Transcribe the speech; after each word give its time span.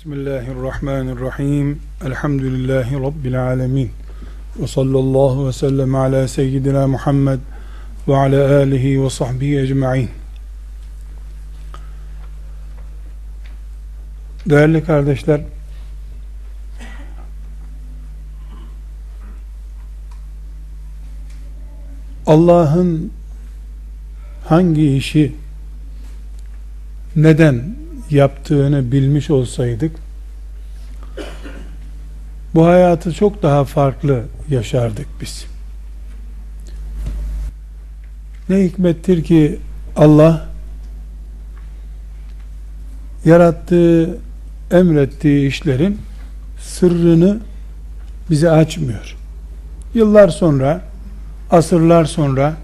Bismillahirrahmanirrahim. 0.00 1.78
Elhamdülillahi 2.06 2.94
Rabbil 2.94 3.42
alemin. 3.42 3.90
Ve 4.56 4.66
sallallahu 4.66 5.48
ve 5.48 5.52
sellem 5.52 5.94
ala 5.94 6.28
seyyidina 6.28 6.86
Muhammed 6.86 7.38
ve 8.08 8.16
ala 8.16 8.56
alihi 8.56 9.04
ve 9.04 9.10
sahbihi 9.10 9.58
ecma'in. 9.60 10.10
Değerli 14.46 14.84
kardeşler, 14.84 15.40
Allah'ın 22.26 23.12
hangi 24.44 24.96
işi 24.96 25.34
neden 27.16 27.80
yaptığını 28.12 28.92
bilmiş 28.92 29.30
olsaydık 29.30 29.92
bu 32.54 32.66
hayatı 32.66 33.12
çok 33.12 33.42
daha 33.42 33.64
farklı 33.64 34.22
yaşardık 34.48 35.06
biz. 35.20 35.46
Ne 38.48 38.64
hikmettir 38.64 39.24
ki 39.24 39.58
Allah 39.96 40.48
yarattığı, 43.24 44.18
emrettiği 44.70 45.48
işlerin 45.48 45.98
sırrını 46.60 47.38
bize 48.30 48.50
açmıyor. 48.50 49.16
Yıllar 49.94 50.28
sonra, 50.28 50.82
asırlar 51.50 52.04
sonra 52.04 52.54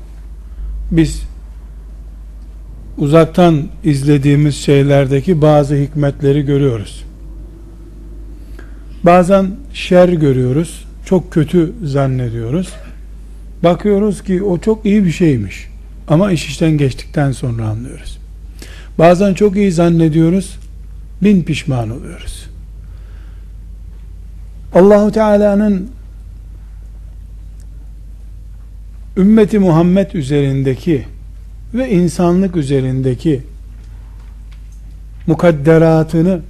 biz 0.91 1.23
uzaktan 2.99 3.69
izlediğimiz 3.85 4.57
şeylerdeki 4.57 5.43
bazı 5.43 5.75
hikmetleri 5.75 6.43
görüyoruz. 6.43 7.05
Bazen 9.05 9.51
şer 9.73 10.09
görüyoruz, 10.09 10.85
çok 11.05 11.33
kötü 11.33 11.73
zannediyoruz. 11.85 12.73
Bakıyoruz 13.65 14.23
ki 14.23 14.43
o 14.43 14.59
çok 14.59 14.87
iyi 14.87 15.05
bir 15.05 15.11
şeymiş. 15.11 15.69
Ama 16.09 16.33
iş 16.33 16.47
işten 16.47 16.71
geçtikten 16.71 17.33
sonra 17.33 17.69
anlıyoruz. 17.69 18.19
Bazen 18.99 19.35
çok 19.35 19.57
iyi 19.57 19.73
zannediyoruz, 19.73 20.59
bin 21.23 21.43
pişman 21.43 21.91
oluyoruz. 21.91 22.47
Allahu 24.75 25.13
Teala'nın 25.13 25.91
ümmeti 29.17 29.59
Muhammed 29.59 30.13
üzerindeki 30.13 31.05
ve 31.77 31.91
insanlık 31.91 32.57
üzerindeki 32.57 33.43
mukadderatını 35.27 36.41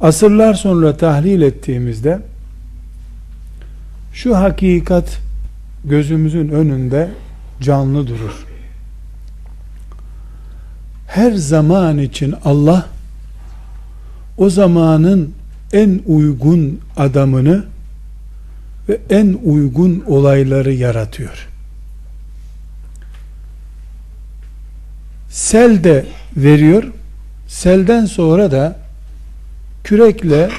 asırlar 0.00 0.54
sonra 0.54 0.96
tahlil 0.96 1.42
ettiğimizde 1.42 2.20
şu 4.12 4.36
hakikat 4.36 5.18
gözümüzün 5.84 6.48
önünde 6.48 7.10
canlı 7.60 8.06
durur. 8.06 8.46
Her 11.06 11.32
zaman 11.32 11.98
için 11.98 12.34
Allah 12.44 12.86
o 14.38 14.50
zamanın 14.50 15.34
en 15.72 16.00
uygun 16.06 16.80
adamını 16.96 17.64
ve 18.88 18.98
en 19.10 19.38
uygun 19.44 20.04
olayları 20.06 20.72
yaratıyor. 20.72 21.48
Sel 25.28 25.84
de 25.84 26.06
veriyor. 26.36 26.84
Selden 27.48 28.04
sonra 28.04 28.50
da 28.50 28.78
kürekle, 29.84 30.50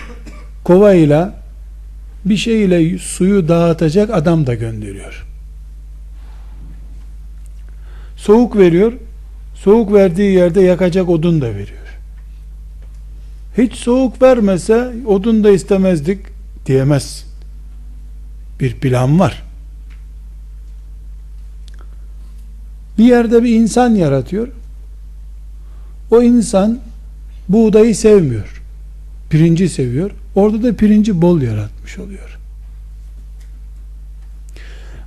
kovayla 0.64 1.40
bir 2.26 2.38
şeyle 2.38 2.98
suyu 2.98 3.48
dağıtacak 3.48 4.10
adam 4.10 4.48
da 4.48 4.56
gönderiyor. 4.56 5.26
Soğuk 8.18 8.58
veriyor. 8.58 8.94
Soğuk 9.56 9.94
verdiği 9.94 10.34
yerde 10.34 10.62
yakacak 10.62 11.10
odun 11.10 11.42
da 11.42 11.46
veriyor. 11.46 12.00
Hiç 13.58 13.76
soğuk 13.76 14.22
vermese 14.22 14.94
odun 15.06 15.44
da 15.44 15.52
istemezdik 15.52 16.20
diyemez. 16.66 17.26
Bir 18.60 18.76
plan 18.76 19.20
var. 19.20 19.44
Bir 22.98 23.04
yerde 23.04 23.44
bir 23.44 23.56
insan 23.56 23.96
yaratıyor. 23.96 24.48
O 26.12 26.22
insan 26.22 26.80
buğdayı 27.50 27.96
sevmiyor. 27.96 28.62
Pirinci 29.30 29.70
seviyor. 29.70 30.12
Orada 30.36 30.64
da 30.64 30.76
pirinci 30.76 31.22
bol 31.22 31.42
yaratmış 31.42 32.00
oluyor. 32.00 32.40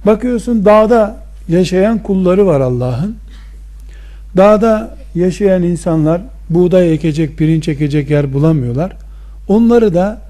Bakıyorsun 0.07 0.65
dağda 0.65 1.17
yaşayan 1.49 2.03
kulları 2.03 2.47
var 2.47 2.61
Allah'ın. 2.61 3.17
Dağda 4.37 4.97
yaşayan 5.15 5.63
insanlar 5.63 6.21
buğday 6.51 6.95
ekecek, 6.95 7.39
pirinç 7.39 7.69
ekecek 7.69 8.11
yer 8.11 8.33
bulamıyorlar. 8.33 8.97
Onları 9.49 9.95
da 9.95 10.21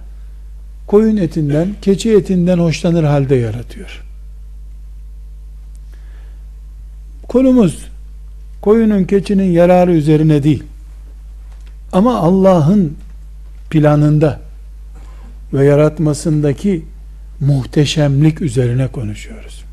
koyun 0.87 1.17
etinden, 1.17 1.69
keçi 1.83 2.13
etinden 2.13 2.59
hoşlanır 2.59 3.05
halde 3.05 3.35
yaratıyor. 3.35 4.03
Konumuz 7.29 7.92
koyunun 8.63 9.05
keçinin 9.05 9.51
yararı 9.53 9.93
üzerine 9.93 10.43
değil. 10.43 10.63
Ama 11.93 12.19
Allah'ın 12.19 12.97
planında 13.71 14.41
ve 15.53 15.65
yaratmasındaki 15.65 16.85
muhteşemlik 17.41 18.43
üzerine 18.43 18.89
konuşuyoruz. 18.89 19.65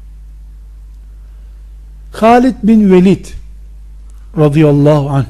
Halid 2.11 2.55
bin 2.63 2.91
Velid 2.91 3.25
radıyallahu 4.37 5.09
anh 5.09 5.25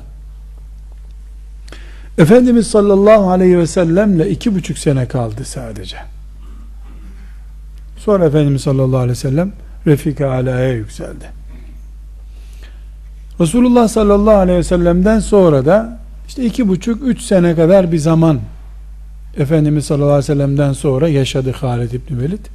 Efendimiz 2.18 2.68
sallallahu 2.68 3.30
aleyhi 3.30 3.58
ve 3.58 3.68
sellemle 3.68 4.30
iki 4.30 4.56
buçuk 4.56 4.78
sene 4.78 5.08
kaldı 5.08 5.46
sadece. 5.46 5.98
Sonra 7.98 8.25
Efendimiz 8.25 8.62
sallallahu 8.62 8.98
aleyhi 8.98 9.12
ve 9.12 9.16
sellem 9.16 9.52
Refika 9.88 10.31
alaya 10.31 10.74
yükseldi. 10.74 11.38
Resulullah 13.41 13.88
sallallahu 13.88 14.35
aleyhi 14.35 14.59
ve 14.59 14.63
sellem'den 14.63 15.19
sonra 15.19 15.66
da 15.66 16.00
işte 16.27 16.45
iki 16.45 16.67
buçuk, 16.67 17.07
üç 17.07 17.22
sene 17.22 17.55
kadar 17.55 17.91
bir 17.91 17.97
zaman 17.97 18.39
Efendimiz 19.38 19.86
sallallahu 19.86 20.07
aleyhi 20.07 20.24
ve 20.31 20.36
sellem'den 20.36 20.74
sonra 20.74 21.07
yaşadı 21.09 21.51
Halid 21.51 21.91
İbni 21.91 22.21
Velid. 22.21 22.45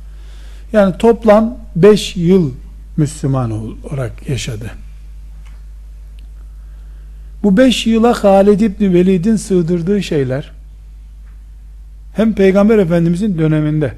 Yani 0.73 0.99
toplam 0.99 1.59
beş 1.77 2.17
yıl 2.17 2.53
Müslüman 2.97 3.51
olarak 3.51 4.29
yaşadı. 4.29 4.71
Bu 7.43 7.57
beş 7.57 7.87
yıla 7.87 8.25
Halid 8.25 8.61
İbni 8.61 8.95
Velid'in 8.95 9.37
sığdırdığı 9.37 10.03
şeyler 10.03 10.53
hem 12.15 12.35
Peygamber 12.35 12.79
Efendimizin 12.79 13.39
döneminde 13.39 13.95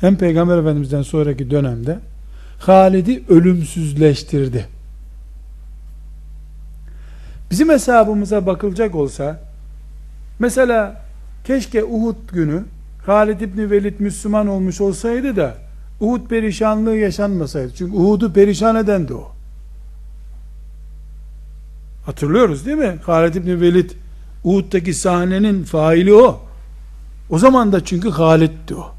hem 0.00 0.16
Peygamber 0.16 0.58
Efendimiz'den 0.58 1.02
sonraki 1.02 1.50
dönemde 1.50 1.98
Halid'i 2.58 3.22
ölümsüzleştirdi. 3.28 4.73
Bizim 7.50 7.68
hesabımıza 7.68 8.46
bakılacak 8.46 8.94
olsa 8.94 9.40
mesela 10.38 11.02
keşke 11.44 11.84
Uhud 11.84 12.16
günü 12.32 12.64
Halid 13.06 13.40
İbni 13.40 13.70
Velid 13.70 14.00
Müslüman 14.00 14.46
olmuş 14.46 14.80
olsaydı 14.80 15.36
da 15.36 15.54
Uhud 16.00 16.26
perişanlığı 16.26 16.96
yaşanmasaydı. 16.96 17.74
Çünkü 17.74 17.96
Uhud'u 17.96 18.32
perişan 18.32 18.76
eden 18.76 19.08
de 19.08 19.14
o. 19.14 19.32
Hatırlıyoruz 22.06 22.66
değil 22.66 22.76
mi? 22.76 22.98
Halid 23.02 23.34
İbni 23.34 23.60
Velid 23.60 23.90
Uhud'daki 24.44 24.94
sahnenin 24.94 25.64
faili 25.64 26.14
o. 26.14 26.40
O 27.30 27.38
zaman 27.38 27.72
da 27.72 27.84
çünkü 27.84 28.10
Halid'di 28.10 28.74
o. 28.74 28.94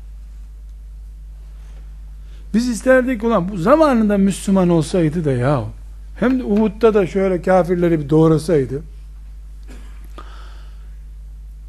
Biz 2.54 2.70
isterdik 2.70 3.24
ulan 3.24 3.50
bu 3.50 3.58
zamanında 3.58 4.18
Müslüman 4.18 4.70
olsaydı 4.70 5.26
da 5.26 5.32
ya 5.32 5.64
hem 6.20 6.40
de 6.40 6.44
Uhud'da 6.44 6.94
da 6.94 7.08
şöyle 7.08 7.42
kafirleri 7.42 8.00
bir 8.00 8.10
doğrasaydı. 8.10 8.82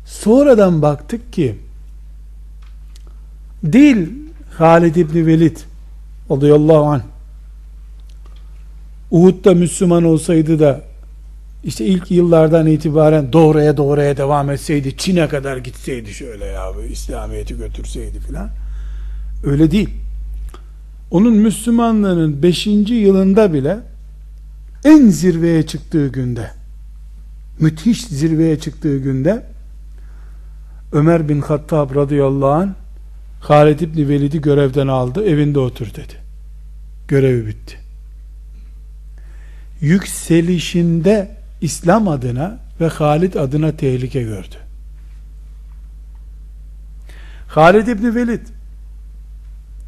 Sonradan 0.04 0.82
baktık 0.82 1.32
ki 1.32 1.58
değil 3.62 4.08
Halid 4.58 4.96
İbni 4.96 5.26
Velid 5.26 5.56
radıyallahu 6.30 6.84
anh 6.84 7.02
Uhud'da 9.10 9.54
Müslüman 9.54 10.04
olsaydı 10.04 10.58
da 10.58 10.80
işte 11.64 11.84
ilk 11.84 12.10
yıllardan 12.10 12.66
itibaren 12.66 13.32
doğruya 13.32 13.76
doğruya 13.76 14.16
devam 14.16 14.50
etseydi 14.50 14.96
Çin'e 14.96 15.28
kadar 15.28 15.56
gitseydi 15.56 16.14
şöyle 16.14 16.44
ya 16.44 16.72
İslamiyet'i 16.90 17.56
götürseydi 17.56 18.20
filan 18.20 18.50
öyle 19.44 19.70
değil 19.70 19.90
onun 21.10 21.36
Müslümanlığının 21.36 22.42
5. 22.42 22.66
yılında 22.66 23.52
bile 23.52 23.78
en 24.86 25.08
zirveye 25.08 25.66
çıktığı 25.66 26.08
günde 26.08 26.50
müthiş 27.60 28.04
zirveye 28.04 28.58
çıktığı 28.58 28.98
günde 28.98 29.46
Ömer 30.92 31.28
bin 31.28 31.40
Hattab 31.40 31.94
radıyallahu 31.94 32.50
anh 32.50 32.68
Halid 33.40 33.80
İbni 33.80 34.08
Velid'i 34.08 34.40
görevden 34.40 34.86
aldı 34.86 35.24
evinde 35.24 35.58
otur 35.58 35.86
dedi. 35.86 36.14
Görevi 37.08 37.46
bitti. 37.46 37.76
Yükselişinde 39.80 41.36
İslam 41.60 42.08
adına 42.08 42.58
ve 42.80 42.88
Halid 42.88 43.34
adına 43.34 43.72
tehlike 43.72 44.22
gördü. 44.22 44.56
Halid 47.48 47.86
İbni 47.86 48.14
Velid 48.14 48.40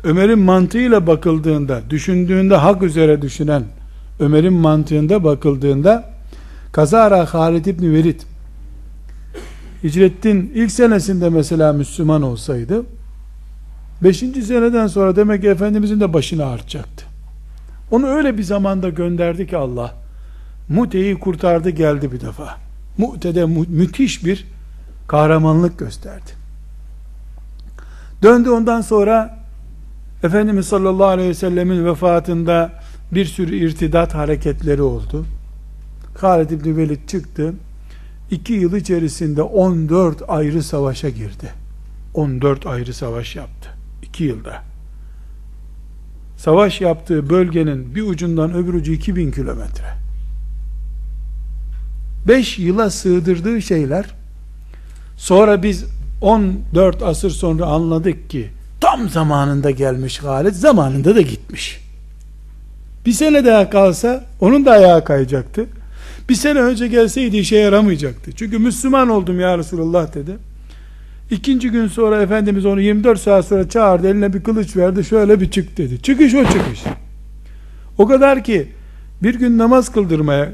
Ömer'in 0.04 0.38
mantığıyla 0.38 1.06
bakıldığında 1.06 1.82
düşündüğünde 1.90 2.56
hak 2.56 2.82
üzere 2.82 3.22
düşünen 3.22 3.64
Ömer'in 4.20 4.52
mantığında 4.52 5.24
bakıldığında 5.24 6.10
kazara 6.72 7.34
Halid 7.34 7.64
İbni 7.64 7.92
Velid 7.92 8.20
hicretin 9.84 10.52
ilk 10.54 10.72
senesinde 10.72 11.28
mesela 11.28 11.72
Müslüman 11.72 12.22
olsaydı 12.22 12.82
5. 14.02 14.18
seneden 14.18 14.86
sonra 14.86 15.16
demek 15.16 15.42
ki 15.42 15.48
Efendimizin 15.48 16.00
de 16.00 16.12
başını 16.12 16.46
artacaktı. 16.46 17.04
Onu 17.90 18.06
öyle 18.06 18.38
bir 18.38 18.42
zamanda 18.42 18.88
gönderdi 18.88 19.46
ki 19.46 19.56
Allah 19.56 19.94
Mute'yi 20.68 21.18
kurtardı 21.18 21.70
geldi 21.70 22.12
bir 22.12 22.20
defa. 22.20 22.56
Mu'te'de 22.98 23.46
mü 23.46 23.64
müthiş 23.68 24.24
bir 24.24 24.46
kahramanlık 25.08 25.78
gösterdi. 25.78 26.30
Döndü 28.22 28.50
ondan 28.50 28.80
sonra 28.80 29.38
Efendimiz 30.22 30.66
sallallahu 30.66 31.06
aleyhi 31.06 31.28
ve 31.28 31.34
sellemin 31.34 31.84
vefatında 31.84 32.72
bir 33.12 33.24
sürü 33.24 33.56
irtidat 33.56 34.14
hareketleri 34.14 34.82
oldu. 34.82 35.26
Halid 36.20 36.50
İbni 36.50 36.76
Velid 36.76 37.08
çıktı. 37.08 37.54
İki 38.30 38.52
yıl 38.52 38.76
içerisinde 38.76 39.42
14 39.42 40.22
ayrı 40.28 40.62
savaşa 40.62 41.08
girdi. 41.08 41.52
14 42.14 42.66
ayrı 42.66 42.94
savaş 42.94 43.36
yaptı. 43.36 43.68
İki 44.02 44.24
yılda. 44.24 44.62
Savaş 46.36 46.80
yaptığı 46.80 47.30
bölgenin 47.30 47.94
bir 47.94 48.02
ucundan 48.02 48.54
öbür 48.54 48.74
ucu 48.74 48.92
2000 48.92 49.30
kilometre. 49.30 49.94
5 52.28 52.58
yıla 52.58 52.90
sığdırdığı 52.90 53.62
şeyler 53.62 54.06
sonra 55.16 55.62
biz 55.62 55.84
14 56.20 57.02
asır 57.02 57.30
sonra 57.30 57.66
anladık 57.66 58.30
ki 58.30 58.50
tam 58.80 59.08
zamanında 59.08 59.70
gelmiş 59.70 60.18
Halid 60.18 60.54
zamanında 60.54 61.16
da 61.16 61.20
gitmiş. 61.20 61.87
Bir 63.08 63.12
sene 63.12 63.44
daha 63.44 63.70
kalsa 63.70 64.24
onun 64.40 64.66
da 64.66 64.70
ayağı 64.70 65.04
kayacaktı. 65.04 65.66
Bir 66.28 66.34
sene 66.34 66.58
önce 66.58 66.88
gelseydi 66.88 67.36
işe 67.36 67.56
yaramayacaktı. 67.56 68.32
Çünkü 68.32 68.58
Müslüman 68.58 69.08
oldum 69.08 69.40
ya 69.40 69.58
Resulullah 69.58 70.14
dedi. 70.14 70.36
İkinci 71.30 71.70
gün 71.70 71.88
sonra 71.88 72.22
Efendimiz 72.22 72.66
onu 72.66 72.80
24 72.80 73.20
saat 73.20 73.44
sonra 73.44 73.68
çağırdı 73.68 74.08
eline 74.08 74.34
bir 74.34 74.42
kılıç 74.42 74.76
verdi 74.76 75.04
şöyle 75.04 75.40
bir 75.40 75.50
çık 75.50 75.78
dedi. 75.78 76.02
Çıkış 76.02 76.34
o 76.34 76.44
çıkış. 76.44 76.82
O 77.98 78.06
kadar 78.06 78.44
ki 78.44 78.68
bir 79.22 79.34
gün 79.34 79.58
namaz 79.58 79.92
kıldırmaya 79.92 80.48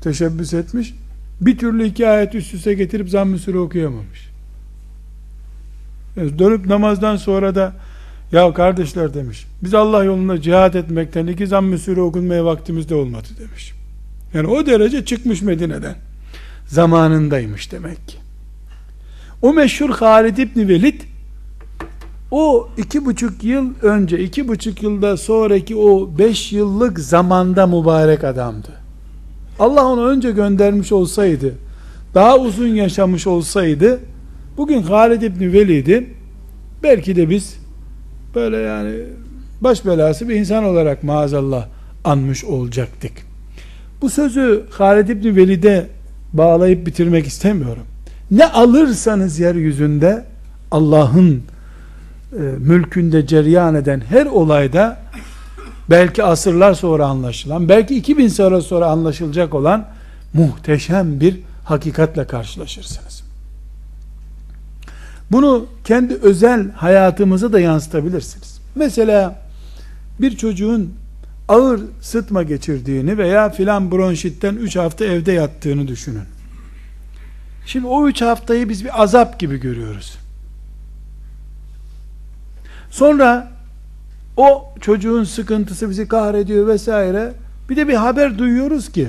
teşebbüs 0.00 0.54
etmiş. 0.54 0.94
Bir 1.40 1.58
türlü 1.58 1.84
iki 1.84 2.08
ayet 2.08 2.34
üst 2.34 2.54
üste 2.54 2.74
getirip 2.74 3.10
zamm-ı 3.10 3.60
okuyamamış. 3.60 4.30
Yani 6.16 6.38
dönüp 6.38 6.66
namazdan 6.66 7.16
sonra 7.16 7.54
da 7.54 7.72
ya 8.34 8.52
kardeşler 8.52 9.14
demiş 9.14 9.46
biz 9.62 9.74
Allah 9.74 10.04
yolunda 10.04 10.40
cihat 10.40 10.76
etmekten 10.76 11.26
iki 11.26 11.46
zamm-ı 11.46 12.02
okunmaya 12.02 12.44
vaktimiz 12.44 12.88
de 12.88 12.94
olmadı 12.94 13.28
demiş. 13.38 13.72
Yani 14.34 14.48
o 14.48 14.66
derece 14.66 15.04
çıkmış 15.04 15.42
Medine'den. 15.42 15.94
Zamanındaymış 16.66 17.72
demek 17.72 18.08
ki. 18.08 18.16
O 19.42 19.52
meşhur 19.52 19.90
Halid 19.90 20.36
İbni 20.36 20.68
Velid 20.68 21.00
o 22.30 22.68
iki 22.76 23.04
buçuk 23.04 23.44
yıl 23.44 23.70
önce, 23.82 24.18
iki 24.18 24.48
buçuk 24.48 24.82
yılda 24.82 25.16
sonraki 25.16 25.76
o 25.76 26.18
beş 26.18 26.52
yıllık 26.52 26.98
zamanda 26.98 27.66
mübarek 27.66 28.24
adamdı. 28.24 28.68
Allah 29.58 29.86
onu 29.86 30.06
önce 30.06 30.30
göndermiş 30.30 30.92
olsaydı, 30.92 31.54
daha 32.14 32.38
uzun 32.38 32.68
yaşamış 32.68 33.26
olsaydı, 33.26 34.00
bugün 34.56 34.82
Halid 34.82 35.22
İbni 35.22 35.52
Velid'i 35.52 36.10
belki 36.82 37.16
de 37.16 37.30
biz 37.30 37.63
böyle 38.34 38.56
yani 38.56 38.94
baş 39.60 39.86
belası 39.86 40.28
bir 40.28 40.34
insan 40.34 40.64
olarak 40.64 41.02
maazallah 41.02 41.66
anmış 42.04 42.44
olacaktık. 42.44 43.12
Bu 44.02 44.10
sözü 44.10 44.64
Halid 44.70 45.08
İbni 45.08 45.36
Velid'e 45.36 45.86
bağlayıp 46.32 46.86
bitirmek 46.86 47.26
istemiyorum. 47.26 47.82
Ne 48.30 48.46
alırsanız 48.46 49.38
yeryüzünde 49.38 50.24
Allah'ın 50.70 51.42
e, 52.32 52.40
mülkünde 52.58 53.26
ceryan 53.26 53.74
eden 53.74 54.00
her 54.08 54.26
olayda 54.26 54.98
belki 55.90 56.24
asırlar 56.24 56.74
sonra 56.74 57.06
anlaşılan, 57.06 57.68
belki 57.68 57.96
2000 57.96 58.28
sene 58.28 58.60
sonra 58.60 58.86
anlaşılacak 58.86 59.54
olan 59.54 59.88
muhteşem 60.32 61.20
bir 61.20 61.40
hakikatle 61.64 62.26
karşılaşırsınız. 62.26 63.24
Bunu 65.34 65.66
kendi 65.84 66.14
özel 66.14 66.72
hayatımıza 66.72 67.52
da 67.52 67.60
yansıtabilirsiniz. 67.60 68.60
Mesela 68.74 69.42
bir 70.20 70.36
çocuğun 70.36 70.94
ağır 71.48 71.80
sıtma 72.00 72.42
geçirdiğini 72.42 73.18
veya 73.18 73.50
filan 73.50 73.90
bronşitten 73.90 74.54
3 74.54 74.76
hafta 74.76 75.04
evde 75.04 75.32
yattığını 75.32 75.88
düşünün. 75.88 76.24
Şimdi 77.66 77.86
o 77.86 78.08
3 78.08 78.22
haftayı 78.22 78.68
biz 78.68 78.84
bir 78.84 79.02
azap 79.02 79.40
gibi 79.40 79.60
görüyoruz. 79.60 80.18
Sonra 82.90 83.52
o 84.36 84.74
çocuğun 84.80 85.24
sıkıntısı 85.24 85.90
bizi 85.90 86.08
kahrediyor 86.08 86.66
vesaire. 86.66 87.32
Bir 87.68 87.76
de 87.76 87.88
bir 87.88 87.94
haber 87.94 88.38
duyuyoruz 88.38 88.92
ki 88.92 89.08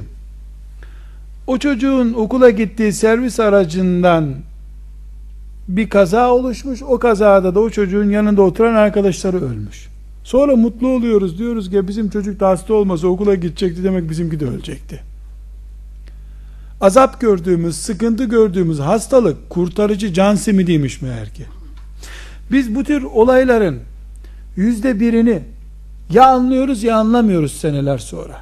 o 1.48 1.58
çocuğun 1.58 2.14
okula 2.14 2.50
gittiği 2.50 2.94
servis 2.94 3.40
aracından 3.40 4.36
bir 5.68 5.90
kaza 5.90 6.32
oluşmuş. 6.32 6.84
O 6.84 7.00
kazada 7.00 7.56
da 7.56 7.60
o 7.60 7.70
çocuğun 7.70 8.10
yanında 8.10 8.42
oturan 8.42 8.76
arkadaşları 8.76 9.38
ölmüş. 9.38 9.88
Sonra 10.24 10.56
mutlu 10.56 10.88
oluyoruz. 10.88 11.38
Diyoruz 11.38 11.70
ki 11.70 11.88
bizim 11.88 12.10
çocuk 12.10 12.40
da 12.40 12.50
hasta 12.50 12.74
olmasa 12.74 13.08
okula 13.08 13.36
gidecekti 13.36 13.84
demek 13.84 14.10
bizimki 14.10 14.40
de 14.40 14.46
ölecekti. 14.46 15.02
Azap 16.82 17.22
gördüğümüz, 17.22 17.76
sıkıntı 17.76 18.24
gördüğümüz 18.24 18.80
hastalık 18.80 19.50
kurtarıcı 19.50 20.14
can 20.14 20.36
simidiymiş 20.36 21.02
meğer 21.02 21.30
ki. 21.30 21.46
Biz 22.52 22.76
bu 22.76 22.84
tür 22.84 23.04
olayların 23.04 23.80
yüzde 24.56 25.00
birini 25.00 25.44
ya 26.10 26.26
anlıyoruz 26.26 26.84
ya 26.84 26.98
anlamıyoruz 26.98 27.54
seneler 27.54 27.98
sonra. 27.98 28.42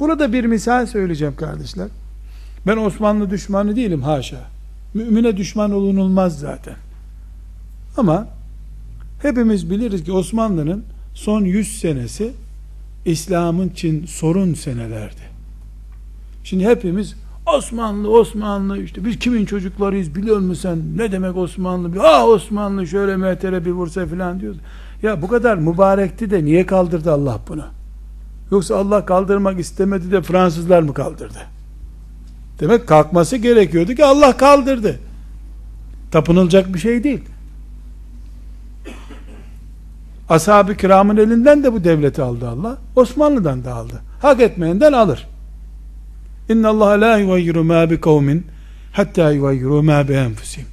Burada 0.00 0.32
bir 0.32 0.44
misal 0.44 0.86
söyleyeceğim 0.86 1.36
kardeşler. 1.36 1.88
Ben 2.66 2.76
Osmanlı 2.76 3.30
düşmanı 3.30 3.76
değilim 3.76 4.02
haşa. 4.02 4.55
Mümine 4.96 5.36
düşman 5.36 5.72
olunulmaz 5.72 6.38
zaten. 6.38 6.74
Ama 7.96 8.28
hepimiz 9.22 9.70
biliriz 9.70 10.04
ki 10.04 10.12
Osmanlı'nın 10.12 10.84
son 11.14 11.44
100 11.44 11.80
senesi 11.80 12.32
İslam'ın 13.04 13.68
için 13.68 14.06
sorun 14.06 14.54
senelerdi. 14.54 15.20
Şimdi 16.44 16.64
hepimiz 16.64 17.16
Osmanlı, 17.56 18.10
Osmanlı 18.10 18.82
işte 18.82 19.04
biz 19.04 19.18
kimin 19.18 19.44
çocuklarıyız 19.44 20.14
biliyor 20.14 20.38
musun 20.38 20.62
sen? 20.62 20.78
Ne 20.96 21.12
demek 21.12 21.36
Osmanlı? 21.36 22.02
Ah 22.02 22.24
Osmanlı 22.24 22.86
şöyle 22.86 23.16
mehtere 23.16 23.64
bir 23.64 23.70
vursa 23.70 24.06
filan 24.06 24.40
diyoruz. 24.40 24.58
Ya 25.02 25.22
bu 25.22 25.28
kadar 25.28 25.56
mübarekti 25.56 26.30
de 26.30 26.44
niye 26.44 26.66
kaldırdı 26.66 27.12
Allah 27.12 27.40
bunu? 27.48 27.64
Yoksa 28.50 28.76
Allah 28.76 29.06
kaldırmak 29.06 29.60
istemedi 29.60 30.12
de 30.12 30.22
Fransızlar 30.22 30.82
mı 30.82 30.94
kaldırdı? 30.94 31.55
Demek 32.60 32.86
kalkması 32.86 33.36
gerekiyordu 33.36 33.94
ki 33.94 34.04
Allah 34.04 34.36
kaldırdı. 34.36 35.00
Tapınılacak 36.10 36.74
bir 36.74 36.78
şey 36.78 37.04
değil. 37.04 37.20
Ashab-ı 40.28 40.76
kiramın 40.76 41.16
elinden 41.16 41.64
de 41.64 41.72
bu 41.72 41.84
devleti 41.84 42.22
aldı 42.22 42.48
Allah. 42.48 42.78
Osmanlı'dan 42.96 43.64
da 43.64 43.74
aldı. 43.74 44.02
Hak 44.22 44.40
etmeyenden 44.40 44.92
alır. 44.92 45.26
İnna 46.48 46.68
Allah 46.68 47.00
la 47.00 47.18
yugayyiru 47.18 47.64
ma 47.64 47.90
bi 47.90 48.00
kavmin 48.00 48.46
hatta 48.92 49.30
yugayyiru 49.30 49.82
ma 49.82 50.08
bi 50.08 50.12
enfusihim. 50.12 50.66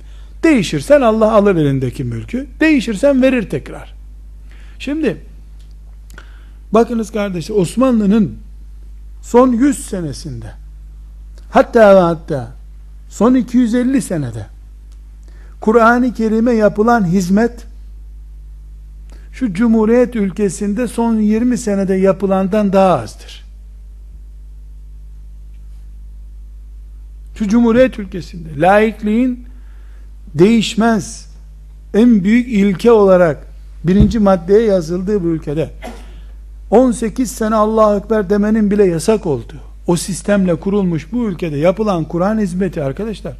Değişirsen 0.43 1.01
Allah 1.01 1.33
alır 1.33 1.55
elindeki 1.55 2.03
mülkü. 2.03 2.47
Değişirsen 2.59 3.21
verir 3.21 3.49
tekrar. 3.49 3.93
Şimdi 4.79 5.17
bakınız 6.71 7.11
kardeşler 7.11 7.55
Osmanlı'nın 7.55 8.37
son 9.21 9.51
100 9.51 9.85
senesinde 9.85 10.62
hatta 11.53 11.95
ve 11.95 11.99
hatta 11.99 12.51
son 13.09 13.33
250 13.35 14.01
senede 14.01 14.45
Kur'an-ı 15.61 16.13
Kerim'e 16.13 16.51
yapılan 16.53 17.05
hizmet 17.05 17.65
şu 19.31 19.53
Cumhuriyet 19.53 20.15
ülkesinde 20.15 20.87
son 20.87 21.19
20 21.19 21.57
senede 21.57 21.93
yapılandan 21.93 22.73
daha 22.73 22.99
azdır. 22.99 23.43
Şu 27.35 27.47
Cumhuriyet 27.47 27.99
ülkesinde 27.99 28.49
laikliğin 28.61 29.47
değişmez 30.33 31.29
en 31.93 32.23
büyük 32.23 32.47
ilke 32.47 32.91
olarak 32.91 33.47
birinci 33.83 34.19
maddeye 34.19 34.61
yazıldığı 34.61 35.23
bu 35.23 35.27
ülkede 35.27 35.69
18 36.69 37.31
sene 37.31 37.55
Allahu 37.55 37.97
Ekber 37.97 38.29
demenin 38.29 38.71
bile 38.71 38.85
yasak 38.85 39.25
olduğu 39.25 39.72
o 39.87 39.95
sistemle 39.95 40.55
kurulmuş 40.55 41.11
bu 41.11 41.25
ülkede 41.25 41.57
yapılan 41.57 42.03
Kur'an 42.03 42.39
hizmeti 42.39 42.83
arkadaşlar 42.83 43.33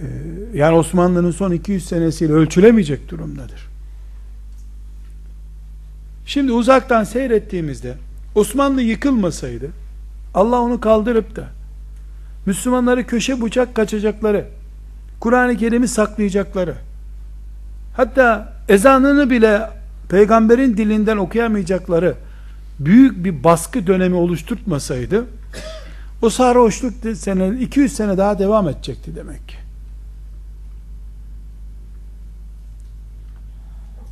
e, 0.00 0.06
yani 0.54 0.76
Osmanlı'nın 0.76 1.30
son 1.30 1.52
200 1.52 1.84
senesiyle 1.84 2.32
ölçülemeyecek 2.32 3.08
durumdadır. 3.08 3.68
Şimdi 6.26 6.52
uzaktan 6.52 7.04
seyrettiğimizde 7.04 7.94
Osmanlı 8.34 8.82
yıkılmasaydı 8.82 9.70
Allah 10.34 10.60
onu 10.60 10.80
kaldırıp 10.80 11.36
da 11.36 11.48
Müslümanları 12.46 13.06
köşe 13.06 13.42
bıçak 13.42 13.74
kaçacakları 13.74 14.44
Kur'an-ı 15.20 15.56
Kerim'i 15.56 15.88
saklayacakları 15.88 16.74
hatta 17.96 18.52
ezanını 18.68 19.30
bile 19.30 19.60
peygamberin 20.08 20.76
dilinden 20.76 21.16
okuyamayacakları 21.16 22.14
büyük 22.80 23.24
bir 23.24 23.44
baskı 23.44 23.86
dönemi 23.86 24.14
oluşturtmasaydı 24.14 25.24
o 26.22 26.30
sarhoşluk 26.30 27.16
sene 27.16 27.60
200 27.60 27.92
sene 27.92 28.18
daha 28.18 28.38
devam 28.38 28.68
edecekti 28.68 29.16
demek 29.16 29.48
ki. 29.48 29.56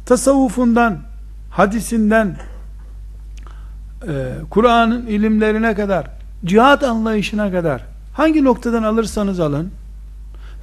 Tasavvufundan, 0.06 1.00
hadisinden, 1.50 2.36
e, 4.08 4.32
Kur'an'ın 4.50 5.06
ilimlerine 5.06 5.74
kadar, 5.74 6.10
cihat 6.44 6.82
anlayışına 6.82 7.52
kadar 7.52 7.84
hangi 8.14 8.44
noktadan 8.44 8.82
alırsanız 8.82 9.40
alın, 9.40 9.70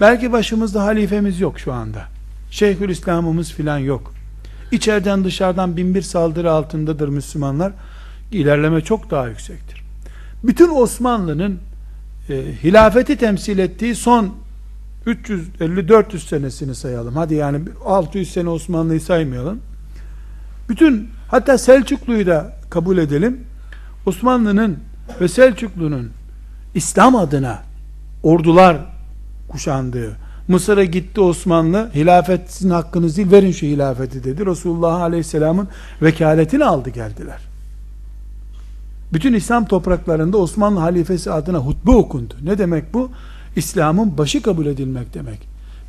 belki 0.01 0.31
başımızda 0.31 0.83
halifemiz 0.83 1.39
yok 1.39 1.59
şu 1.59 1.73
anda. 1.73 2.05
Şeyhülislam'ımız 2.51 3.51
filan 3.51 3.77
yok. 3.77 4.13
İçeriden 4.71 5.23
dışarıdan 5.23 5.77
binbir 5.77 6.01
saldırı 6.01 6.51
altındadır 6.51 7.07
Müslümanlar. 7.07 7.73
İlerleme 8.31 8.81
çok 8.81 9.11
daha 9.11 9.27
yüksektir. 9.27 9.81
Bütün 10.43 10.69
Osmanlı'nın 10.69 11.59
e, 12.29 12.33
hilafeti 12.63 13.17
temsil 13.17 13.57
ettiği 13.59 13.95
son 13.95 14.35
350-400 15.05 16.17
senesini 16.17 16.75
sayalım. 16.75 17.15
Hadi 17.15 17.33
yani 17.33 17.59
600 17.85 18.33
sene 18.33 18.49
Osmanlı'yı 18.49 19.01
saymayalım. 19.01 19.59
Bütün 20.69 21.09
hatta 21.27 21.57
Selçuklu'yu 21.57 22.27
da 22.27 22.57
kabul 22.69 22.97
edelim. 22.97 23.39
Osmanlı'nın 24.05 24.79
ve 25.21 25.27
Selçuklu'nun 25.27 26.11
İslam 26.75 27.15
adına 27.15 27.63
ordular 28.23 28.77
kuşandığı, 29.47 30.17
Mısır'a 30.51 30.83
gitti 30.83 31.21
Osmanlı, 31.21 31.89
hilafet 31.95 32.51
sizin 32.51 32.69
hakkınız 32.69 33.17
değil, 33.17 33.31
verin 33.31 33.51
şu 33.51 33.65
hilafeti 33.65 34.23
dedi. 34.23 34.45
Resulullah 34.45 35.01
Aleyhisselam'ın 35.01 35.67
vekaletini 36.01 36.65
aldı 36.65 36.89
geldiler. 36.89 37.41
Bütün 39.13 39.33
İslam 39.33 39.65
topraklarında 39.65 40.37
Osmanlı 40.37 40.79
halifesi 40.79 41.31
adına 41.31 41.57
hutbe 41.57 41.91
okundu. 41.91 42.33
Ne 42.43 42.57
demek 42.57 42.93
bu? 42.93 43.11
İslam'ın 43.55 44.17
başı 44.17 44.41
kabul 44.41 44.65
edilmek 44.65 45.13
demek. 45.13 45.39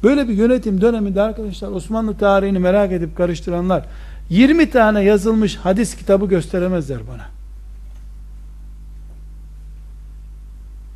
Böyle 0.02 0.28
bir 0.28 0.34
yönetim 0.34 0.80
döneminde 0.80 1.22
arkadaşlar 1.22 1.68
Osmanlı 1.68 2.18
tarihini 2.18 2.58
merak 2.58 2.92
edip 2.92 3.16
karıştıranlar 3.16 3.84
20 4.30 4.70
tane 4.70 5.02
yazılmış 5.02 5.56
hadis 5.56 5.96
kitabı 5.96 6.26
gösteremezler 6.26 6.98
bana. 7.08 7.26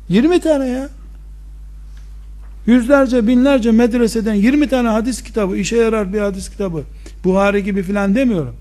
20 0.09 0.39
tane 0.39 0.67
ya. 0.67 0.89
Yüzlerce 2.67 3.27
binlerce 3.27 3.71
medreseden 3.71 4.33
20 4.33 4.69
tane 4.69 4.87
hadis 4.87 5.23
kitabı 5.23 5.57
işe 5.57 5.77
yarar 5.77 6.13
bir 6.13 6.19
hadis 6.19 6.49
kitabı. 6.49 6.83
Buhari 7.23 7.63
gibi 7.63 7.83
filan 7.83 8.15
demiyorum. 8.15 8.55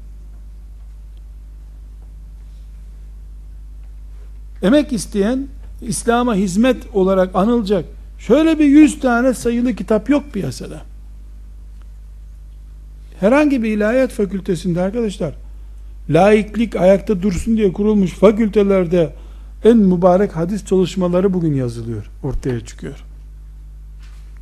Emek 4.63 4.93
isteyen 4.93 5.47
İslam'a 5.83 6.35
hizmet 6.35 6.77
olarak 6.93 7.37
anılacak 7.37 7.85
şöyle 8.19 8.59
bir 8.59 8.65
yüz 8.65 9.01
tane 9.01 9.35
sayılı 9.35 9.75
kitap 9.75 10.11
yok 10.11 10.33
piyasada. 10.33 10.83
Herhangi 13.21 13.63
bir 13.63 13.77
ilahiyat 13.77 14.11
fakültesinde 14.11 14.81
arkadaşlar 14.81 15.35
laiklik 16.11 16.77
ayakta 16.77 17.23
dursun 17.23 17.57
diye 17.57 17.73
kurulmuş 17.73 18.11
fakültelerde 18.11 19.15
en 19.65 19.77
mübarek 19.77 20.37
hadis 20.37 20.65
çalışmaları 20.65 21.35
bugün 21.35 21.55
yazılıyor, 21.55 22.11
ortaya 22.23 22.61
çıkıyor. 22.61 23.05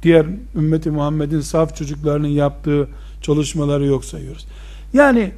Diğer 0.05 0.27
ümmeti 0.57 0.91
Muhammed'in 0.91 1.41
saf 1.41 1.77
çocuklarının 1.77 2.29
yaptığı 2.29 2.89
çalışmaları 3.23 3.87
yok 3.87 4.05
sayıyoruz. 4.05 4.47
Yani 4.93 5.31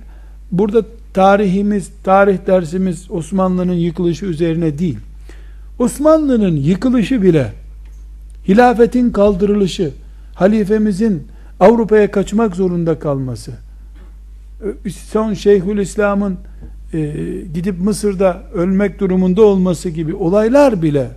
burada 0.53 0.83
tarihimiz, 1.15 1.91
tarih 2.05 2.39
dersimiz 2.47 3.11
Osmanlı'nın 3.11 3.73
yıkılışı 3.73 4.27
üzerine 4.27 4.79
değil. 4.79 4.99
Osmanlı'nın 5.79 6.57
yıkılışı 6.57 7.23
bile 7.23 7.53
hilafetin 8.49 9.11
kaldırılışı, 9.11 9.91
halifemizin 10.35 11.27
Avrupa'ya 11.61 12.11
kaçmak 12.11 12.57
zorunda 12.57 12.99
kalması, 12.99 13.53
son 15.11 15.35
Şeyhül 15.35 15.79
İslam'ın 15.79 16.39
e, 16.93 16.99
gidip 17.55 17.81
Mısır'da 17.81 18.43
ölmek 18.55 19.01
durumunda 19.01 19.43
olması 19.43 19.89
gibi 19.89 20.15
olaylar 20.15 20.83
bile 20.83 21.11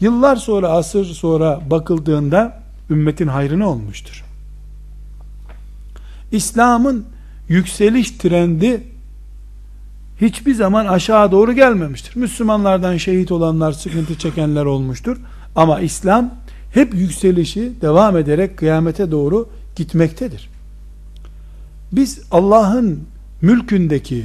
yıllar 0.00 0.36
sonra, 0.36 0.68
asır 0.68 1.04
sonra 1.04 1.60
bakıldığında 1.70 2.62
ümmetin 2.90 3.26
hayrına 3.26 3.68
olmuştur. 3.68 4.24
İslam'ın 6.32 7.04
yükseliş 7.48 8.10
trendi 8.10 8.82
hiçbir 10.20 10.54
zaman 10.54 10.86
aşağı 10.86 11.32
doğru 11.32 11.52
gelmemiştir. 11.52 12.16
Müslümanlardan 12.16 12.96
şehit 12.96 13.32
olanlar, 13.32 13.72
sıkıntı 13.72 14.18
çekenler 14.18 14.64
olmuştur. 14.64 15.16
Ama 15.56 15.80
İslam 15.80 16.34
hep 16.74 16.94
yükselişi 16.94 17.72
devam 17.80 18.16
ederek 18.16 18.56
kıyamete 18.56 19.10
doğru 19.10 19.48
gitmektedir. 19.76 20.48
Biz 21.92 22.22
Allah'ın 22.30 23.00
mülkündeki 23.42 24.24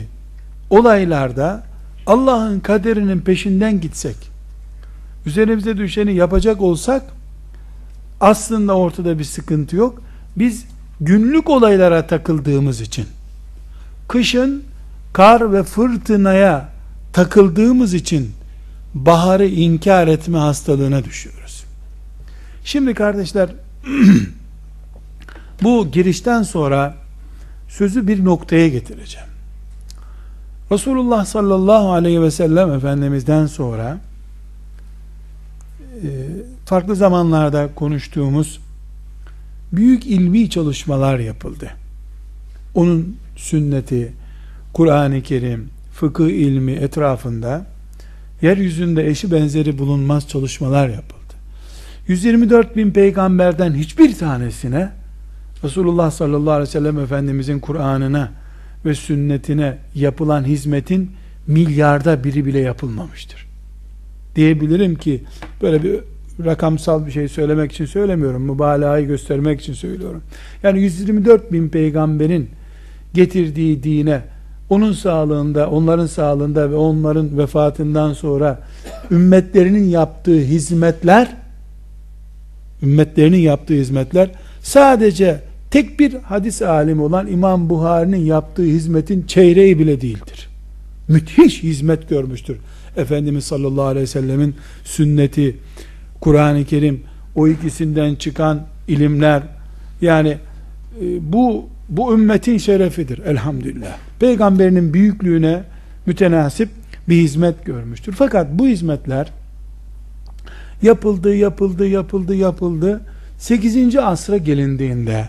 olaylarda 0.70 1.64
Allah'ın 2.08 2.60
kaderinin 2.60 3.20
peşinden 3.20 3.82
gitsek, 3.82 4.16
üzerimize 5.26 5.78
düşeni 5.78 6.14
yapacak 6.14 6.62
olsak, 6.62 7.04
aslında 8.22 8.78
ortada 8.78 9.20
bir 9.20 9.24
sıkıntı 9.24 9.76
yok. 9.76 10.02
Biz 10.36 10.66
günlük 11.02 11.50
olaylara 11.50 12.08
takıldığımız 12.08 12.82
için, 12.82 13.06
kışın 14.08 14.64
kar 15.14 15.54
ve 15.54 15.64
fırtınaya 15.64 16.70
takıldığımız 17.14 17.94
için 17.94 18.32
baharı 18.94 19.46
inkar 19.46 20.08
etme 20.08 20.38
hastalığına 20.38 21.04
düşüyoruz. 21.04 21.64
Şimdi 22.64 22.94
kardeşler 22.94 23.50
bu 25.64 25.92
girişten 25.92 26.44
sonra 26.44 26.96
sözü 27.70 28.08
bir 28.08 28.26
noktaya 28.26 28.68
getireceğim. 28.68 29.28
Resulullah 30.72 31.26
sallallahu 31.26 31.92
aleyhi 31.92 32.22
ve 32.22 32.32
sellem 32.32 32.72
Efendimiz'den 32.72 33.46
sonra 33.46 33.98
farklı 36.66 36.96
zamanlarda 36.96 37.70
konuştuğumuz 37.76 38.60
büyük 39.74 40.06
ilmi 40.06 40.50
çalışmalar 40.50 41.20
yapıldı. 41.20 41.72
Onun 42.74 43.18
sünneti, 43.36 44.14
Kur'an-ı 44.74 45.22
Kerim, 45.22 45.70
fıkıh 45.94 46.30
ilmi 46.30 46.72
etrafında 46.72 47.66
yeryüzünde 48.42 49.08
eşi 49.08 49.32
benzeri 49.32 49.78
bulunmaz 49.78 50.28
çalışmalar 50.28 50.90
yapıldı. 50.90 51.20
124 52.08 52.76
bin 52.76 52.92
peygamberden 52.92 53.74
hiçbir 53.74 54.18
tanesine 54.18 54.92
Resulullah 55.64 56.12
sallallahu 56.12 56.54
aleyhi 56.54 56.70
ve 56.70 56.72
sellem 56.72 57.00
Efendimizin 57.00 57.60
Kur'an'ına 57.60 58.32
ve 58.86 58.96
sünnetine 58.96 59.78
yapılan 59.96 60.44
hizmetin 60.44 61.12
milyarda 61.48 62.24
biri 62.24 62.46
bile 62.46 62.60
yapılmamıştır. 62.60 63.49
Diyebilirim 64.36 64.96
ki 64.96 65.24
böyle 65.62 65.84
bir 65.84 66.00
rakamsal 66.46 67.06
bir 67.06 67.12
şey 67.12 67.28
söylemek 67.28 67.72
için 67.72 67.86
söylemiyorum. 67.86 68.42
Mübalağayı 68.42 69.08
göstermek 69.08 69.62
için 69.62 69.74
söylüyorum. 69.74 70.22
Yani 70.64 70.80
124 70.80 71.52
bin 71.52 71.70
peygamberin 71.70 72.50
getirdiği 73.14 73.84
dine 73.84 74.22
onun 74.70 74.94
sağlığında, 74.94 75.70
onların 75.70 76.06
sağlığında 76.06 76.72
ve 76.72 76.76
onların 76.76 77.38
vefatından 77.38 78.14
sonra 78.14 78.60
ümmetlerinin 79.12 79.84
yaptığı 79.84 80.40
hizmetler 80.40 81.36
ümmetlerinin 82.84 83.38
yaptığı 83.38 83.74
hizmetler 83.74 84.32
sadece 84.62 85.42
tek 85.72 86.00
bir 86.00 86.14
hadis 86.14 86.62
alimi 86.62 87.02
olan 87.02 87.28
İmam 87.28 87.70
Buhari'nin 87.70 88.26
yaptığı 88.26 88.64
hizmetin 88.64 89.24
çeyreği 89.28 89.80
bile 89.80 90.02
değildir. 90.02 90.50
Müthiş 91.08 91.64
hizmet 91.64 92.10
görmüştür. 92.10 92.58
Efendimiz 93.00 93.44
sallallahu 93.44 93.86
aleyhi 93.86 94.04
ve 94.04 94.08
sellemin 94.08 94.56
sünneti 94.84 95.58
Kur'an-ı 96.22 96.66
Kerim, 96.66 97.04
o 97.36 97.48
ikisinden 97.48 98.16
çıkan 98.16 98.66
ilimler, 98.88 99.44
yani 100.02 100.38
e, 101.02 101.34
bu 101.34 101.66
bu 101.90 102.14
ümmetin 102.14 102.58
şerefidir 102.58 103.20
elhamdülillah. 103.20 103.98
Peygamberinin 104.20 104.94
büyüklüğüne 104.94 105.64
mütenasip 106.06 106.70
bir 107.10 107.16
hizmet 107.16 107.66
görmüştür. 107.66 108.14
Fakat 108.18 108.48
bu 108.52 108.68
hizmetler 108.68 109.32
yapıldı, 110.82 111.36
yapıldı, 111.36 111.88
yapıldı, 111.88 112.36
yapıldı. 112.36 113.02
8. 113.38 113.96
asra 113.96 114.38
gelindiğinde 114.38 115.28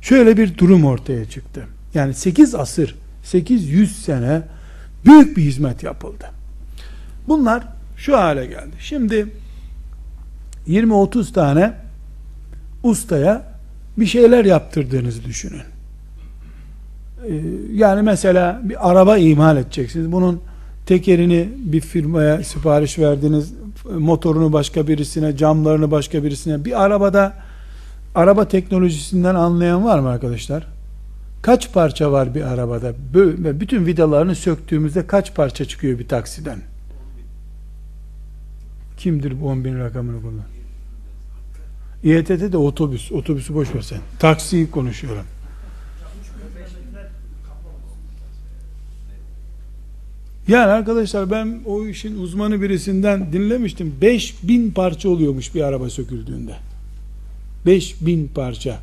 şöyle 0.00 0.36
bir 0.36 0.58
durum 0.58 0.84
ortaya 0.84 1.24
çıktı. 1.24 1.66
Yani 1.94 2.14
8 2.14 2.54
asır, 2.54 2.94
800 3.22 4.04
sene 4.04 4.42
büyük 5.06 5.36
bir 5.36 5.42
hizmet 5.42 5.82
yapıldı. 5.82 6.24
Bunlar 7.28 7.62
şu 7.96 8.16
hale 8.16 8.46
geldi. 8.46 8.76
Şimdi 8.80 9.26
20-30 10.68 11.32
tane 11.32 11.72
ustaya 12.82 13.42
bir 13.96 14.06
şeyler 14.06 14.44
yaptırdığınızı 14.44 15.24
düşünün. 15.24 15.62
Ee, 17.28 17.40
yani 17.72 18.02
mesela 18.02 18.60
bir 18.64 18.90
araba 18.90 19.18
imal 19.18 19.56
edeceksiniz. 19.56 20.12
Bunun 20.12 20.40
tekerini 20.86 21.48
bir 21.56 21.80
firmaya 21.80 22.44
sipariş 22.44 22.98
verdiniz. 22.98 23.52
Motorunu 23.98 24.52
başka 24.52 24.88
birisine, 24.88 25.36
camlarını 25.36 25.90
başka 25.90 26.24
birisine. 26.24 26.64
Bir 26.64 26.84
arabada 26.84 27.32
araba 28.14 28.48
teknolojisinden 28.48 29.34
anlayan 29.34 29.84
var 29.84 29.98
mı 29.98 30.08
arkadaşlar? 30.08 30.66
Kaç 31.42 31.72
parça 31.72 32.12
var 32.12 32.34
bir 32.34 32.42
arabada? 32.42 32.92
Bütün 33.60 33.86
vidalarını 33.86 34.34
söktüğümüzde 34.34 35.06
kaç 35.06 35.34
parça 35.34 35.64
çıkıyor 35.64 35.98
bir 35.98 36.08
taksiden? 36.08 36.58
Kimdir 38.98 39.40
bu 39.40 39.48
10 39.48 39.64
bin 39.64 39.78
rakamını 39.78 40.22
kullan? 40.22 40.44
İETT 42.04 42.52
de 42.52 42.56
otobüs. 42.56 43.12
Otobüsü 43.12 43.54
boş 43.54 43.74
ver 43.74 43.80
sen. 43.80 43.98
Taksiyi 44.18 44.70
konuşuyorum. 44.70 45.24
Yani 50.48 50.70
arkadaşlar 50.70 51.30
ben 51.30 51.60
o 51.66 51.86
işin 51.86 52.18
uzmanı 52.18 52.62
birisinden 52.62 53.32
dinlemiştim. 53.32 53.94
5000 54.00 54.70
parça 54.70 55.08
oluyormuş 55.08 55.54
bir 55.54 55.62
araba 55.62 55.90
söküldüğünde. 55.90 56.56
5000 57.66 58.30
parça. 58.34 58.80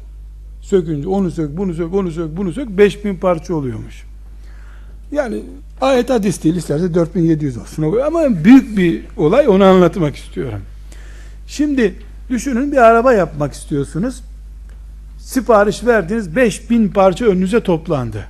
Sökünce 0.62 1.08
onu 1.08 1.32
sök, 1.32 1.58
bunu 1.58 1.74
sök, 1.74 1.94
onu 1.94 2.12
sök, 2.12 2.38
bunu 2.38 2.54
sök 2.54 2.70
5000 2.70 3.16
parça 3.16 3.56
oluyormuş. 3.56 4.04
Yani 5.12 5.44
ayet 5.82 6.10
hadis 6.10 6.44
değil 6.44 6.56
isterse 6.56 6.94
4700 6.94 7.58
olsun. 7.58 7.96
Ama 8.06 8.44
büyük 8.44 8.78
bir 8.78 9.02
olay 9.18 9.48
onu 9.48 9.64
anlatmak 9.64 10.16
istiyorum. 10.16 10.62
Şimdi 11.48 11.96
düşünün 12.30 12.72
bir 12.72 12.78
araba 12.78 13.14
yapmak 13.14 13.54
istiyorsunuz. 13.54 14.22
Sipariş 15.20 15.86
verdiniz 15.86 16.36
5000 16.36 16.90
parça 16.90 17.26
önünüze 17.26 17.60
toplandı. 17.60 18.26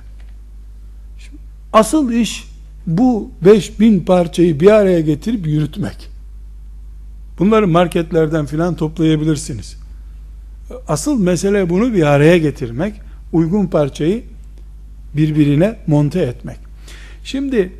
Şimdi 1.18 1.38
asıl 1.72 2.12
iş 2.12 2.44
bu 2.86 3.30
5000 3.44 4.00
parçayı 4.00 4.60
bir 4.60 4.70
araya 4.70 5.00
getirip 5.00 5.46
yürütmek. 5.46 6.10
Bunları 7.38 7.68
marketlerden 7.68 8.46
filan 8.46 8.74
toplayabilirsiniz. 8.74 9.76
Asıl 10.88 11.20
mesele 11.20 11.70
bunu 11.70 11.92
bir 11.92 12.02
araya 12.02 12.38
getirmek, 12.38 12.94
uygun 13.32 13.66
parçayı 13.66 14.24
birbirine 15.16 15.76
monte 15.86 16.20
etmek. 16.20 16.65
Şimdi 17.26 17.72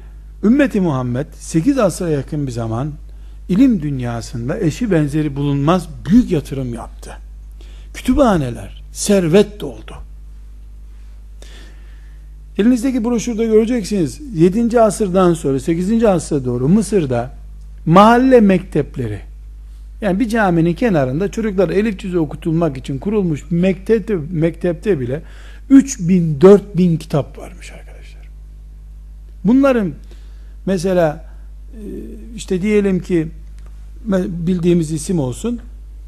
ümmeti 0.44 0.80
Muhammed 0.80 1.26
8 1.32 1.78
asra 1.78 2.08
yakın 2.08 2.46
bir 2.46 2.52
zaman 2.52 2.92
ilim 3.48 3.82
dünyasında 3.82 4.60
eşi 4.60 4.90
benzeri 4.90 5.36
bulunmaz 5.36 5.88
büyük 6.10 6.30
yatırım 6.30 6.74
yaptı. 6.74 7.10
Kütüphaneler, 7.94 8.82
servet 8.92 9.60
doldu. 9.60 9.94
Elinizdeki 12.58 13.04
broşürde 13.04 13.46
göreceksiniz 13.46 14.20
7. 14.34 14.80
asırdan 14.80 15.34
sonra 15.34 15.60
8. 15.60 16.04
asıra 16.04 16.44
doğru 16.44 16.68
Mısır'da 16.68 17.34
mahalle 17.86 18.40
mektepleri 18.40 19.20
yani 20.00 20.20
bir 20.20 20.28
caminin 20.28 20.74
kenarında 20.74 21.30
çocuklar 21.30 21.68
elif 21.68 21.98
cüzü 21.98 22.18
okutulmak 22.18 22.76
için 22.76 22.98
kurulmuş 22.98 23.44
mektepte, 23.50 24.16
mektepte 24.30 25.00
bile 25.00 25.22
3000 25.70 26.40
4000 26.40 26.96
kitap 26.96 27.38
varmış 27.38 27.70
arkadaşlar. 27.70 27.85
Bunların 29.46 29.92
mesela 30.66 31.24
e, 31.74 31.82
işte 32.36 32.62
diyelim 32.62 33.00
ki 33.00 33.28
bildiğimiz 34.28 34.92
isim 34.92 35.18
olsun 35.18 35.60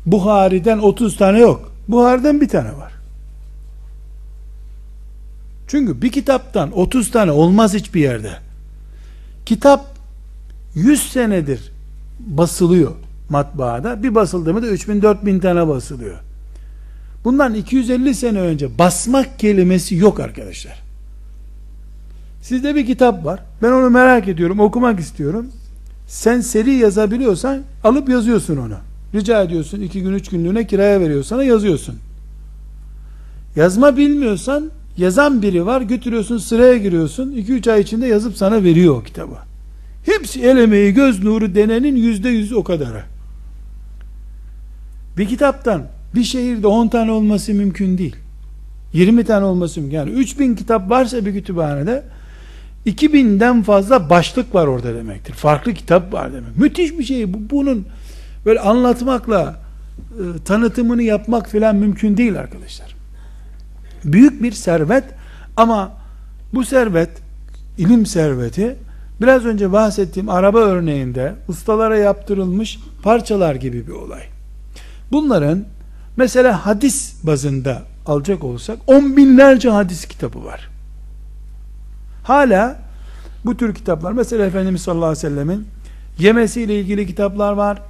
Buhari'den 0.07 0.79
30 0.79 1.16
tane 1.16 1.38
yok. 1.40 1.72
Buhari'den 1.88 2.40
bir 2.40 2.48
tane 2.48 2.77
var. 2.77 2.92
Çünkü 5.68 6.03
bir 6.03 6.12
kitaptan 6.12 6.79
30 6.79 7.11
tane 7.11 7.31
olmaz 7.31 7.74
hiçbir 7.74 8.01
yerde. 8.01 8.33
Kitap 9.46 9.85
100 10.74 11.12
senedir 11.12 11.72
basılıyor 12.20 12.92
matbaada. 13.29 14.03
Bir 14.03 14.14
basıldı 14.14 14.55
mı 14.55 14.62
da 14.62 14.66
3000 14.66 15.03
4000 15.03 15.40
tane 15.40 15.68
basılıyor. 15.68 16.18
Bundan 17.24 17.55
250 17.55 18.14
sene 18.14 18.40
önce 18.40 18.79
basmak 18.79 19.38
kelimesi 19.38 19.96
yok 19.96 20.20
arkadaşlar. 20.20 20.88
Sizde 22.49 22.75
bir 22.75 22.87
kitap 22.87 23.25
var. 23.25 23.41
Ben 23.63 23.73
onu 23.73 23.91
merak 23.91 24.29
ediyorum, 24.29 24.61
okumak 24.61 25.01
istiyorum. 25.01 25.47
Sen 26.07 26.41
seri 26.41 26.75
yazabiliyorsan 26.75 27.63
alıp 27.85 28.09
yazıyorsun 28.09 28.57
onu. 28.57 28.75
Rica 29.15 29.43
ediyorsun 29.43 29.81
iki 29.81 30.03
gün 30.03 30.13
üç 30.13 30.29
günlüğüne 30.29 30.67
kiraya 30.67 31.01
veriyor 31.01 31.23
sana 31.23 31.45
yazıyorsun. 31.45 31.95
Yazma 33.57 33.97
bilmiyorsan 33.97 34.71
yazan 34.97 35.43
biri 35.43 35.67
var 35.67 35.81
götürüyorsun 35.81 36.39
sıraya 36.39 36.77
giriyorsun 36.77 37.33
2-3 37.33 37.73
ay 37.73 37.81
içinde 37.81 38.07
yazıp 38.07 38.37
sana 38.37 38.65
veriyor 38.65 38.95
o 38.95 39.03
kitabı. 39.03 39.35
Hepsi 40.05 40.43
el 40.43 40.57
emeği 40.57 40.95
göz 40.95 41.25
nuru 41.25 41.55
denenin 41.55 41.97
yüzde 41.97 42.29
yüz 42.29 42.53
o 42.53 42.65
kadarı. 42.65 43.03
Bir 45.17 45.29
kitaptan 45.29 45.83
bir 46.15 46.25
şehirde 46.25 46.67
10 46.67 46.89
tane 46.89 47.11
olması 47.11 47.55
mümkün 47.55 47.99
değil. 47.99 48.17
20 48.93 49.25
tane 49.25 49.45
olması 49.45 49.81
mümkün. 49.81 49.97
Yani 49.97 50.11
3000 50.11 50.55
kitap 50.55 50.91
varsa 50.91 51.27
bir 51.27 51.33
kütüphanede 51.33 52.05
2000'den 52.87 53.62
fazla 53.62 54.11
başlık 54.11 54.55
var 54.55 54.67
orada 54.67 54.95
demektir. 54.95 55.33
Farklı 55.33 55.75
kitap 55.75 56.12
var 56.12 56.33
demek. 56.33 56.57
Müthiş 56.57 56.99
bir 56.99 57.05
şey. 57.05 57.35
Bu, 57.35 57.38
bunun 57.51 57.87
böyle 58.47 58.61
anlatmakla 58.61 59.57
e, 59.99 60.45
tanıtımını 60.45 61.03
yapmak 61.03 61.49
filan 61.49 61.77
mümkün 61.77 62.17
değil 62.17 62.38
arkadaşlar. 62.38 62.97
Büyük 64.05 64.43
bir 64.43 64.53
servet 64.53 65.05
ama 65.57 65.93
bu 66.55 66.64
servet 66.64 67.11
ilim 67.79 68.07
serveti 68.07 68.77
biraz 69.21 69.45
önce 69.45 69.73
bahsettiğim 69.73 70.29
araba 70.29 70.59
örneğinde 70.59 71.35
ustalara 71.49 71.99
yaptırılmış 71.99 72.79
parçalar 73.03 73.55
gibi 73.55 73.87
bir 73.87 73.93
olay. 73.93 74.23
Bunların 75.12 75.64
mesela 76.17 76.67
hadis 76.67 77.14
bazında 77.23 77.83
alacak 78.07 78.45
olsak 78.45 78.79
on 78.87 79.17
binlerce 79.17 79.71
hadis 79.71 80.07
kitabı 80.07 80.45
var. 80.45 80.69
Hala 82.29 82.77
bu 83.45 83.57
tür 83.57 83.75
kitaplar 83.75 84.12
mesela 84.12 84.47
Efendimiz 84.47 84.83
sallallahu 84.83 85.07
aleyhi 85.07 85.27
ve 85.27 85.31
sellemin 85.31 85.67
yemesiyle 86.19 86.81
ilgili 86.81 87.07
kitaplar 87.07 87.53
var. 87.53 87.83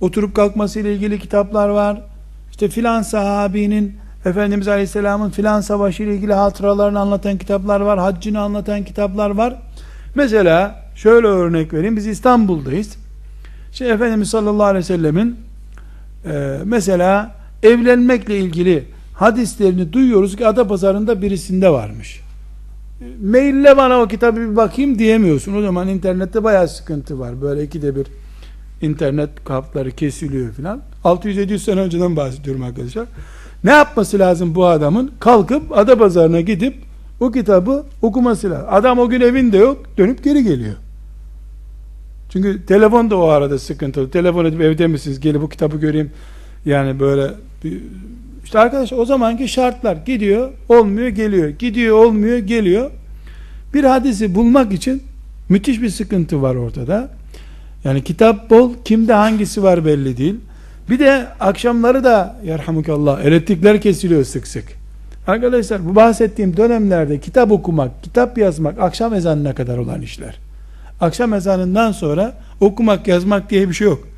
Oturup 0.00 0.34
kalkması 0.34 0.80
ile 0.80 0.94
ilgili 0.94 1.18
kitaplar 1.18 1.68
var. 1.68 2.02
İşte 2.50 2.68
filan 2.68 3.02
sahabinin 3.02 3.96
Efendimiz 4.24 4.68
Aleyhisselam'ın 4.68 5.30
filan 5.30 5.60
savaşı 5.60 6.02
ile 6.02 6.14
ilgili 6.14 6.34
hatıralarını 6.34 7.00
anlatan 7.00 7.38
kitaplar 7.38 7.80
var. 7.80 7.98
Haccını 7.98 8.40
anlatan 8.40 8.84
kitaplar 8.84 9.30
var. 9.30 9.56
Mesela 10.14 10.82
şöyle 10.94 11.26
örnek 11.26 11.72
vereyim. 11.72 11.96
Biz 11.96 12.06
İstanbul'dayız. 12.06 12.96
Şimdi 13.72 13.90
Efendimiz 13.90 14.30
sallallahu 14.30 14.66
aleyhi 14.66 14.84
ve 14.84 14.86
sellemin 14.86 15.36
e, 16.26 16.58
mesela 16.64 17.34
evlenmekle 17.62 18.38
ilgili 18.38 18.84
hadislerini 19.14 19.92
duyuyoruz 19.92 20.36
ki 20.36 20.46
Adapazarı'nda 20.46 21.22
birisinde 21.22 21.70
varmış. 21.70 22.23
Maille 23.22 23.76
bana 23.76 24.00
o 24.00 24.08
kitabı 24.08 24.40
bir 24.40 24.56
bakayım 24.56 24.98
diyemiyorsun. 24.98 25.54
O 25.54 25.62
zaman 25.62 25.88
internette 25.88 26.44
bayağı 26.44 26.68
sıkıntı 26.68 27.18
var. 27.20 27.42
Böyle 27.42 27.62
ikide 27.64 27.96
bir 27.96 28.06
internet 28.80 29.44
kapları 29.44 29.90
kesiliyor 29.90 30.52
filan. 30.52 30.82
600-700 31.04 31.58
sene 31.58 31.80
önceden 31.80 32.16
bahsediyorum 32.16 32.62
arkadaşlar. 32.62 33.06
Ne 33.64 33.70
yapması 33.70 34.18
lazım 34.18 34.54
bu 34.54 34.66
adamın? 34.66 35.12
Kalkıp 35.20 35.78
Adapazarı'na 35.78 36.40
gidip 36.40 36.74
o 37.20 37.32
kitabı 37.32 37.84
okuması 38.02 38.50
lazım. 38.50 38.66
Adam 38.70 38.98
o 38.98 39.08
gün 39.08 39.20
evinde 39.20 39.56
yok, 39.56 39.84
dönüp 39.98 40.24
geri 40.24 40.44
geliyor. 40.44 40.74
Çünkü 42.30 42.66
telefon 42.66 43.10
da 43.10 43.16
o 43.16 43.26
arada 43.26 43.58
sıkıntılı. 43.58 44.10
Telefon 44.10 44.44
edip 44.44 44.60
evde 44.60 44.86
misiniz? 44.86 45.20
Gelip 45.20 45.42
bu 45.42 45.48
kitabı 45.48 45.76
göreyim. 45.76 46.10
Yani 46.66 47.00
böyle 47.00 47.30
işte 48.44 48.58
arkadaş 48.58 48.92
o 48.92 49.04
zamanki 49.04 49.48
şartlar 49.48 49.96
gidiyor, 49.96 50.50
olmuyor, 50.68 51.08
geliyor. 51.08 51.48
Gidiyor, 51.48 51.98
olmuyor, 51.98 52.38
geliyor. 52.38 52.90
Bir 53.74 53.84
hadisi 53.84 54.34
bulmak 54.34 54.72
için 54.72 55.02
müthiş 55.48 55.82
bir 55.82 55.88
sıkıntı 55.88 56.42
var 56.42 56.54
ortada. 56.54 57.08
Yani 57.84 58.04
kitap 58.04 58.50
bol, 58.50 58.72
kimde 58.84 59.12
hangisi 59.12 59.62
var 59.62 59.84
belli 59.84 60.16
değil. 60.16 60.36
Bir 60.90 60.98
de 60.98 61.26
akşamları 61.40 62.04
da 62.04 62.36
yerhamukallah 62.44 63.24
elektrikler 63.24 63.80
kesiliyor 63.80 64.24
sık 64.24 64.46
sık. 64.46 64.64
Arkadaşlar 65.26 65.88
bu 65.88 65.96
bahsettiğim 65.96 66.56
dönemlerde 66.56 67.20
kitap 67.20 67.52
okumak, 67.52 68.04
kitap 68.04 68.38
yazmak 68.38 68.80
akşam 68.80 69.14
ezanına 69.14 69.54
kadar 69.54 69.78
olan 69.78 70.02
işler. 70.02 70.38
Akşam 71.00 71.34
ezanından 71.34 71.92
sonra 71.92 72.34
okumak, 72.60 73.08
yazmak 73.08 73.50
diye 73.50 73.68
bir 73.68 73.74
şey 73.74 73.86
yok. 73.86 74.08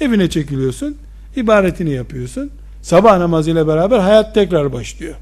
Evine 0.00 0.30
çekiliyorsun, 0.30 0.96
ibaretini 1.36 1.90
yapıyorsun. 1.90 2.50
Sabah 2.82 3.18
namazıyla 3.18 3.66
beraber 3.66 3.98
hayat 3.98 4.34
tekrar 4.34 4.72
başlıyor. 4.72 5.14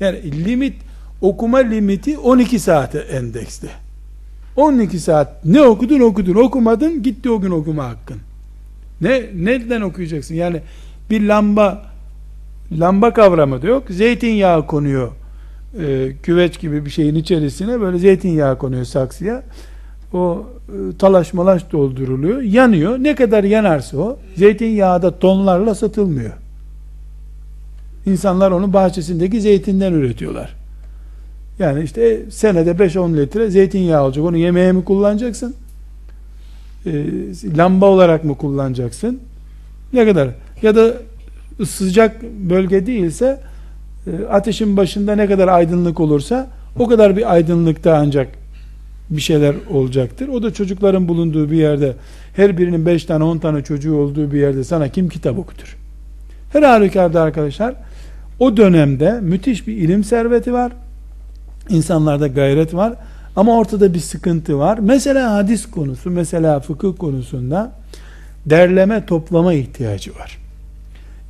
Yani 0.00 0.44
limit, 0.44 0.74
okuma 1.20 1.58
limiti 1.58 2.18
12 2.18 2.58
saate 2.58 2.98
endeksli. 2.98 3.68
12 4.56 5.00
saat 5.00 5.44
ne 5.44 5.62
okudun 5.62 6.00
okudun, 6.00 6.34
okumadın 6.34 7.02
gitti 7.02 7.30
o 7.30 7.40
gün 7.40 7.50
okuma 7.50 7.84
hakkın. 7.84 8.16
Ne 9.00 9.22
nereden 9.34 9.80
okuyacaksın? 9.80 10.34
Yani 10.34 10.60
bir 11.10 11.28
lamba 11.28 11.82
lamba 12.72 13.12
kavramı 13.12 13.62
da 13.62 13.66
yok. 13.66 13.82
Zeytinyağı 13.90 14.66
konuyor. 14.66 15.08
E, 15.80 16.12
küveç 16.22 16.60
gibi 16.60 16.84
bir 16.84 16.90
şeyin 16.90 17.14
içerisine 17.14 17.80
böyle 17.80 17.98
zeytinyağı 17.98 18.58
konuyor 18.58 18.84
saksıya. 18.84 19.42
O 20.12 20.46
e, 20.68 20.96
talaş 20.98 21.32
malaş 21.32 21.72
dolduruluyor. 21.72 22.42
Yanıyor. 22.42 22.98
Ne 22.98 23.14
kadar 23.14 23.44
yanarsa 23.44 23.98
o 23.98 24.18
zeytinyağı 24.36 25.02
da 25.02 25.18
tonlarla 25.18 25.74
satılmıyor. 25.74 26.32
İnsanlar 28.06 28.50
onu 28.50 28.72
bahçesindeki 28.72 29.40
zeytinden 29.40 29.92
üretiyorlar. 29.92 30.54
Yani 31.58 31.82
işte 31.82 32.20
senede 32.30 32.70
5-10 32.70 33.16
litre 33.16 33.50
zeytinyağı 33.50 34.04
olacak. 34.04 34.24
Onu 34.24 34.36
yemeğe 34.36 34.72
mi 34.72 34.84
kullanacaksın? 34.84 35.54
E, 36.86 36.92
lamba 37.56 37.86
olarak 37.86 38.24
mı 38.24 38.36
kullanacaksın? 38.36 39.20
Ne 39.92 40.04
kadar? 40.04 40.28
Ya 40.62 40.76
da 40.76 40.94
sıcak 41.66 42.22
bölge 42.22 42.86
değilse 42.86 43.40
e, 44.06 44.26
ateşin 44.26 44.76
başında 44.76 45.14
ne 45.14 45.26
kadar 45.26 45.48
aydınlık 45.48 46.00
olursa 46.00 46.50
o 46.78 46.88
kadar 46.88 47.16
bir 47.16 47.32
aydınlıkta 47.32 47.96
ancak 47.96 48.28
bir 49.10 49.20
şeyler 49.20 49.54
olacaktır. 49.70 50.28
O 50.28 50.42
da 50.42 50.52
çocukların 50.52 51.08
bulunduğu 51.08 51.50
bir 51.50 51.56
yerde 51.56 51.92
her 52.36 52.58
birinin 52.58 52.86
5 52.86 53.04
tane 53.04 53.24
10 53.24 53.38
tane 53.38 53.62
çocuğu 53.62 53.96
olduğu 53.96 54.32
bir 54.32 54.40
yerde 54.40 54.64
sana 54.64 54.88
kim 54.88 55.08
kitap 55.08 55.38
okutur? 55.38 55.76
Her 56.52 56.62
halükarda 56.62 57.22
arkadaşlar 57.22 57.74
o 58.38 58.56
dönemde 58.56 59.20
müthiş 59.20 59.66
bir 59.66 59.76
ilim 59.76 60.04
serveti 60.04 60.52
var. 60.52 60.72
İnsanlarda 61.68 62.26
gayret 62.26 62.74
var. 62.74 62.94
Ama 63.36 63.58
ortada 63.58 63.94
bir 63.94 63.98
sıkıntı 63.98 64.58
var. 64.58 64.78
Mesela 64.78 65.32
hadis 65.34 65.70
konusu, 65.70 66.10
mesela 66.10 66.60
fıkıh 66.60 66.96
konusunda 66.98 67.72
derleme 68.46 69.06
toplama 69.06 69.54
ihtiyacı 69.54 70.14
var. 70.14 70.38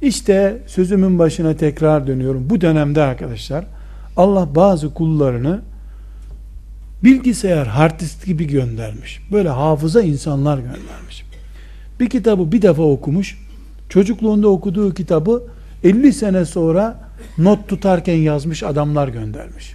İşte 0.02 0.58
sözümün 0.66 1.18
başına 1.18 1.56
tekrar 1.56 2.06
dönüyorum. 2.06 2.50
Bu 2.50 2.60
dönemde 2.60 3.02
arkadaşlar 3.02 3.64
Allah 4.16 4.54
bazı 4.54 4.94
kullarını 4.94 5.60
bilgisayar 7.04 7.66
hard 7.66 8.00
disk 8.00 8.26
gibi 8.26 8.46
göndermiş. 8.46 9.20
Böyle 9.32 9.48
hafıza 9.48 10.02
insanlar 10.02 10.58
göndermiş. 10.58 11.24
Bir 12.00 12.10
kitabı 12.10 12.52
bir 12.52 12.62
defa 12.62 12.82
okumuş. 12.82 13.38
Çocukluğunda 13.88 14.48
okuduğu 14.48 14.94
kitabı 14.94 15.42
50 15.84 16.12
sene 16.12 16.44
sonra 16.44 17.10
not 17.38 17.68
tutarken 17.68 18.16
yazmış 18.16 18.62
adamlar 18.62 19.08
göndermiş. 19.08 19.74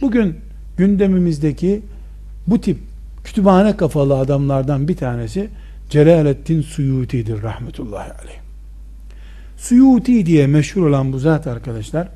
Bugün 0.00 0.36
gündemimizdeki 0.76 1.82
bu 2.46 2.60
tip 2.60 2.78
kütüphane 3.24 3.76
kafalı 3.76 4.18
adamlardan 4.18 4.88
bir 4.88 4.96
tanesi 4.96 5.48
Celaleddin 5.90 6.62
Suyuti'dir 6.62 7.42
rahmetullahi 7.42 8.12
aleyh. 8.12 8.38
Suyuti 9.56 10.26
diye 10.26 10.46
meşhur 10.46 10.86
olan 10.86 11.12
bu 11.12 11.18
zat 11.18 11.46
arkadaşlar 11.46 12.08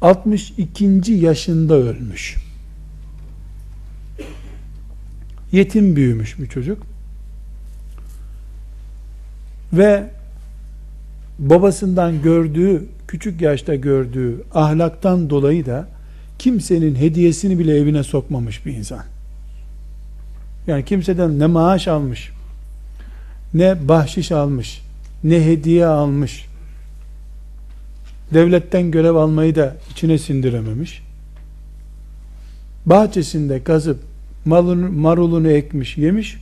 62. 0.00 1.12
yaşında 1.12 1.74
ölmüş. 1.74 2.36
Yetim 5.52 5.96
büyümüş 5.96 6.38
bir 6.38 6.46
çocuk. 6.46 6.82
Ve 9.72 10.15
babasından 11.38 12.22
gördüğü, 12.22 12.84
küçük 13.08 13.40
yaşta 13.40 13.74
gördüğü 13.74 14.42
ahlaktan 14.54 15.30
dolayı 15.30 15.66
da 15.66 15.88
kimsenin 16.38 16.94
hediyesini 16.94 17.58
bile 17.58 17.76
evine 17.76 18.02
sokmamış 18.02 18.66
bir 18.66 18.72
insan. 18.72 19.04
Yani 20.66 20.84
kimseden 20.84 21.38
ne 21.38 21.46
maaş 21.46 21.88
almış, 21.88 22.30
ne 23.54 23.88
bahşiş 23.88 24.32
almış, 24.32 24.82
ne 25.24 25.46
hediye 25.46 25.86
almış, 25.86 26.46
devletten 28.34 28.90
görev 28.90 29.14
almayı 29.14 29.54
da 29.54 29.76
içine 29.90 30.18
sindirememiş. 30.18 31.02
Bahçesinde 32.86 33.64
kazıp 33.64 33.98
malını, 34.44 34.90
marulunu 34.90 35.50
ekmiş, 35.50 35.98
yemiş, 35.98 36.36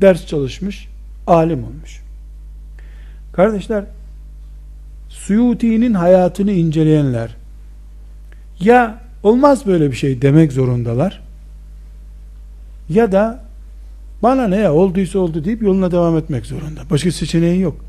ders 0.00 0.26
çalışmış, 0.26 0.88
alim 1.26 1.64
olmuş. 1.64 2.01
Kardeşler, 3.32 3.84
Suyuti'nin 5.08 5.94
hayatını 5.94 6.52
inceleyenler, 6.52 7.36
ya 8.60 9.00
olmaz 9.22 9.66
böyle 9.66 9.90
bir 9.90 9.96
şey 9.96 10.22
demek 10.22 10.52
zorundalar, 10.52 11.22
ya 12.88 13.12
da 13.12 13.44
bana 14.22 14.48
ne 14.48 14.56
ya 14.56 14.72
olduysa 14.74 15.18
oldu 15.18 15.44
deyip 15.44 15.62
yoluna 15.62 15.90
devam 15.90 16.16
etmek 16.16 16.46
zorunda. 16.46 16.80
Başka 16.90 17.12
seçeneği 17.12 17.60
yok. 17.60 17.84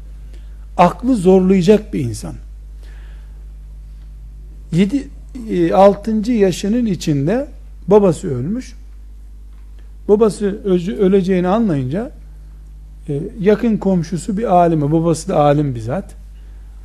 Aklı 0.78 1.16
zorlayacak 1.16 1.94
bir 1.94 2.00
insan. 2.00 2.36
7 4.72 5.10
6. 5.74 6.32
E, 6.32 6.34
yaşının 6.34 6.86
içinde 6.86 7.48
babası 7.88 8.36
ölmüş. 8.36 8.74
Babası 10.08 10.64
öleceğini 11.00 11.48
anlayınca 11.48 12.12
yakın 13.40 13.78
komşusu 13.78 14.38
bir 14.38 14.44
alime, 14.44 14.92
babası 14.92 15.30
da 15.30 15.40
alim 15.40 15.76
bizzat. 15.76 16.16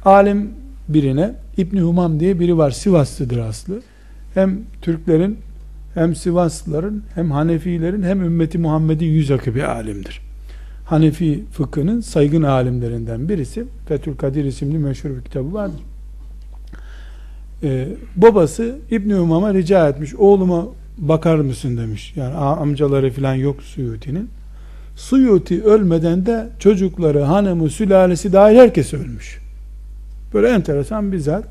Alim 0.05 0.51
birine 0.89 1.35
İbni 1.57 1.81
Humam 1.81 2.21
diye 2.21 2.41
biri 2.41 2.59
var. 2.59 2.71
Sivaslıdır 2.71 3.39
aslı. 3.39 3.81
Hem 4.35 4.61
Türklerin 4.83 5.39
hem 5.95 6.15
Sivaslıların 6.15 7.03
hem 7.15 7.31
Hanefilerin 7.31 8.03
hem 8.03 8.23
ümmeti 8.23 8.59
Muhammed'in 8.59 9.07
yüz 9.07 9.31
akı 9.31 9.55
bir 9.55 9.63
alimdir. 9.63 10.21
Hanefi 10.85 11.45
fıkhının 11.53 12.01
saygın 12.01 12.43
alimlerinden 12.43 13.29
birisi. 13.29 13.65
Fethül 13.89 14.17
Kadir 14.17 14.45
isimli 14.45 14.79
meşhur 14.79 15.11
bir 15.11 15.23
kitabı 15.23 15.53
vardır 15.53 15.81
e, 17.63 17.89
babası 18.17 18.79
İbni 18.91 19.17
Umam'a 19.17 19.55
rica 19.55 19.89
etmiş. 19.89 20.15
Oğluma 20.15 20.67
bakar 20.99 21.37
mısın 21.37 21.77
demiş. 21.77 22.13
Yani 22.17 22.35
amcaları 22.35 23.11
falan 23.11 23.35
yok 23.35 23.63
Suyuti'nin. 23.63 24.31
Suyuti 24.99 25.65
ölmeden 25.65 26.27
de 26.27 26.49
çocukları, 26.59 27.23
hanımı, 27.23 27.71
sülalesi 27.71 28.33
dahil 28.33 28.57
herkes 28.57 28.95
ölmüş. 28.95 29.39
Böyle 30.35 30.49
enteresan 30.49 31.13
bir 31.13 31.19
zat. 31.19 31.45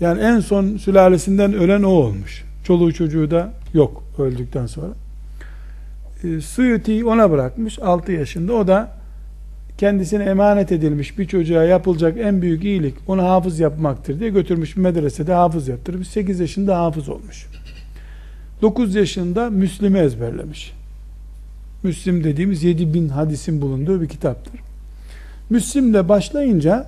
Yani 0.00 0.20
en 0.20 0.40
son 0.40 0.76
sülalesinden 0.76 1.54
ölen 1.54 1.82
o 1.82 1.88
olmuş. 1.88 2.44
Çoluğu 2.64 2.92
çocuğu 2.92 3.30
da 3.30 3.52
yok 3.74 4.02
öldükten 4.18 4.66
sonra. 4.66 4.92
E, 6.24 6.40
Suyuti 6.40 7.04
ona 7.04 7.30
bırakmış 7.30 7.78
6 7.78 8.12
yaşında. 8.12 8.52
O 8.52 8.66
da 8.66 8.90
kendisine 9.78 10.24
emanet 10.24 10.72
edilmiş 10.72 11.18
bir 11.18 11.26
çocuğa 11.26 11.64
yapılacak 11.64 12.18
en 12.18 12.42
büyük 12.42 12.64
iyilik 12.64 12.94
onu 13.06 13.22
hafız 13.22 13.60
yapmaktır 13.60 14.20
diye 14.20 14.30
götürmüş 14.30 14.76
bir 14.76 14.80
medresede 14.80 15.32
hafız 15.32 15.68
yaptırmış. 15.68 16.08
8 16.08 16.40
yaşında 16.40 16.78
hafız 16.78 17.08
olmuş. 17.08 17.46
9 18.62 18.94
yaşında 18.94 19.50
Müslim'i 19.50 19.98
ezberlemiş. 19.98 20.75
Müslim 21.82 22.24
dediğimiz 22.24 22.64
7000 22.64 23.08
hadisin 23.08 23.60
bulunduğu 23.60 24.00
bir 24.00 24.08
kitaptır. 24.08 24.60
Müslim'le 25.50 26.08
başlayınca 26.08 26.86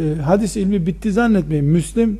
e, 0.00 0.14
hadis 0.22 0.56
ilmi 0.56 0.86
bitti 0.86 1.12
zannetmeyin. 1.12 1.64
Müslim 1.64 2.18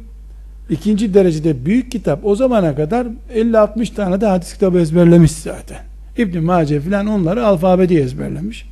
ikinci 0.71 1.15
derecede 1.15 1.67
büyük 1.67 1.93
kitap. 1.93 2.25
O 2.25 2.37
zamana 2.37 2.75
kadar 2.75 3.07
50-60 3.35 3.95
tane 3.95 4.21
de 4.21 4.27
hadis 4.27 4.53
kitabı 4.53 4.79
ezberlemiş 4.81 5.33
zaten. 5.33 5.79
İbn 6.19 6.39
Mace 6.39 6.81
filan 6.81 7.07
onları 7.07 7.47
alfabedi 7.47 7.95
ezberlemiş. 7.95 8.67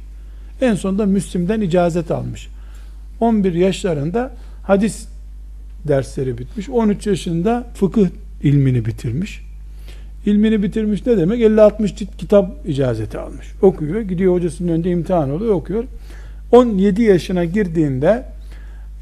En 0.61 0.75
sonunda 0.75 1.07
Müslim'den 1.07 1.61
icazet 1.61 2.11
almış. 2.11 2.49
11 3.21 3.53
yaşlarında 3.53 4.33
hadis 4.63 5.07
dersleri 5.89 6.39
bitmiş. 6.39 6.69
13 6.69 7.07
yaşında 7.07 7.67
fıkıh 7.75 8.07
ilmini 8.43 8.85
bitirmiş. 8.85 9.50
İlmini 10.27 10.63
bitirmiş 10.63 11.07
ne 11.07 11.17
demek? 11.17 11.41
50-60 11.41 11.97
cilt 11.97 12.17
kitap 12.17 12.69
icazeti 12.69 13.19
almış. 13.19 13.47
Okuyor. 13.63 14.01
Gidiyor 14.01 14.35
hocasının 14.35 14.73
önünde 14.73 14.91
imtihan 14.91 15.31
oluyor. 15.31 15.55
Okuyor. 15.55 15.85
17 16.53 17.03
yaşına 17.03 17.45
girdiğinde 17.45 18.25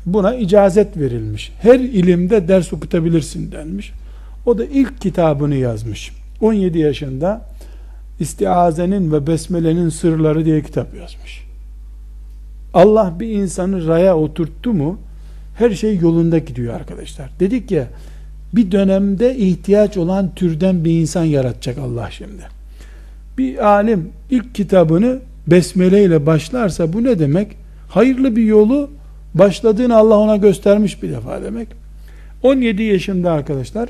buna 0.06 0.34
icazet 0.34 0.96
verilmiş. 0.96 1.52
Her 1.60 1.80
ilimde 1.80 2.48
ders 2.48 2.72
okutabilirsin 2.72 3.52
denmiş. 3.52 3.92
O 4.46 4.58
da 4.58 4.64
ilk 4.64 5.00
kitabını 5.00 5.54
yazmış. 5.54 6.12
17 6.40 6.78
yaşında 6.78 7.42
İstiazenin 8.20 9.12
ve 9.12 9.26
Besmele'nin 9.26 9.88
sırları 9.88 10.44
diye 10.44 10.62
kitap 10.62 10.94
yazmış. 10.94 11.44
Allah 12.74 13.14
bir 13.20 13.28
insanı 13.28 13.86
raya 13.86 14.16
oturttu 14.16 14.72
mu 14.72 14.98
her 15.58 15.70
şey 15.70 15.96
yolunda 15.96 16.38
gidiyor 16.38 16.74
arkadaşlar. 16.74 17.30
Dedik 17.40 17.70
ya 17.70 17.86
bir 18.52 18.72
dönemde 18.72 19.36
ihtiyaç 19.36 19.96
olan 19.96 20.34
türden 20.34 20.84
bir 20.84 21.00
insan 21.00 21.24
yaratacak 21.24 21.78
Allah 21.78 22.08
şimdi. 22.10 22.42
Bir 23.38 23.66
alim 23.66 24.08
ilk 24.30 24.54
kitabını 24.54 25.18
besmele 25.46 26.04
ile 26.04 26.26
başlarsa 26.26 26.92
bu 26.92 27.04
ne 27.04 27.18
demek? 27.18 27.56
Hayırlı 27.88 28.36
bir 28.36 28.44
yolu 28.44 28.90
başladığını 29.34 29.96
Allah 29.96 30.18
ona 30.18 30.36
göstermiş 30.36 31.02
bir 31.02 31.10
defa 31.10 31.42
demek. 31.42 31.68
17 32.42 32.82
yaşında 32.82 33.32
arkadaşlar 33.32 33.88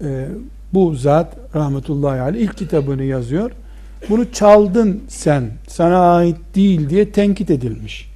e, 0.00 0.28
bu 0.74 0.94
zat 0.94 1.36
rahmetullahi 1.54 2.20
aleyh 2.20 2.42
ilk 2.42 2.56
kitabını 2.56 3.04
yazıyor. 3.04 3.50
Bunu 4.08 4.32
çaldın 4.32 5.00
sen, 5.08 5.50
sana 5.68 5.98
ait 5.98 6.36
değil 6.54 6.90
diye 6.90 7.10
tenkit 7.12 7.50
edilmiş. 7.50 8.10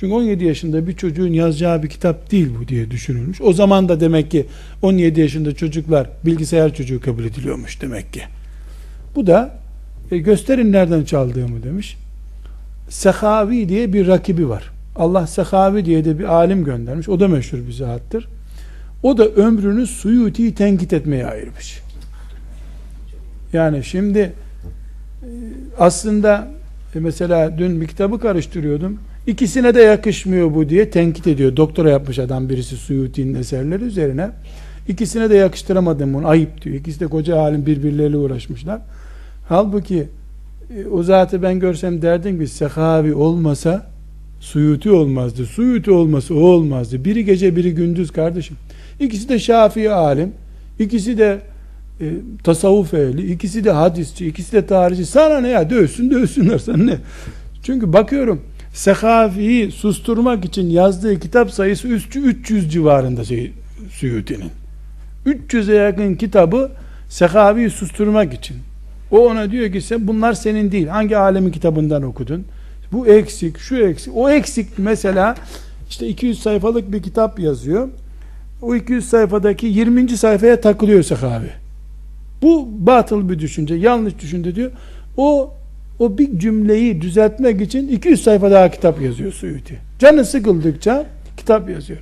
Çünkü 0.00 0.14
17 0.14 0.44
yaşında 0.44 0.86
bir 0.86 0.96
çocuğun 0.96 1.32
yazacağı 1.32 1.82
bir 1.82 1.88
kitap 1.88 2.30
değil 2.30 2.48
bu 2.60 2.68
diye 2.68 2.90
düşünülmüş. 2.90 3.40
O 3.40 3.52
zaman 3.52 3.88
da 3.88 4.00
demek 4.00 4.30
ki 4.30 4.46
17 4.82 5.20
yaşında 5.20 5.54
çocuklar 5.54 6.10
bilgisayar 6.24 6.74
çocuğu 6.74 7.00
kabul 7.00 7.24
ediliyormuş 7.24 7.82
demek 7.82 8.12
ki. 8.12 8.22
Bu 9.14 9.26
da 9.26 9.58
e, 10.10 10.18
gösterin 10.18 10.72
nereden 10.72 11.04
çaldığımı 11.04 11.62
demiş. 11.62 11.96
Sehavi 12.88 13.68
diye 13.68 13.92
bir 13.92 14.06
rakibi 14.06 14.48
var. 14.48 14.70
Allah 14.96 15.26
Sehavi 15.26 15.84
diye 15.84 16.04
de 16.04 16.18
bir 16.18 16.24
alim 16.24 16.64
göndermiş. 16.64 17.08
O 17.08 17.20
da 17.20 17.28
meşhur 17.28 17.58
bir 17.58 17.72
zattır. 17.72 18.28
O 19.02 19.18
da 19.18 19.28
ömrünü 19.28 19.86
Suyuti'yi 19.86 20.54
tenkit 20.54 20.92
etmeye 20.92 21.26
ayırmış. 21.26 21.80
Yani 23.52 23.84
şimdi 23.84 24.18
e, 24.18 24.32
aslında 25.78 26.48
e, 26.94 27.00
mesela 27.00 27.58
dün 27.58 27.80
bir 27.80 27.86
kitabı 27.86 28.20
karıştırıyordum. 28.20 28.98
İkisine 29.28 29.74
de 29.74 29.80
yakışmıyor 29.80 30.54
bu 30.54 30.68
diye 30.68 30.90
tenkit 30.90 31.26
ediyor. 31.26 31.56
Doktora 31.56 31.90
yapmış 31.90 32.18
adam 32.18 32.48
birisi 32.48 32.76
Suyuti'nin 32.76 33.34
eserleri 33.34 33.84
üzerine. 33.84 34.30
İkisine 34.88 35.30
de 35.30 35.36
yakıştıramadım 35.36 36.14
bunu. 36.14 36.28
Ayıp 36.28 36.62
diyor. 36.62 36.76
İkisi 36.76 37.00
de 37.00 37.06
koca 37.06 37.42
halim 37.42 37.66
birbirleriyle 37.66 38.16
uğraşmışlar. 38.16 38.80
Halbuki 39.48 40.08
e, 40.76 40.86
o 40.86 41.02
zatı 41.02 41.42
ben 41.42 41.60
görsem 41.60 42.02
derdim 42.02 42.40
ki 42.40 42.46
Sehavi 42.46 43.14
olmasa 43.14 43.86
Suyuti 44.40 44.90
olmazdı. 44.90 45.46
Suyuti 45.46 45.90
olmasa 45.90 46.34
o 46.34 46.38
olmazdı. 46.38 47.04
Biri 47.04 47.24
gece 47.24 47.56
biri 47.56 47.74
gündüz 47.74 48.10
kardeşim. 48.10 48.56
İkisi 49.00 49.28
de 49.28 49.38
Şafii 49.38 49.90
alim. 49.90 50.32
İkisi 50.78 51.18
de 51.18 51.40
e, 52.00 52.12
tasavvuf 52.44 52.94
ehli. 52.94 53.32
ikisi 53.32 53.64
de 53.64 53.70
hadisçi. 53.70 54.26
ikisi 54.26 54.52
de 54.52 54.66
tarihçi. 54.66 55.06
Sana 55.06 55.40
ne 55.40 55.48
ya 55.48 55.70
dövsün 55.70 56.10
dövsünler 56.10 56.58
sana 56.58 56.84
ne. 56.84 56.96
Çünkü 57.62 57.92
bakıyorum 57.92 58.42
Sekafi'yi 58.78 59.72
susturmak 59.72 60.44
için 60.44 60.70
yazdığı 60.70 61.20
kitap 61.20 61.50
sayısı 61.50 61.88
300 61.88 62.72
civarında 62.72 63.24
şey, 63.24 63.52
Suyuti'nin. 63.90 64.50
300'e 65.26 65.74
yakın 65.74 66.14
kitabı 66.14 66.70
Sekafi'yi 67.08 67.70
susturmak 67.70 68.34
için. 68.34 68.56
O 69.10 69.28
ona 69.28 69.50
diyor 69.50 69.72
ki 69.72 69.80
sen 69.80 70.06
bunlar 70.06 70.32
senin 70.32 70.72
değil. 70.72 70.86
Hangi 70.86 71.16
alemin 71.16 71.50
kitabından 71.50 72.02
okudun? 72.02 72.44
Bu 72.92 73.06
eksik, 73.06 73.58
şu 73.58 73.76
eksik. 73.76 74.16
O 74.16 74.30
eksik 74.30 74.66
mesela 74.78 75.34
işte 75.90 76.08
200 76.08 76.42
sayfalık 76.42 76.92
bir 76.92 77.02
kitap 77.02 77.38
yazıyor. 77.38 77.88
O 78.62 78.74
200 78.74 79.08
sayfadaki 79.08 79.66
20. 79.66 80.08
sayfaya 80.08 80.60
takılıyor 80.60 81.02
Sekavi. 81.02 81.50
Bu 82.42 82.68
batıl 82.78 83.28
bir 83.28 83.38
düşünce, 83.38 83.74
yanlış 83.74 84.18
düşünce 84.18 84.54
diyor. 84.54 84.70
O 85.16 85.54
o 85.98 86.18
bir 86.18 86.38
cümleyi 86.38 87.00
düzeltmek 87.00 87.60
için 87.60 87.88
200 87.88 88.22
sayfa 88.22 88.50
daha 88.50 88.70
kitap 88.70 89.02
yazıyor 89.02 89.32
Suyuti. 89.32 89.78
Canı 89.98 90.24
sıkıldıkça 90.24 91.06
kitap 91.36 91.70
yazıyor. 91.70 91.98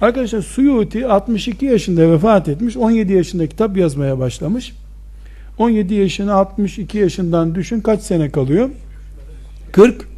Arkadaşlar 0.00 0.42
Suyuti 0.42 1.06
62 1.06 1.66
yaşında 1.66 2.12
vefat 2.12 2.48
etmiş. 2.48 2.76
17 2.76 3.12
yaşında 3.12 3.46
kitap 3.46 3.76
yazmaya 3.76 4.18
başlamış. 4.18 4.72
17 5.58 5.94
yaşına 5.94 6.34
62 6.34 6.98
yaşından 6.98 7.54
düşün 7.54 7.80
kaç 7.80 8.00
sene 8.00 8.30
kalıyor? 8.30 8.70
40 9.72 10.08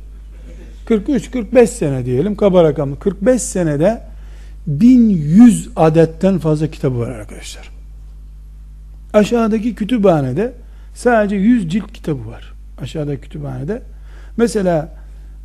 43 0.86 1.30
45 1.30 1.70
sene 1.70 2.06
diyelim 2.06 2.36
kaba 2.36 2.64
rakamlı. 2.64 2.98
45 2.98 3.42
senede 3.42 4.02
1100 4.66 5.68
adetten 5.76 6.38
fazla 6.38 6.66
kitabı 6.66 6.98
var 6.98 7.10
arkadaşlar. 7.10 7.70
Aşağıdaki 9.12 9.74
kütüphanede 9.74 10.52
sadece 10.94 11.36
100 11.36 11.68
cilt 11.72 11.92
kitabı 11.92 12.26
var. 12.26 12.51
Aşağıdaki 12.82 13.20
kütüphanede. 13.20 13.82
Mesela 14.36 14.94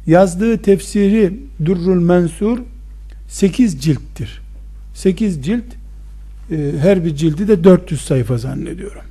yazdığı 0.08 0.58
tefsiri 0.58 1.40
Durrul 1.66 2.02
Mensur 2.02 2.60
8 3.28 3.82
cilttir. 3.82 4.42
8 4.94 5.46
cilt 5.46 5.64
e, 6.52 6.72
her 6.80 7.06
bir 7.06 7.16
cildi 7.16 7.48
de 7.48 7.64
400 7.64 8.02
sayfa 8.02 8.38
zannediyorum. 8.38 9.02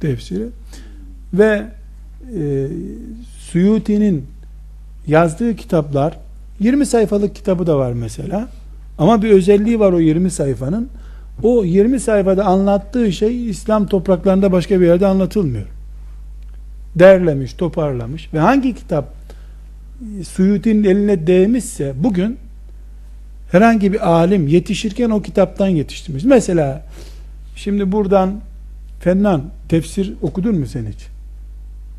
Tefsiri. 0.00 0.46
Ve 1.34 1.66
e, 2.38 2.66
Suyuti'nin 3.38 4.24
yazdığı 5.06 5.56
kitaplar 5.56 6.18
20 6.60 6.86
sayfalık 6.86 7.34
kitabı 7.34 7.66
da 7.66 7.78
var 7.78 7.92
mesela. 7.92 8.48
Ama 8.98 9.22
bir 9.22 9.30
özelliği 9.30 9.80
var 9.80 9.92
o 9.92 10.00
20 10.00 10.30
sayfanın. 10.30 10.88
O 11.42 11.64
20 11.64 12.00
sayfada 12.00 12.44
anlattığı 12.44 13.12
şey 13.12 13.50
İslam 13.50 13.86
topraklarında 13.86 14.52
başka 14.52 14.80
bir 14.80 14.86
yerde 14.86 15.06
anlatılmıyor. 15.06 15.66
Derlemiş, 16.96 17.52
toparlamış 17.52 18.34
ve 18.34 18.38
hangi 18.38 18.74
kitap 18.74 19.14
Suyuti'nin 20.28 20.84
eline 20.84 21.26
değmişse 21.26 21.94
bugün 21.96 22.38
herhangi 23.50 23.92
bir 23.92 24.08
alim 24.08 24.48
yetişirken 24.48 25.10
o 25.10 25.22
kitaptan 25.22 25.68
yetiştirmiş. 25.68 26.24
Mesela 26.24 26.86
şimdi 27.56 27.92
buradan 27.92 28.40
Fennan 29.00 29.42
tefsir 29.68 30.14
okudun 30.22 30.58
mu 30.58 30.66
sen 30.66 30.86
hiç? 30.86 31.06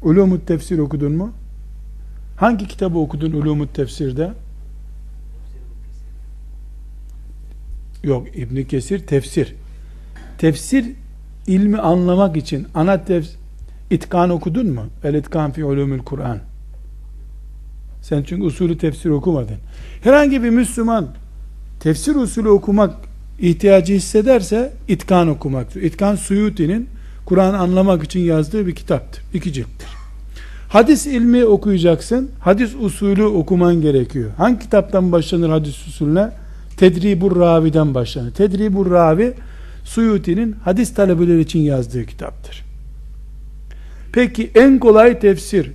Ulumut 0.01 0.47
tefsir 0.47 0.77
okudun 0.77 1.11
mu? 1.11 1.31
Hangi 2.37 2.67
kitabı 2.67 2.97
okudun 2.99 3.31
Ulumut 3.31 3.75
tefsirde? 3.75 4.31
Yok 8.03 8.27
İbni 8.35 8.67
Kesir 8.67 8.99
tefsir. 8.99 9.55
Tefsir 10.37 10.85
ilmi 11.47 11.77
anlamak 11.77 12.37
için 12.37 12.67
ana 12.73 13.05
tefsir 13.05 13.37
itkan 13.91 14.29
okudun 14.29 14.67
mu? 14.67 14.81
El 15.03 15.13
itkan 15.13 15.51
fi 15.51 15.65
ulumul 15.65 15.99
Kur'an. 15.99 16.39
Sen 18.01 18.23
çünkü 18.23 18.43
usulü 18.43 18.77
tefsir 18.77 19.09
okumadın. 19.09 19.57
Herhangi 20.03 20.43
bir 20.43 20.49
Müslüman 20.49 21.07
tefsir 21.79 22.15
usulü 22.15 22.49
okumak 22.49 22.95
ihtiyacı 23.39 23.93
hissederse 23.93 24.73
itkan 24.87 25.27
okumak. 25.27 25.75
İtkan 25.75 26.15
Suyuti'nin 26.15 26.89
Kur'an 27.25 27.53
anlamak 27.53 28.03
için 28.03 28.19
yazdığı 28.19 28.67
bir 28.67 28.75
kitaptır. 28.75 29.23
İki 29.33 29.53
cilttir. 29.53 29.87
Hadis 30.69 31.07
ilmi 31.07 31.45
okuyacaksın. 31.45 32.31
Hadis 32.39 32.75
usulü 32.79 33.23
okuman 33.23 33.81
gerekiyor. 33.81 34.31
Hangi 34.37 34.59
kitaptan 34.59 35.11
başlanır 35.11 35.49
hadis 35.49 35.87
usulüne? 35.87 36.29
Tedribur 36.77 37.39
Ravi'den 37.39 37.93
başlanır. 37.93 38.31
Tedribur 38.31 38.91
Ravi 38.91 39.33
Suyuti'nin 39.83 40.55
hadis 40.63 40.93
talebeleri 40.93 41.41
için 41.41 41.59
yazdığı 41.59 42.05
kitaptır. 42.05 42.66
Peki 44.17 44.51
en 44.55 44.79
kolay 44.79 45.19
tefsir 45.19 45.71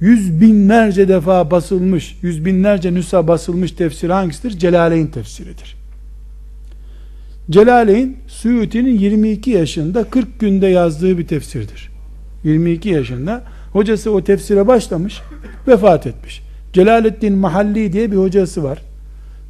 yüz 0.00 0.40
binlerce 0.40 1.08
defa 1.08 1.50
basılmış, 1.50 2.18
yüz 2.22 2.44
binlerce 2.44 2.94
nüsa 2.94 3.28
basılmış 3.28 3.72
tefsir 3.72 4.10
hangisidir? 4.10 4.58
Celaleyn 4.58 5.06
tefsiridir. 5.06 5.76
Celaleyn 7.50 8.16
Suyuti'nin 8.28 8.98
22 8.98 9.50
yaşında 9.50 10.04
40 10.04 10.40
günde 10.40 10.66
yazdığı 10.66 11.18
bir 11.18 11.26
tefsirdir. 11.26 11.90
22 12.44 12.88
yaşında 12.88 13.42
hocası 13.72 14.10
o 14.10 14.24
tefsire 14.24 14.66
başlamış, 14.66 15.20
vefat 15.68 16.06
etmiş. 16.06 16.42
Celaleddin 16.72 17.38
Mahalli 17.38 17.92
diye 17.92 18.12
bir 18.12 18.16
hocası 18.16 18.64
var 18.64 18.78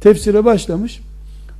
tefsire 0.01 0.45
başlamış. 0.45 0.99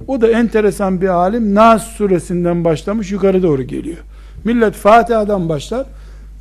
O 0.07 0.21
da 0.21 0.31
enteresan 0.31 1.01
bir 1.01 1.07
alim. 1.07 1.55
Nas 1.55 1.87
suresinden 1.87 2.65
başlamış 2.65 3.11
yukarı 3.11 3.43
doğru 3.43 3.63
geliyor. 3.63 3.97
Millet 4.43 4.73
Fatiha'dan 4.73 5.49
başlar. 5.49 5.85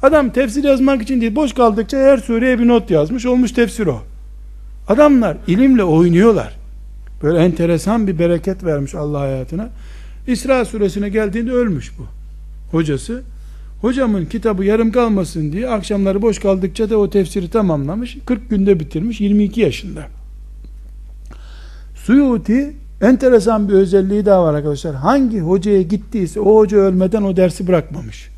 Adam 0.03 0.31
tefsir 0.31 0.65
yazmak 0.65 1.03
için 1.03 1.21
değil 1.21 1.35
boş 1.35 1.53
kaldıkça 1.53 1.99
her 1.99 2.19
sureye 2.19 2.59
bir 2.59 2.69
not 2.69 2.91
yazmış 2.91 3.27
olmuş 3.27 3.53
tefsir 3.53 3.87
o. 3.87 4.03
Adamlar 4.89 5.37
ilimle 5.47 5.85
oynuyorlar. 5.85 6.57
Böyle 7.23 7.39
enteresan 7.39 8.07
bir 8.07 8.19
bereket 8.19 8.65
vermiş 8.65 8.95
Allah 8.95 9.21
hayatına. 9.21 9.69
İsra 10.27 10.65
suresine 10.65 11.09
geldiğinde 11.09 11.53
ölmüş 11.53 11.93
bu. 11.99 12.07
Hocası. 12.77 13.23
Hocamın 13.81 14.25
kitabı 14.25 14.65
yarım 14.65 14.93
kalmasın 14.93 15.53
diye 15.53 15.69
akşamları 15.69 16.23
boş 16.23 16.39
kaldıkça 16.39 16.91
da 16.91 16.99
o 16.99 17.11
tefsiri 17.11 17.51
tamamlamış. 17.51 18.19
40 18.27 18.51
günde 18.51 18.81
bitirmiş 18.81 19.21
22 19.21 19.61
yaşında. 19.61 20.03
Suyuti 21.95 22.73
enteresan 23.03 23.69
bir 23.69 23.75
özelliği 23.75 24.27
daha 24.27 24.45
var 24.45 24.55
arkadaşlar. 24.55 24.95
Hangi 24.95 25.41
hocaya 25.41 25.83
gittiyse 25.83 26.41
o 26.41 26.57
hoca 26.57 26.79
ölmeden 26.79 27.23
o 27.23 27.37
dersi 27.37 27.67
bırakmamış. 27.67 28.36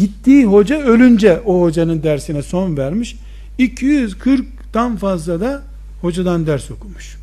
Gittiği 0.00 0.44
hoca 0.44 0.80
ölünce 0.80 1.40
o 1.46 1.62
hocanın 1.62 2.02
dersine 2.02 2.42
son 2.42 2.76
vermiş. 2.76 3.16
240'tan 3.58 4.96
fazla 4.96 5.40
da 5.40 5.62
hocadan 6.00 6.46
ders 6.46 6.70
okumuş. 6.70 7.16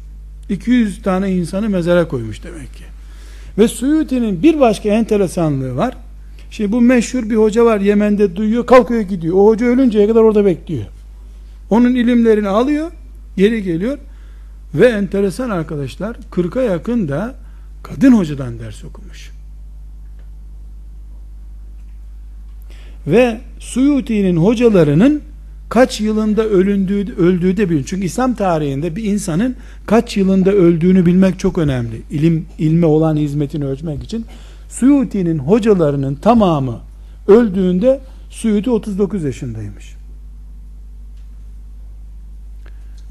200 0.50 1.02
tane 1.02 1.32
insanı 1.32 1.70
mezara 1.70 2.08
koymuş 2.08 2.44
demek 2.44 2.74
ki. 2.74 2.84
Ve 3.58 3.68
Suyuti'nin 3.68 4.44
bir 4.44 4.60
başka 4.60 4.90
enteresanlığı 4.90 5.76
var. 5.76 5.98
Şimdi 6.52 6.72
bu 6.72 6.82
meşhur 6.82 7.30
bir 7.30 7.36
hoca 7.36 7.66
var 7.66 7.80
Yemen'de 7.80 8.36
duyuyor 8.36 8.66
kalkıyor 8.66 9.02
gidiyor. 9.02 9.36
O 9.38 9.48
hoca 9.48 9.66
ölünceye 9.66 10.08
kadar 10.08 10.22
orada 10.22 10.46
bekliyor. 10.46 10.86
Onun 11.70 11.96
ilimlerini 11.96 12.48
alıyor 12.48 12.92
geri 13.38 13.64
geliyor 13.64 13.98
ve 14.74 14.88
enteresan 14.88 15.50
arkadaşlar 15.50 16.18
40'a 16.32 16.62
yakın 16.62 17.08
da 17.08 17.36
kadın 17.84 18.12
hocadan 18.12 18.60
ders 18.60 18.84
okumuş. 18.84 19.37
Ve 23.08 23.38
Suyuti'nin 23.60 24.38
hocalarının 24.38 25.22
kaç 25.70 26.02
yılında 26.02 26.44
ölündüğü, 26.44 27.16
öldüğü 27.16 27.58
de 27.58 27.70
bilin. 27.70 27.84
Çünkü 27.84 28.06
İslam 28.06 28.34
tarihinde 28.34 28.96
bir 28.96 29.04
insanın 29.04 29.56
kaç 29.86 30.18
yılında 30.18 30.52
öldüğünü 30.52 31.06
bilmek 31.06 31.40
çok 31.40 31.58
önemli. 31.58 32.02
İlim, 32.12 32.46
ilme 32.58 32.86
olan 32.86 33.18
hizmetini 33.18 33.66
ölçmek 33.66 34.04
için. 34.04 34.26
Suyuti'nin 34.70 35.40
hocalarının 35.40 36.16
tamamı 36.16 36.80
öldüğünde 37.28 38.00
Suyuti 38.30 38.70
39 38.70 39.24
yaşındaymış. 39.24 39.96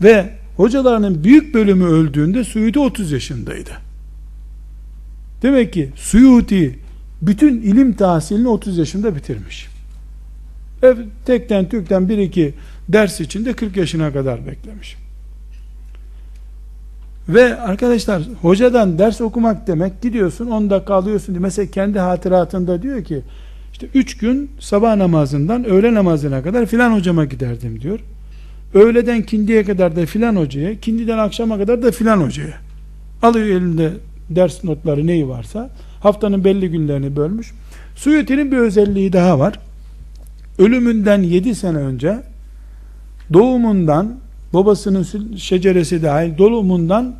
Ve 0.03 0.31
hocalarının 0.57 1.25
büyük 1.25 1.55
bölümü 1.55 1.85
öldüğünde 1.85 2.45
Suyuti 2.45 2.79
30 2.79 3.13
yaşındaydı. 3.13 3.71
Demek 5.43 5.73
ki 5.73 5.91
Suyuti 5.97 6.79
bütün 7.23 7.63
ilim 7.63 7.93
tahsilini 7.93 8.49
30 8.49 8.79
yaşında 8.79 9.17
bitirmiş. 9.17 9.76
Tekten 11.25 11.69
tükten 11.69 12.09
bir 12.09 12.19
iki 12.19 12.55
ders 12.89 13.21
içinde 13.21 13.53
40 13.53 13.77
yaşına 13.77 14.13
kadar 14.13 14.47
beklemiş. 14.47 14.97
Ve 17.29 17.61
arkadaşlar 17.61 18.23
hocadan 18.43 18.99
ders 18.99 19.21
okumak 19.21 19.67
demek 19.67 20.03
gidiyorsun 20.03 20.47
10 20.47 20.71
dakika 20.71 20.95
alıyorsun 20.95 21.35
diye. 21.35 21.43
Mesela 21.43 21.71
kendi 21.71 21.99
hatıratında 21.99 22.83
diyor 22.83 23.05
ki 23.05 23.23
işte 23.73 23.87
3 23.95 24.19
gün 24.19 24.51
sabah 24.61 24.97
namazından 24.97 25.65
öğle 25.65 25.95
namazına 25.95 26.43
kadar 26.43 26.67
filan 26.67 26.93
hocama 26.93 27.25
giderdim 27.25 27.81
diyor. 27.81 28.01
Öğleden 28.75 29.23
kindiye 29.23 29.65
kadar 29.65 29.97
da 29.97 30.07
filan 30.07 30.37
hocaya, 30.37 30.81
kindiden 30.81 31.19
akşama 31.19 31.59
kadar 31.59 31.83
da 31.83 31.91
filan 31.91 32.17
hocaya. 32.17 32.55
Alıyor 33.23 33.47
elinde 33.47 33.91
ders 34.31 34.65
notları 34.65 35.07
neyi 35.07 35.29
varsa. 35.29 35.71
Haftanın 36.01 36.45
belli 36.45 36.71
günlerini 36.71 37.17
bölmüş. 37.17 37.53
Suyuti'nin 37.97 38.53
bir 38.53 38.57
özelliği 38.57 39.13
daha 39.13 39.39
var. 39.39 39.59
Ölümünden 40.59 41.23
7 41.23 41.55
sene 41.55 41.79
önce 41.79 42.23
doğumundan 43.33 44.17
babasının 44.53 45.37
şeceresi 45.37 46.03
dahil 46.03 46.39
doğumundan 46.39 47.15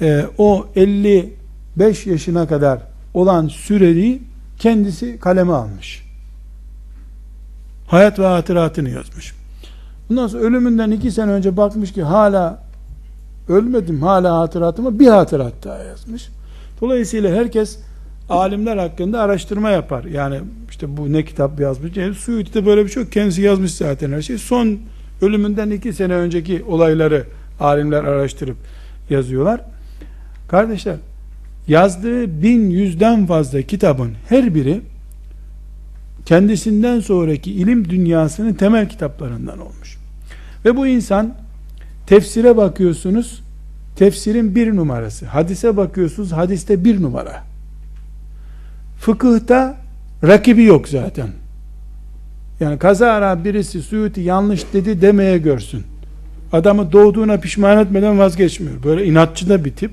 e, 0.00 0.26
o 0.38 0.66
55 0.76 2.06
yaşına 2.06 2.48
kadar 2.48 2.78
olan 3.14 3.48
süreyi 3.48 4.22
kendisi 4.58 5.18
kaleme 5.18 5.52
almış. 5.52 6.04
Hayat 7.86 8.18
ve 8.18 8.26
hatıratını 8.26 8.90
yazmış. 8.90 9.34
Bundan 10.08 10.26
sonra 10.26 10.42
ölümünden 10.42 10.90
iki 10.90 11.10
sene 11.10 11.30
önce 11.30 11.56
bakmış 11.56 11.92
ki 11.92 12.02
hala 12.02 12.64
ölmedim 13.48 14.02
hala 14.02 14.38
hatıratımı 14.38 14.98
bir 14.98 15.06
hatırat 15.06 15.52
daha 15.64 15.78
yazmış. 15.78 16.28
Dolayısıyla 16.80 17.34
herkes 17.34 17.78
alimler 18.28 18.76
hakkında 18.76 19.20
araştırma 19.20 19.70
yapar. 19.70 20.04
Yani 20.04 20.40
işte 20.70 20.96
bu 20.96 21.12
ne 21.12 21.24
kitap 21.24 21.60
yazmış. 21.60 21.96
Yani 21.96 22.14
Suyuti'de 22.14 22.66
böyle 22.66 22.84
bir 22.84 22.90
şey 22.90 23.02
yok. 23.02 23.12
Kendisi 23.12 23.42
yazmış 23.42 23.74
zaten 23.74 24.12
her 24.12 24.22
şeyi. 24.22 24.38
Son 24.38 24.78
ölümünden 25.22 25.70
iki 25.70 25.92
sene 25.92 26.14
önceki 26.14 26.64
olayları 26.68 27.24
alimler 27.60 28.04
araştırıp 28.04 28.56
yazıyorlar. 29.10 29.60
Kardeşler 30.48 30.96
yazdığı 31.68 32.42
bin 32.42 32.70
yüzden 32.70 33.26
fazla 33.26 33.62
kitabın 33.62 34.12
her 34.28 34.54
biri 34.54 34.80
kendisinden 36.26 37.00
sonraki 37.00 37.52
ilim 37.52 37.88
dünyasının 37.88 38.54
temel 38.54 38.88
kitaplarından 38.88 39.58
olmuş. 39.58 39.98
Ve 40.64 40.76
bu 40.76 40.86
insan 40.86 41.34
tefsire 42.06 42.56
bakıyorsunuz 42.56 43.42
tefsirin 43.96 44.54
bir 44.54 44.76
numarası. 44.76 45.26
Hadise 45.26 45.76
bakıyorsunuz 45.76 46.32
hadiste 46.32 46.84
bir 46.84 47.02
numara. 47.02 47.53
Fıkıhta 49.04 49.76
rakibi 50.22 50.64
yok 50.64 50.88
zaten. 50.88 51.28
Yani 52.60 52.78
kazara 52.78 53.44
birisi 53.44 53.82
Suyuti 53.82 54.20
yanlış 54.20 54.72
dedi 54.72 55.00
demeye 55.00 55.38
görsün. 55.38 55.82
Adamı 56.52 56.92
doğduğuna 56.92 57.36
pişman 57.36 57.78
etmeden 57.78 58.18
vazgeçmiyor. 58.18 58.82
Böyle 58.82 59.04
inatçı 59.06 59.48
da 59.48 59.64
bir 59.64 59.72
tip. 59.72 59.90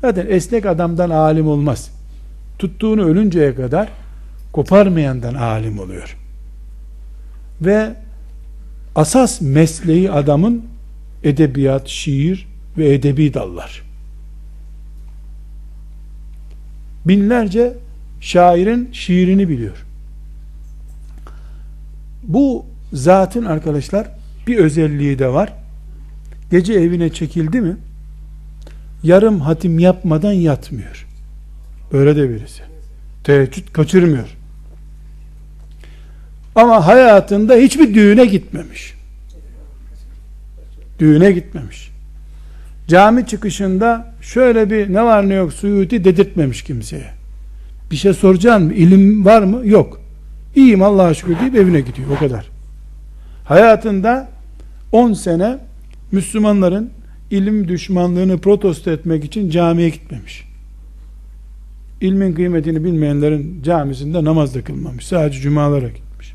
Zaten 0.00 0.26
esnek 0.28 0.66
adamdan 0.66 1.10
alim 1.10 1.48
olmaz. 1.48 1.90
Tuttuğunu 2.58 3.04
ölünceye 3.04 3.54
kadar 3.54 3.88
koparmayandan 4.52 5.34
alim 5.34 5.78
oluyor. 5.78 6.16
Ve 7.60 7.94
asas 8.94 9.40
mesleği 9.40 10.10
adamın 10.10 10.64
edebiyat, 11.24 11.88
şiir 11.88 12.48
ve 12.78 12.94
edebi 12.94 13.34
dallar. 13.34 13.82
Binlerce 17.06 17.74
şairin 18.20 18.88
şiirini 18.92 19.48
biliyor. 19.48 19.84
Bu 22.22 22.66
zatın 22.92 23.44
arkadaşlar 23.44 24.08
bir 24.46 24.56
özelliği 24.56 25.18
de 25.18 25.28
var. 25.28 25.52
Gece 26.50 26.72
evine 26.72 27.12
çekildi 27.12 27.60
mi 27.60 27.76
yarım 29.02 29.40
hatim 29.40 29.78
yapmadan 29.78 30.32
yatmıyor. 30.32 31.06
Böyle 31.92 32.16
de 32.16 32.30
birisi. 32.30 32.62
Teheccüd 33.24 33.68
kaçırmıyor. 33.72 34.28
Ama 36.54 36.86
hayatında 36.86 37.54
hiçbir 37.54 37.94
düğüne 37.94 38.26
gitmemiş. 38.26 38.94
Düğüne 40.98 41.32
gitmemiş. 41.32 41.90
Cami 42.88 43.26
çıkışında 43.26 44.14
şöyle 44.20 44.70
bir 44.70 44.92
ne 44.92 45.02
var 45.02 45.28
ne 45.28 45.34
yok 45.34 45.52
suyuti 45.52 46.04
dedirtmemiş 46.04 46.62
kimseye. 46.62 47.17
Bir 47.90 47.96
şey 47.96 48.12
soracaksın 48.12 48.66
mı? 48.66 48.74
İlim 48.74 49.24
var 49.24 49.42
mı? 49.42 49.66
Yok. 49.66 50.00
İyiyim 50.54 50.82
Allah'a 50.82 51.14
şükür 51.14 51.40
deyip 51.40 51.54
evine 51.54 51.80
gidiyor. 51.80 52.08
O 52.16 52.18
kadar. 52.18 52.50
Hayatında 53.44 54.28
10 54.92 55.12
sene 55.12 55.58
Müslümanların 56.12 56.90
ilim 57.30 57.68
düşmanlığını 57.68 58.38
protesto 58.38 58.90
etmek 58.90 59.24
için 59.24 59.50
camiye 59.50 59.88
gitmemiş. 59.88 60.48
İlmin 62.00 62.32
kıymetini 62.32 62.84
bilmeyenlerin 62.84 63.62
camisinde 63.62 64.24
namaz 64.24 64.54
da 64.54 64.64
kılmamış. 64.64 65.06
Sadece 65.06 65.40
cumalara 65.40 65.88
gitmiş. 65.88 66.34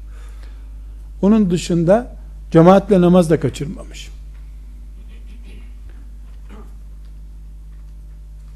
Onun 1.21 1.51
dışında 1.51 2.15
cemaatle 2.51 3.01
namaz 3.01 3.29
da 3.29 3.39
kaçırmamış. 3.39 4.09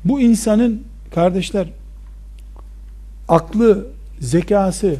Bu 0.05 0.21
insanın 0.21 0.83
kardeşler 1.15 1.67
aklı, 3.27 3.87
zekası 4.19 4.95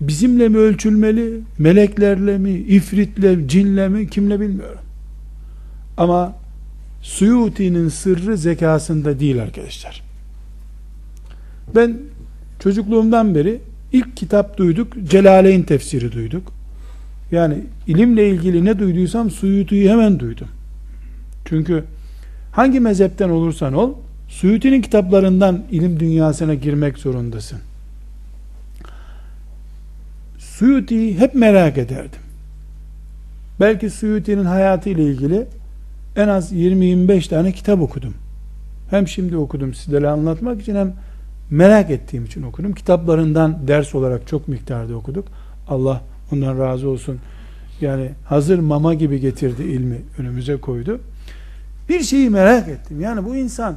bizimle 0.00 0.48
mi 0.48 0.56
ölçülmeli, 0.58 1.40
meleklerle 1.58 2.38
mi, 2.38 2.50
ifritle, 2.50 3.48
cinle 3.48 3.88
mi, 3.88 4.10
kimle 4.10 4.40
bilmiyorum. 4.40 4.80
Ama 5.96 6.36
Suyuti'nin 7.02 7.88
sırrı 7.88 8.36
zekasında 8.36 9.20
değil 9.20 9.42
arkadaşlar. 9.42 10.02
Ben 11.74 11.98
çocukluğumdan 12.60 13.34
beri 13.34 13.60
ilk 13.92 14.16
kitap 14.16 14.58
duyduk, 14.58 14.92
Celaleyn 15.10 15.62
tefsiri 15.62 16.12
duyduk. 16.12 16.52
Yani 17.32 17.56
ilimle 17.86 18.30
ilgili 18.30 18.64
ne 18.64 18.78
duyduysam 18.78 19.30
Suyuti'yi 19.30 19.90
hemen 19.90 20.20
duydum. 20.20 20.48
Çünkü 21.44 21.84
hangi 22.52 22.80
mezhepten 22.80 23.28
olursan 23.28 23.72
ol, 23.72 23.94
Suyuti'nin 24.40 24.82
kitaplarından 24.82 25.62
ilim 25.70 26.00
dünyasına 26.00 26.54
girmek 26.54 26.98
zorundasın. 26.98 27.58
Suyuti'yi 30.38 31.18
hep 31.18 31.34
merak 31.34 31.78
ederdim. 31.78 32.20
Belki 33.60 33.90
Suyuti'nin 33.90 34.44
hayatı 34.44 34.90
ile 34.90 35.04
ilgili 35.04 35.46
en 36.16 36.28
az 36.28 36.52
20-25 36.52 37.28
tane 37.28 37.52
kitap 37.52 37.80
okudum. 37.80 38.14
Hem 38.90 39.08
şimdi 39.08 39.36
okudum 39.36 39.74
sizlere 39.74 40.08
anlatmak 40.08 40.60
için 40.62 40.74
hem 40.74 40.92
merak 41.50 41.90
ettiğim 41.90 42.24
için 42.24 42.42
okudum. 42.42 42.74
Kitaplarından 42.74 43.68
ders 43.68 43.94
olarak 43.94 44.26
çok 44.26 44.48
miktarda 44.48 44.94
okuduk. 44.94 45.28
Allah 45.68 46.02
ondan 46.32 46.58
razı 46.58 46.88
olsun. 46.88 47.18
Yani 47.80 48.10
hazır 48.24 48.58
mama 48.58 48.94
gibi 48.94 49.20
getirdi 49.20 49.62
ilmi 49.62 49.98
önümüze 50.18 50.56
koydu. 50.56 51.00
Bir 51.88 52.00
şeyi 52.00 52.30
merak 52.30 52.68
ettim. 52.68 53.00
Yani 53.00 53.24
bu 53.24 53.36
insan 53.36 53.76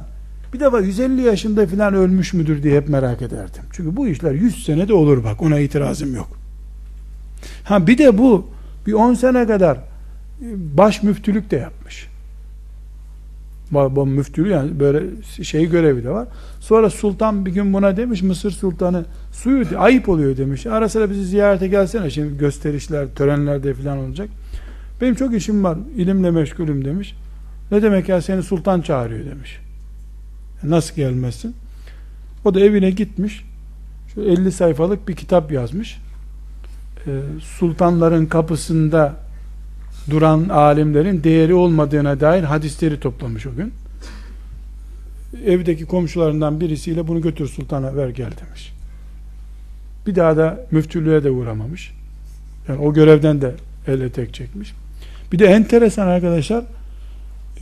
bir 0.54 0.60
defa 0.60 0.80
150 0.80 1.22
yaşında 1.22 1.66
filan 1.66 1.94
ölmüş 1.94 2.32
müdür 2.32 2.62
diye 2.62 2.76
hep 2.76 2.88
merak 2.88 3.22
ederdim. 3.22 3.62
Çünkü 3.72 3.96
bu 3.96 4.08
işler 4.08 4.32
100 4.32 4.64
senede 4.64 4.94
olur 4.94 5.24
bak 5.24 5.42
ona 5.42 5.58
itirazım 5.58 6.14
yok. 6.14 6.28
Ha 7.64 7.86
bir 7.86 7.98
de 7.98 8.18
bu 8.18 8.46
bir 8.86 8.92
10 8.92 9.14
sene 9.14 9.46
kadar 9.46 9.76
e, 9.76 10.46
baş 10.76 11.02
müftülük 11.02 11.50
de 11.50 11.56
yapmış. 11.56 12.08
Bu 13.70 14.06
müftülüğü 14.06 14.48
yani 14.48 14.80
böyle 14.80 15.02
şey 15.42 15.70
görevi 15.70 16.04
de 16.04 16.10
var. 16.10 16.28
Sonra 16.60 16.90
sultan 16.90 17.46
bir 17.46 17.50
gün 17.50 17.72
buna 17.72 17.96
demiş 17.96 18.22
Mısır 18.22 18.50
sultanı 18.50 19.04
suyu 19.32 19.66
ayıp 19.78 20.08
oluyor 20.08 20.36
demiş. 20.36 20.66
Ara 20.66 20.88
sıra 20.88 21.10
bizi 21.10 21.24
ziyarete 21.24 21.68
gelsene 21.68 22.10
şimdi 22.10 22.38
gösterişler, 22.38 23.06
törenlerde 23.14 23.74
falan 23.74 23.98
olacak. 23.98 24.28
Benim 25.00 25.14
çok 25.14 25.34
işim 25.34 25.64
var, 25.64 25.78
ilimle 25.96 26.30
meşgulüm 26.30 26.84
demiş. 26.84 27.14
Ne 27.70 27.82
demek 27.82 28.08
ya 28.08 28.22
seni 28.22 28.42
sultan 28.42 28.80
çağırıyor 28.80 29.26
demiş. 29.26 29.60
Nasıl 30.62 30.94
gelmezsin? 30.94 31.54
O 32.44 32.54
da 32.54 32.60
evine 32.60 32.90
gitmiş. 32.90 33.44
Şu 34.14 34.20
50 34.20 34.52
sayfalık 34.52 35.08
bir 35.08 35.16
kitap 35.16 35.52
yazmış. 35.52 35.98
Ee, 37.06 37.20
sultanların 37.40 38.26
kapısında 38.26 39.16
duran 40.10 40.48
alimlerin 40.48 41.24
değeri 41.24 41.54
olmadığına 41.54 42.20
dair 42.20 42.42
hadisleri 42.42 43.00
toplamış 43.00 43.46
o 43.46 43.54
gün. 43.54 43.72
Evdeki 45.46 45.86
komşularından 45.86 46.60
birisiyle 46.60 47.08
bunu 47.08 47.22
götür 47.22 47.48
sultana 47.48 47.96
ver 47.96 48.08
gel 48.08 48.30
demiş. 48.46 48.72
Bir 50.06 50.14
daha 50.16 50.36
da 50.36 50.66
müftülüğe 50.70 51.24
de 51.24 51.30
uğramamış. 51.30 51.92
Yani 52.68 52.80
o 52.80 52.94
görevden 52.94 53.40
de 53.40 53.54
elle 53.86 54.10
tek 54.10 54.34
çekmiş. 54.34 54.74
Bir 55.32 55.38
de 55.38 55.46
enteresan 55.46 56.08
arkadaşlar 56.08 56.64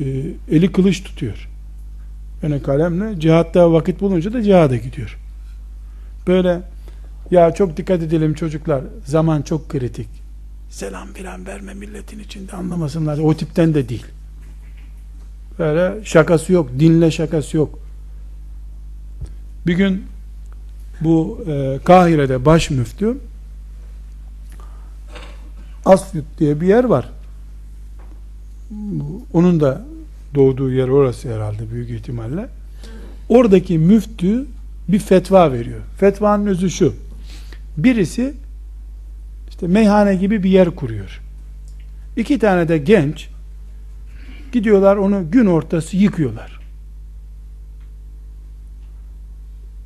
e, 0.01 0.05
eli 0.51 0.73
kılıç 0.73 1.03
tutuyor. 1.03 1.49
Yani 2.43 2.63
kalemle 2.63 3.21
cihatta 3.21 3.73
vakit 3.73 4.01
bulunca 4.01 4.33
da 4.33 4.43
cihada 4.43 4.77
gidiyor. 4.77 5.19
Böyle 6.27 6.63
ya 7.31 7.55
çok 7.55 7.77
dikkat 7.77 8.03
edelim 8.03 8.35
çocuklar 8.35 8.85
zaman 9.05 9.43
çok 9.43 9.69
kritik. 9.69 10.09
Selam 10.71 11.13
filan 11.13 11.47
verme 11.47 11.75
milletin 11.75 12.19
içinde 12.19 12.53
anlamasınlar. 12.53 13.19
O 13.19 13.37
tipten 13.37 13.75
de 13.75 13.89
değil. 13.89 14.07
Böyle 15.59 16.05
şakası 16.05 16.53
yok. 16.53 16.71
Dinle 16.79 17.11
şakası 17.11 17.57
yok. 17.57 17.79
Bir 19.67 19.75
gün 19.77 20.05
bu 21.01 21.45
e, 21.49 21.79
Kahire'de 21.85 22.45
baş 22.45 22.71
müftü 22.71 23.17
Asfyut 25.85 26.25
diye 26.39 26.61
bir 26.61 26.67
yer 26.67 26.85
var. 26.85 27.11
Onun 29.33 29.61
da 29.61 29.85
doğduğu 30.37 30.71
yer 30.71 30.89
orası 30.89 31.35
herhalde 31.35 31.71
büyük 31.71 31.91
ihtimalle. 31.91 32.49
Oradaki 33.29 33.79
müftü 33.79 34.47
bir 34.89 34.99
fetva 34.99 35.53
veriyor. 35.53 35.81
Fetvanın 35.99 36.47
özü 36.47 36.71
şu. 36.71 36.95
Birisi 37.77 38.35
işte 39.49 39.67
meyhane 39.67 40.15
gibi 40.15 40.43
bir 40.43 40.51
yer 40.51 40.71
kuruyor. 40.71 41.21
İki 42.17 42.39
tane 42.39 42.69
de 42.69 42.79
genç 42.79 43.29
gidiyorlar 44.53 44.97
onu 44.97 45.31
gün 45.31 45.47
ortası 45.47 45.97
yıkıyorlar. 45.97 46.61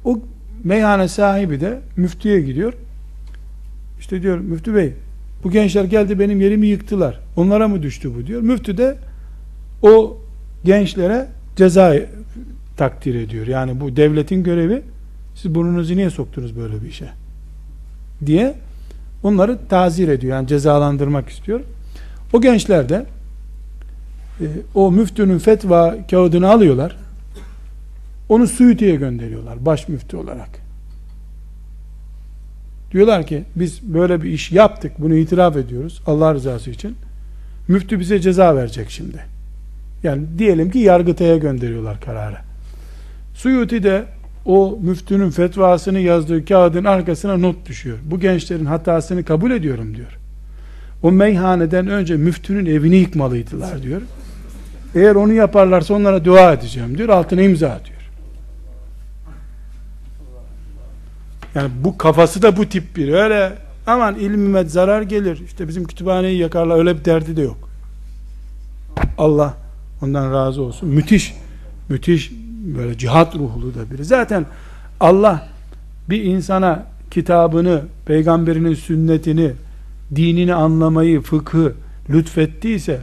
O 0.05 0.21
meyhane 0.65 1.09
sahibi 1.09 1.61
de 1.61 1.81
müftüye 1.97 2.41
gidiyor. 2.41 2.73
İşte 4.01 4.23
diyor 4.23 4.39
müftü 4.39 4.75
bey 4.75 4.93
bu 5.45 5.51
gençler 5.51 5.85
geldi 5.85 6.19
benim 6.19 6.41
yerimi 6.41 6.67
yıktılar. 6.67 7.21
Onlara 7.37 7.69
mı 7.69 7.83
düştü 7.83 8.15
bu 8.15 8.27
diyor. 8.27 8.41
Müftü 8.41 8.79
de 8.79 8.99
o 9.83 10.21
gençlere 10.65 11.29
ceza 11.57 11.95
takdir 12.77 13.15
ediyor. 13.15 13.47
Yani 13.47 13.81
bu 13.81 13.97
devletin 13.97 14.43
görevi 14.43 14.83
siz 15.35 15.55
burnunuzu 15.55 15.97
niye 15.97 16.11
soktunuz 16.11 16.57
böyle 16.57 16.83
bir 16.83 16.89
işe? 16.89 17.09
Diye 18.27 18.55
onları 19.23 19.59
tazir 19.69 20.09
ediyor. 20.09 20.37
Yani 20.37 20.49
cezalandırmak 20.49 21.29
istiyor. 21.29 21.61
O 22.33 22.41
gençler 22.41 22.89
de 22.89 23.07
e, 24.41 24.47
o 24.75 24.93
müftünün 24.93 25.39
fetva 25.39 25.97
kağıdını 26.11 26.51
alıyorlar. 26.51 26.97
Onu 28.29 28.47
Suyuti'ye 28.47 28.97
gönderiyorlar. 28.97 29.67
Baş 29.67 29.89
müftü 29.89 30.17
olarak. 30.17 30.49
Diyorlar 32.93 33.27
ki 33.27 33.45
biz 33.57 33.83
böyle 33.83 34.23
bir 34.23 34.31
iş 34.31 34.53
yaptık. 34.53 34.93
Bunu 34.99 35.15
itiraf 35.15 35.57
ediyoruz. 35.57 36.03
Allah 36.07 36.35
rızası 36.35 36.71
için. 36.71 36.97
Müftü 37.69 38.01
bize 38.01 38.21
ceza 38.21 38.57
verecek 38.57 38.91
şimdi. 38.91 39.30
Yani 40.03 40.23
diyelim 40.39 40.71
ki 40.71 40.79
Yargıtay'a 40.79 41.37
gönderiyorlar 41.37 42.01
kararı. 42.01 42.37
Suyuti 43.35 43.83
de 43.83 44.05
o 44.45 44.79
müftünün 44.83 45.31
fetvasını 45.31 45.99
yazdığı 45.99 46.45
kağıdın 46.45 46.85
arkasına 46.85 47.37
not 47.37 47.67
düşüyor. 47.67 47.99
Bu 48.05 48.21
gençlerin 48.21 48.65
hatasını 48.65 49.25
kabul 49.25 49.51
ediyorum 49.51 49.97
diyor. 49.97 50.19
O 51.03 51.13
meyhaneden 51.13 51.87
önce 51.87 52.17
müftünün 52.17 52.67
evini 52.67 52.97
yıkmalıydılar 52.97 53.83
diyor. 53.83 54.03
Eğer 54.95 55.15
onu 55.15 55.33
yaparlarsa 55.33 55.95
onlara 55.95 56.25
dua 56.25 56.53
edeceğim 56.53 56.99
diyor. 56.99 57.09
Altına 57.09 57.43
imza 57.43 57.69
atıyor. 57.69 58.01
Yani 61.55 61.71
bu 61.85 61.99
kafası 61.99 62.43
da 62.43 62.57
bu 62.57 62.69
tip 62.69 62.97
bir 62.97 63.13
öyle 63.13 63.53
aman 63.87 64.15
ilmime 64.15 64.65
zarar 64.65 65.03
gelir. 65.03 65.43
İşte 65.47 65.69
bizim 65.69 65.85
kütüphaneyi 65.85 66.39
yakarlar 66.39 66.79
öyle 66.79 66.99
bir 66.99 67.05
derdi 67.05 67.37
de 67.37 67.43
yok. 67.43 67.71
Allah 69.19 69.55
ondan 70.03 70.33
razı 70.33 70.63
olsun. 70.63 70.89
Müthiş 70.89 71.35
müthiş 71.89 72.33
böyle 72.77 72.99
cihat 72.99 73.37
ruhlu 73.37 73.75
da 73.75 73.91
biri. 73.91 74.05
Zaten 74.05 74.47
Allah 75.01 75.49
bir 76.11 76.25
insana 76.25 76.87
kitabını, 77.11 77.83
peygamberinin 78.07 78.75
sünnetini, 78.75 79.53
dinini 80.17 80.55
anlamayı, 80.55 81.21
fıkhı 81.21 81.73
lütfettiyse 82.11 83.01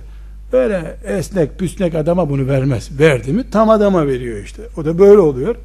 böyle 0.54 0.98
esnek 1.06 1.60
püsnek 1.60 1.96
adama 1.96 2.30
bunu 2.30 2.48
vermez. 2.48 3.00
Verdi 3.00 3.34
mi 3.34 3.44
tam 3.52 3.70
adama 3.70 4.08
veriyor 4.08 4.44
işte. 4.44 4.62
O 4.78 4.86
da 4.86 5.00
böyle 5.00 5.20
oluyor. 5.20 5.56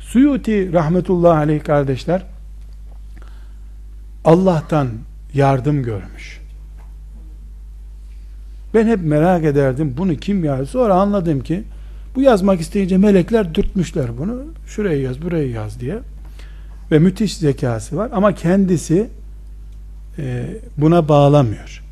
Suyuti 0.00 0.72
rahmetullahi 0.72 1.38
aleyh 1.38 1.64
kardeşler 1.64 2.22
Allah'tan 4.24 4.88
yardım 5.34 5.82
görmüş. 5.82 6.40
Ben 8.76 8.86
hep 8.86 9.00
merak 9.02 9.44
ederdim 9.44 9.94
bunu 9.96 10.16
kim 10.16 10.44
yazdı. 10.44 10.66
Sonra 10.66 10.94
anladım 10.94 11.40
ki 11.40 11.62
bu 12.14 12.22
yazmak 12.22 12.60
isteyince 12.60 12.98
melekler 12.98 13.54
dürtmüşler 13.54 14.18
bunu. 14.18 14.44
Şuraya 14.66 15.00
yaz, 15.00 15.22
buraya 15.22 15.48
yaz 15.48 15.80
diye. 15.80 15.98
Ve 16.90 16.98
müthiş 16.98 17.36
zekası 17.36 17.96
var 17.96 18.10
ama 18.12 18.34
kendisi 18.34 19.08
e, 20.18 20.46
buna 20.76 21.08
bağlamıyor. 21.08 21.82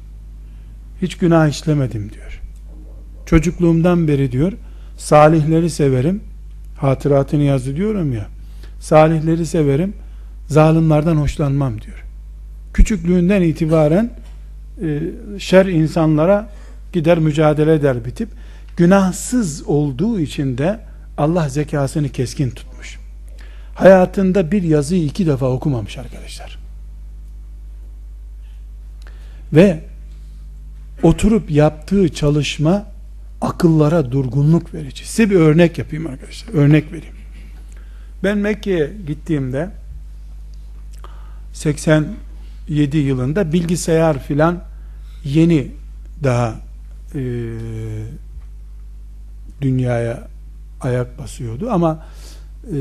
Hiç 1.02 1.18
günah 1.18 1.48
işlemedim 1.48 2.10
diyor. 2.12 2.40
Çocukluğumdan 3.26 4.08
beri 4.08 4.32
diyor 4.32 4.52
salihleri 4.96 5.70
severim. 5.70 6.20
Hatıratını 6.76 7.42
yazdı 7.42 7.76
diyorum 7.76 8.12
ya. 8.12 8.26
Salihleri 8.80 9.46
severim. 9.46 9.94
Zalimlerden 10.46 11.16
hoşlanmam 11.16 11.80
diyor. 11.80 12.04
Küçüklüğünden 12.74 13.42
itibaren 13.42 14.10
e, 14.82 15.00
şer 15.38 15.66
insanlara 15.66 16.48
gider 16.94 17.18
mücadele 17.18 17.74
eder 17.74 18.04
bitip 18.04 18.28
günahsız 18.76 19.62
olduğu 19.62 20.20
için 20.20 20.58
de 20.58 20.80
Allah 21.16 21.48
zekasını 21.48 22.08
keskin 22.08 22.50
tutmuş. 22.50 22.98
Hayatında 23.74 24.52
bir 24.52 24.62
yazıyı 24.62 25.04
iki 25.04 25.26
defa 25.26 25.46
okumamış 25.46 25.98
arkadaşlar. 25.98 26.58
Ve 29.52 29.80
oturup 31.02 31.50
yaptığı 31.50 32.08
çalışma 32.08 32.86
akıllara 33.40 34.12
durgunluk 34.12 34.74
verici. 34.74 35.08
Size 35.08 35.30
bir 35.30 35.36
örnek 35.36 35.78
yapayım 35.78 36.06
arkadaşlar. 36.06 36.54
Örnek 36.54 36.92
vereyim. 36.92 37.14
Ben 38.22 38.38
Mekke'ye 38.38 38.92
gittiğimde 39.06 39.70
87 41.52 42.98
yılında 42.98 43.52
bilgisayar 43.52 44.22
filan 44.22 44.62
yeni 45.24 45.70
daha 46.24 46.63
e, 47.14 47.20
dünyaya 49.60 50.28
ayak 50.80 51.18
basıyordu 51.18 51.70
ama 51.70 52.06
e, 52.66 52.76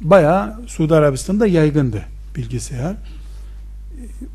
bayağı 0.00 0.60
Suudi 0.66 0.94
Arabistan'da 0.94 1.46
yaygındı 1.46 2.02
bilgisayar. 2.36 2.96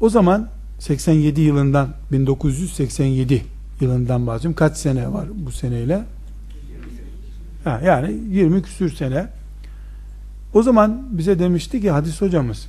O 0.02 0.10
zaman 0.10 0.50
87 0.80 1.42
yılından 1.42 1.90
1987 2.12 3.44
yılından 3.82 4.28
bahsediyorum. 4.28 4.56
Kaç 4.56 4.78
sene 4.78 5.14
var 5.14 5.26
bu 5.46 5.52
seneyle? 5.52 6.04
Ha, 7.64 7.82
yani 7.86 8.18
20 8.32 8.62
küsür 8.62 8.96
sene. 8.96 9.28
O 10.54 10.64
zaman 10.64 11.08
bize 11.12 11.40
demişti 11.40 11.82
ki 11.82 11.92
hadis 11.92 12.22
hocamız 12.22 12.68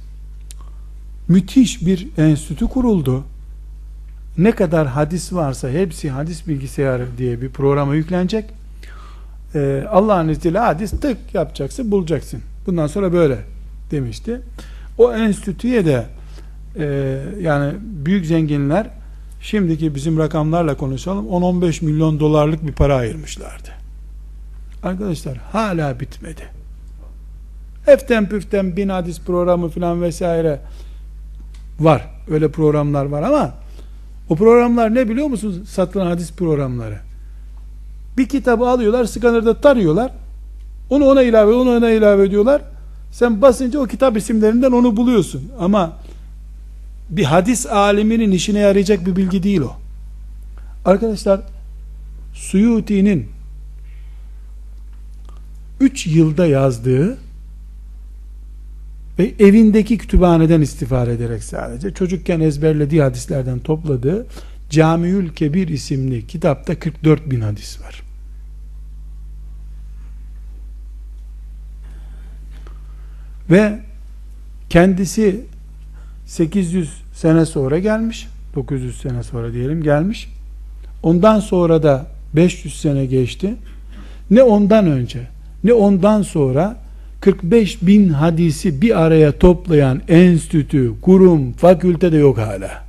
müthiş 1.28 1.86
bir 1.86 2.08
enstitü 2.18 2.66
kuruldu. 2.66 3.24
Ne 4.38 4.52
kadar 4.52 4.86
hadis 4.86 5.32
varsa 5.32 5.70
hepsi 5.70 6.10
hadis 6.10 6.48
bilgisayarı 6.48 7.06
diye 7.18 7.42
bir 7.42 7.50
programa 7.50 7.94
yüklenecek. 7.94 8.44
Ee, 9.54 9.84
Allah'ın 9.90 10.28
izniyle 10.28 10.58
hadis 10.58 10.90
tık 10.90 11.16
yapacaksın 11.34 11.90
bulacaksın. 11.90 12.40
Bundan 12.66 12.86
sonra 12.86 13.12
böyle 13.12 13.38
demişti. 13.90 14.40
O 14.98 15.14
enstitüye 15.14 15.86
de 15.86 16.06
e, 16.76 17.18
yani 17.40 17.74
büyük 17.82 18.26
zenginler 18.26 18.86
şimdiki 19.40 19.94
bizim 19.94 20.18
rakamlarla 20.18 20.76
konuşalım 20.76 21.26
10-15 21.26 21.84
milyon 21.84 22.20
dolarlık 22.20 22.66
bir 22.66 22.72
para 22.72 22.96
ayırmışlardı. 22.96 23.68
Arkadaşlar 24.82 25.38
hala 25.38 26.00
bitmedi. 26.00 26.42
Eften 27.86 28.28
püften 28.28 28.76
bin 28.76 28.88
hadis 28.88 29.20
programı 29.20 29.68
filan 29.68 30.02
vesaire 30.02 30.60
var. 31.80 32.10
Öyle 32.30 32.50
programlar 32.50 33.04
var 33.04 33.22
ama 33.22 33.54
o 34.30 34.36
programlar 34.36 34.94
ne 34.94 35.08
biliyor 35.08 35.26
musunuz? 35.26 35.68
Satılan 35.68 36.06
hadis 36.06 36.32
programları. 36.32 36.98
Bir 38.18 38.28
kitabı 38.28 38.68
alıyorlar, 38.68 39.04
skanerde 39.04 39.60
tarıyorlar. 39.60 40.12
Onu 40.90 41.04
ona 41.04 41.22
ilave, 41.22 41.52
onu 41.52 41.76
ona 41.76 41.90
ilave 41.90 42.26
ediyorlar. 42.26 42.62
Sen 43.12 43.42
basınca 43.42 43.78
o 43.78 43.86
kitap 43.86 44.16
isimlerinden 44.16 44.72
onu 44.72 44.96
buluyorsun. 44.96 45.52
Ama 45.60 45.92
bir 47.10 47.24
hadis 47.24 47.66
aliminin 47.66 48.30
işine 48.32 48.58
yarayacak 48.58 49.06
bir 49.06 49.16
bilgi 49.16 49.42
değil 49.42 49.60
o. 49.60 49.72
Arkadaşlar 50.84 51.40
Suyuti'nin 52.34 53.28
3 55.80 56.06
yılda 56.06 56.46
yazdığı 56.46 57.18
ve 59.20 59.34
evindeki 59.38 59.98
kütüphaneden 59.98 60.60
istifade 60.60 61.12
ederek 61.12 61.44
sadece 61.44 61.94
çocukken 61.94 62.40
ezberlediği 62.40 63.02
hadislerden 63.02 63.58
topladığı 63.58 64.26
Camiül 64.70 65.28
Kebir 65.28 65.68
isimli 65.68 66.26
kitapta 66.26 66.78
44 66.78 67.30
bin 67.30 67.40
hadis 67.40 67.80
var. 67.80 68.02
Ve 73.50 73.78
kendisi 74.70 75.40
800 76.26 76.90
sene 77.14 77.46
sonra 77.46 77.78
gelmiş. 77.78 78.28
900 78.54 79.00
sene 79.00 79.22
sonra 79.22 79.52
diyelim 79.52 79.82
gelmiş. 79.82 80.28
Ondan 81.02 81.40
sonra 81.40 81.82
da 81.82 82.06
500 82.34 82.80
sene 82.80 83.06
geçti. 83.06 83.54
Ne 84.30 84.42
ondan 84.42 84.86
önce 84.86 85.28
ne 85.64 85.72
ondan 85.72 86.22
sonra 86.22 86.76
45 87.20 87.82
bin 87.82 88.08
hadisi 88.08 88.82
bir 88.82 89.00
araya 89.00 89.38
toplayan 89.38 90.02
enstitü, 90.08 90.92
kurum, 91.02 91.52
fakülte 91.52 92.12
de 92.12 92.16
yok 92.16 92.38
hala. 92.38 92.84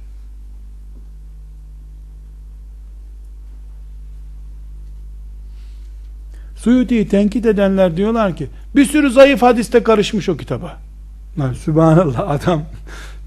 Suyuti'yi 6.56 7.08
tenkit 7.08 7.46
edenler 7.46 7.98
diyorlar 7.98 8.36
ki 8.36 8.48
bir 8.76 8.86
sürü 8.86 9.12
zayıf 9.12 9.42
hadiste 9.42 9.84
karışmış 9.84 10.30
o 10.30 10.38
kitaba. 10.38 10.78
Lan 11.40 11.54
Sübhanallah 11.54 12.30
adam 12.30 12.64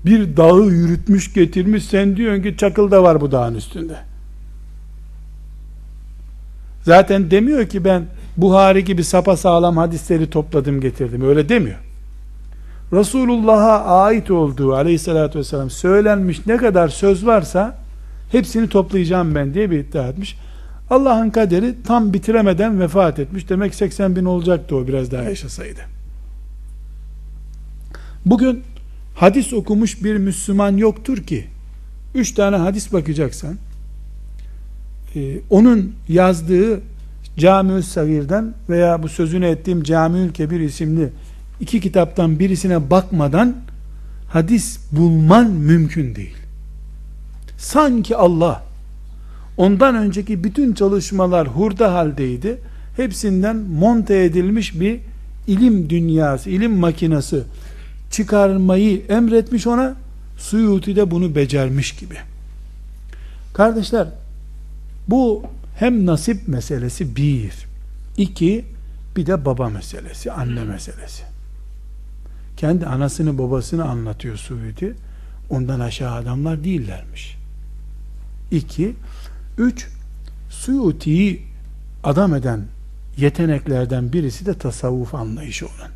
bir 0.07 0.37
dağı 0.37 0.63
yürütmüş 0.63 1.33
getirmiş 1.33 1.85
sen 1.85 2.17
diyorsun 2.17 2.43
ki 2.43 2.57
çakıl 2.57 2.91
da 2.91 3.03
var 3.03 3.21
bu 3.21 3.33
dağın 3.33 3.55
üstünde. 3.55 3.97
Zaten 6.83 7.31
demiyor 7.31 7.67
ki 7.69 7.85
ben 7.85 8.07
Buhari 8.37 8.85
gibi 8.85 9.05
sapa 9.05 9.37
sağlam 9.37 9.77
hadisleri 9.77 10.31
topladım 10.31 10.81
getirdim. 10.81 11.29
Öyle 11.29 11.49
demiyor. 11.49 11.79
Resulullah'a 12.93 14.03
ait 14.03 14.31
olduğu 14.31 14.75
aleyhissalatü 14.75 15.39
vesselam 15.39 15.71
söylenmiş 15.71 16.47
ne 16.47 16.57
kadar 16.57 16.89
söz 16.89 17.27
varsa 17.27 17.79
hepsini 18.33 18.69
toplayacağım 18.69 19.35
ben 19.35 19.55
diye 19.55 19.71
bir 19.71 19.79
iddia 19.79 20.09
etmiş. 20.09 20.37
Allah'ın 20.91 21.31
kaderi 21.31 21.75
tam 21.87 22.13
bitiremeden 22.13 22.81
vefat 22.81 23.19
etmiş. 23.19 23.49
Demek 23.49 23.75
80 23.75 24.17
bin 24.17 24.25
olacaktı 24.25 24.77
o 24.77 24.87
biraz 24.89 25.11
daha 25.13 25.23
yaşasaydı. 25.23 25.81
Bugün 28.27 28.63
hadis 29.15 29.53
okumuş 29.53 30.05
bir 30.05 30.17
Müslüman 30.17 30.77
yoktur 30.77 31.19
ki 31.19 31.45
üç 32.15 32.33
tane 32.33 32.57
hadis 32.57 32.93
bakacaksan 32.93 33.57
e, 35.17 35.37
onun 35.51 35.93
yazdığı 36.09 36.81
Camiül 37.39 37.83
Sagir'den 37.83 38.55
veya 38.69 39.03
bu 39.03 39.09
sözünü 39.09 39.47
ettiğim 39.47 39.83
Camiül 39.83 40.33
Kebir 40.33 40.61
isimli 40.61 41.11
iki 41.61 41.81
kitaptan 41.81 42.39
birisine 42.39 42.91
bakmadan 42.91 43.57
hadis 44.29 44.79
bulman 44.93 45.51
mümkün 45.51 46.15
değil. 46.15 46.37
Sanki 47.59 48.17
Allah 48.17 48.63
ondan 49.57 49.95
önceki 49.95 50.45
bütün 50.45 50.75
çalışmalar 50.75 51.49
hurda 51.49 51.95
haldeydi. 51.95 52.59
Hepsinden 52.97 53.57
monte 53.57 54.25
edilmiş 54.25 54.81
bir 54.81 55.01
ilim 55.47 55.91
dünyası, 55.91 56.51
ilim 56.51 56.77
makinası 56.77 57.45
çıkarmayı 58.11 59.03
emretmiş 59.09 59.67
ona. 59.67 59.95
Suyuti 60.39 60.97
de 60.97 61.11
bunu 61.11 61.35
becermiş 61.35 61.93
gibi. 61.93 62.15
Kardeşler, 63.55 64.07
bu 65.09 65.43
hem 65.75 66.07
nasip 66.07 66.49
meselesi 66.49 67.17
bir, 67.17 67.53
iki, 68.17 68.65
bir 69.17 69.27
de 69.27 69.45
baba 69.45 69.69
meselesi, 69.69 70.33
anne 70.33 70.65
meselesi. 70.65 71.23
Kendi 72.57 72.87
anasını 72.87 73.39
babasını 73.39 73.85
anlatıyor 73.85 74.37
Suudi. 74.37 74.95
Ondan 75.51 75.81
aşağı 75.81 76.15
adamlar 76.15 76.65
değillermiş. 76.65 77.37
İki, 78.51 78.95
üç, 79.59 79.89
Suyuti'yi 80.51 81.43
adam 82.05 82.35
eden 82.35 82.61
yeteneklerden 83.17 84.13
birisi 84.13 84.47
de 84.47 84.59
tasavvuf 84.59 85.15
anlayışı 85.15 85.67
olan. 85.67 85.91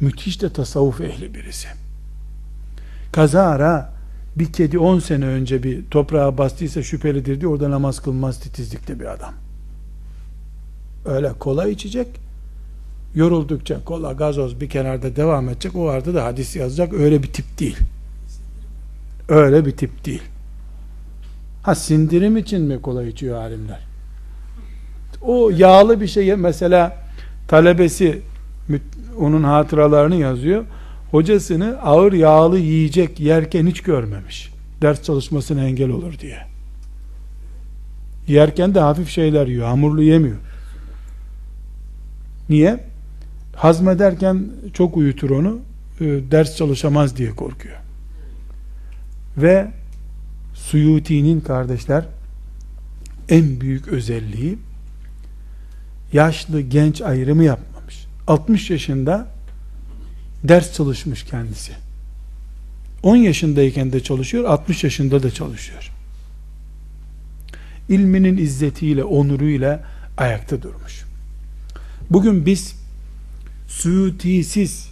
Müthiş 0.00 0.42
de 0.42 0.52
tasavvuf 0.52 1.00
ehli 1.00 1.34
birisi. 1.34 1.68
Kazara 3.12 3.93
bir 4.36 4.52
kedi 4.52 4.78
10 4.78 4.98
sene 4.98 5.26
önce 5.26 5.62
bir 5.62 5.84
toprağa 5.90 6.38
bastıysa 6.38 6.82
şüphelidir 6.82 7.40
diye 7.40 7.48
orada 7.48 7.70
namaz 7.70 8.00
kılmaz 8.00 8.40
titizlikte 8.40 9.00
bir 9.00 9.12
adam. 9.12 9.34
Öyle 11.04 11.32
kola 11.32 11.68
içecek. 11.68 12.08
Yoruldukça 13.14 13.84
kola, 13.84 14.12
gazoz 14.12 14.60
bir 14.60 14.68
kenarda 14.68 15.16
devam 15.16 15.48
edecek. 15.48 15.76
O 15.76 15.88
arada 15.88 16.14
da 16.14 16.24
hadis 16.24 16.56
yazacak. 16.56 16.92
Öyle 16.92 17.22
bir 17.22 17.32
tip 17.32 17.58
değil. 17.58 17.76
Öyle 19.28 19.66
bir 19.66 19.76
tip 19.76 20.04
değil. 20.04 20.22
Ha 21.62 21.74
sindirim 21.74 22.36
için 22.36 22.62
mi 22.62 22.82
kola 22.82 23.04
içiyor 23.04 23.38
alimler? 23.38 23.80
O 25.22 25.50
yağlı 25.50 26.00
bir 26.00 26.06
şey 26.06 26.36
mesela 26.36 26.96
talebesi 27.48 28.22
onun 29.18 29.44
hatıralarını 29.44 30.16
yazıyor 30.16 30.64
hocasını 31.14 31.78
ağır 31.82 32.12
yağlı 32.12 32.58
yiyecek 32.58 33.20
yerken 33.20 33.66
hiç 33.66 33.80
görmemiş. 33.80 34.52
Ders 34.82 35.02
çalışmasına 35.02 35.64
engel 35.64 35.90
olur 35.90 36.18
diye. 36.18 36.38
Yerken 38.28 38.74
de 38.74 38.80
hafif 38.80 39.08
şeyler 39.08 39.46
yiyor. 39.46 39.66
Hamurlu 39.66 40.02
yemiyor. 40.02 40.36
Niye? 42.48 42.84
Hazmederken 43.56 44.46
çok 44.72 44.96
uyutur 44.96 45.30
onu. 45.30 45.58
E, 46.00 46.04
ders 46.04 46.56
çalışamaz 46.56 47.16
diye 47.16 47.30
korkuyor. 47.30 47.76
Ve 49.36 49.70
Suyuti'nin 50.54 51.40
kardeşler 51.40 52.04
en 53.28 53.60
büyük 53.60 53.88
özelliği 53.88 54.58
yaşlı 56.12 56.60
genç 56.60 57.02
ayrımı 57.02 57.44
yapmamış. 57.44 58.06
60 58.26 58.70
yaşında 58.70 59.33
ders 60.44 60.72
çalışmış 60.72 61.22
kendisi. 61.22 61.72
10 63.02 63.16
yaşındayken 63.16 63.92
de 63.92 64.00
çalışıyor, 64.00 64.44
60 64.44 64.84
yaşında 64.84 65.22
da 65.22 65.30
çalışıyor. 65.30 65.90
İlminin 67.88 68.36
izzetiyle, 68.36 69.04
onuruyla 69.04 69.84
ayakta 70.16 70.62
durmuş. 70.62 71.04
Bugün 72.10 72.46
biz 72.46 72.74
Suyutisiz 73.68 74.88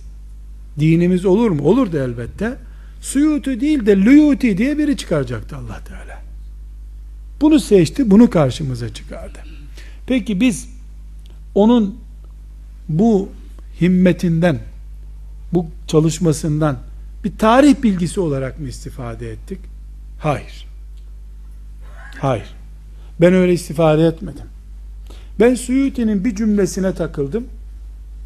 dinimiz 0.80 1.24
olur 1.24 1.50
mu? 1.50 1.62
Olur 1.62 1.92
da 1.92 2.04
elbette. 2.04 2.56
Suyuti 3.00 3.60
değil 3.60 3.86
de 3.86 3.96
Luyuti 3.96 4.58
diye 4.58 4.78
biri 4.78 4.96
çıkaracaktı 4.96 5.56
Allah 5.56 5.80
Teala. 5.84 6.22
Bunu 7.40 7.60
seçti, 7.60 8.10
bunu 8.10 8.30
karşımıza 8.30 8.94
çıkardı. 8.94 9.38
Peki 10.06 10.40
biz 10.40 10.68
onun 11.54 11.98
bu 12.88 13.28
himmetinden 13.80 14.58
bu 15.52 15.66
çalışmasından 15.86 16.78
bir 17.24 17.38
tarih 17.38 17.82
bilgisi 17.82 18.20
olarak 18.20 18.60
mı 18.60 18.68
istifade 18.68 19.30
ettik? 19.30 19.58
Hayır. 20.18 20.66
Hayır. 22.20 22.54
Ben 23.20 23.34
öyle 23.34 23.52
istifade 23.52 24.06
etmedim. 24.06 24.46
Ben 25.40 25.54
Suyuti'nin 25.54 26.24
bir 26.24 26.34
cümlesine 26.34 26.94
takıldım. 26.94 27.44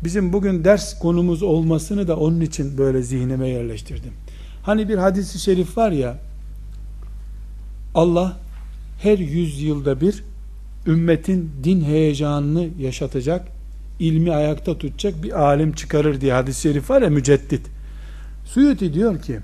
Bizim 0.04 0.32
bugün 0.32 0.64
ders 0.64 0.98
konumuz 0.98 1.42
olmasını 1.42 2.08
da 2.08 2.16
onun 2.16 2.40
için 2.40 2.78
böyle 2.78 3.02
zihnime 3.02 3.48
yerleştirdim. 3.48 4.12
Hani 4.62 4.88
bir 4.88 4.98
hadisi 4.98 5.38
şerif 5.38 5.76
var 5.76 5.92
ya 5.92 6.18
Allah 7.94 8.36
her 9.02 9.18
yüz 9.18 9.62
yılda 9.62 10.00
bir 10.00 10.24
ümmetin 10.86 11.50
din 11.64 11.84
heyecanını 11.84 12.68
yaşatacak 12.80 13.48
ilmi 13.98 14.34
ayakta 14.34 14.78
tutacak 14.78 15.22
bir 15.22 15.42
alim 15.42 15.72
çıkarır 15.72 16.20
diye 16.20 16.32
hadis-i 16.32 16.60
şerif 16.60 16.90
var 16.90 17.02
ya 17.02 17.10
müceddit. 17.10 17.66
Suyuti 18.44 18.94
diyor 18.94 19.22
ki 19.22 19.40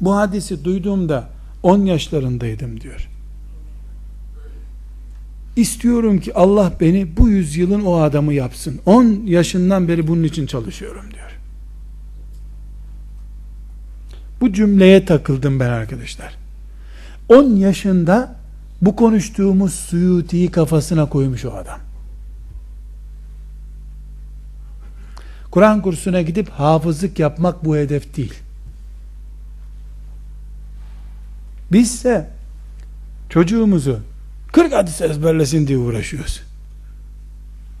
Bu 0.00 0.16
hadisi 0.16 0.64
duyduğumda 0.64 1.28
10 1.62 1.84
yaşlarındaydım 1.84 2.80
diyor. 2.80 3.08
İstiyorum 5.56 6.20
ki 6.20 6.34
Allah 6.34 6.72
beni 6.80 7.16
bu 7.16 7.28
yüzyılın 7.28 7.84
o 7.84 8.00
adamı 8.00 8.34
yapsın. 8.34 8.80
10 8.86 9.20
yaşından 9.26 9.88
beri 9.88 10.08
bunun 10.08 10.22
için 10.22 10.46
çalışıyorum 10.46 11.04
diyor. 11.14 11.38
Bu 14.40 14.52
cümleye 14.52 15.04
takıldım 15.04 15.60
ben 15.60 15.70
arkadaşlar. 15.70 16.36
10 17.28 17.56
yaşında 17.56 18.36
bu 18.82 18.96
konuştuğumuz 18.96 19.74
Suyuti'yi 19.74 20.50
kafasına 20.50 21.08
koymuş 21.08 21.44
o 21.44 21.50
adam. 21.52 21.83
Kur'an 25.54 25.82
kursuna 25.82 26.22
gidip 26.22 26.50
hafızlık 26.50 27.18
yapmak 27.18 27.64
bu 27.64 27.76
hedef 27.76 28.16
değil. 28.16 28.34
Bizse 31.72 32.30
çocuğumuzu 33.28 34.00
40 34.52 34.72
hadis 34.72 35.00
ezberlesin 35.00 35.66
diye 35.66 35.78
uğraşıyoruz. 35.78 36.42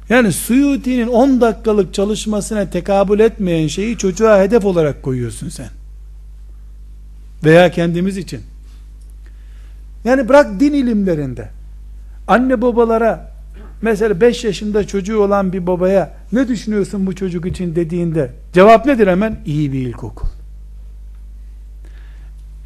Yani 0.08 0.32
Suyuti'nin 0.32 1.06
10 1.06 1.40
dakikalık 1.40 1.94
çalışmasına 1.94 2.70
tekabül 2.70 3.20
etmeyen 3.20 3.68
şeyi 3.68 3.98
çocuğa 3.98 4.40
hedef 4.40 4.64
olarak 4.64 5.02
koyuyorsun 5.02 5.48
sen. 5.48 5.68
Veya 7.44 7.70
kendimiz 7.70 8.16
için. 8.16 8.40
Yani 10.04 10.28
bırak 10.28 10.60
din 10.60 10.72
ilimlerinde. 10.72 11.48
Anne 12.28 12.62
babalara 12.62 13.32
mesela 13.82 14.20
5 14.20 14.44
yaşında 14.44 14.86
çocuğu 14.86 15.18
olan 15.18 15.52
bir 15.52 15.66
babaya 15.66 16.23
ne 16.34 16.48
düşünüyorsun 16.48 17.06
bu 17.06 17.14
çocuk 17.14 17.46
için 17.46 17.76
dediğinde 17.76 18.32
cevap 18.52 18.86
nedir 18.86 19.06
hemen? 19.06 19.40
İyi 19.46 19.72
bir 19.72 19.78
ilkokul. 19.78 20.28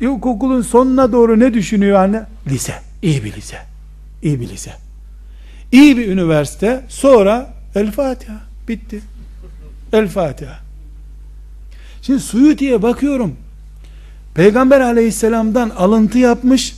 İlkokulun 0.01 0.62
sonuna 0.62 1.12
doğru 1.12 1.41
ne 1.41 1.55
düşünüyor 1.55 1.99
anne? 1.99 2.27
Lise. 2.47 2.75
İyi 3.03 3.25
bir 3.25 3.33
lise. 3.33 3.57
İyi 4.23 4.41
bir 4.41 4.49
lise. 4.49 4.73
İyi 5.73 5.97
bir 5.97 6.09
üniversite. 6.09 6.85
Sonra 6.89 7.55
El 7.75 7.93
Fatiha. 7.93 8.41
Bitti. 8.69 9.01
El 9.93 10.09
Fatiha. 10.09 10.59
Şimdi 12.03 12.21
Suyuti'ye 12.21 12.83
bakıyorum. 12.83 13.37
Peygamber 14.35 14.81
aleyhisselamdan 14.81 15.71
alıntı 15.71 16.19
yapmış. 16.19 16.77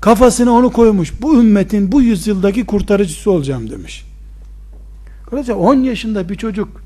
Kafasına 0.00 0.50
onu 0.50 0.72
koymuş. 0.72 1.12
Bu 1.22 1.40
ümmetin 1.40 1.92
bu 1.92 2.02
yüzyıldaki 2.02 2.66
kurtarıcısı 2.66 3.30
olacağım 3.30 3.70
demiş. 3.70 4.04
Arkadaşlar 5.32 5.54
10 5.54 5.74
yaşında 5.74 6.28
bir 6.28 6.34
çocuk 6.34 6.82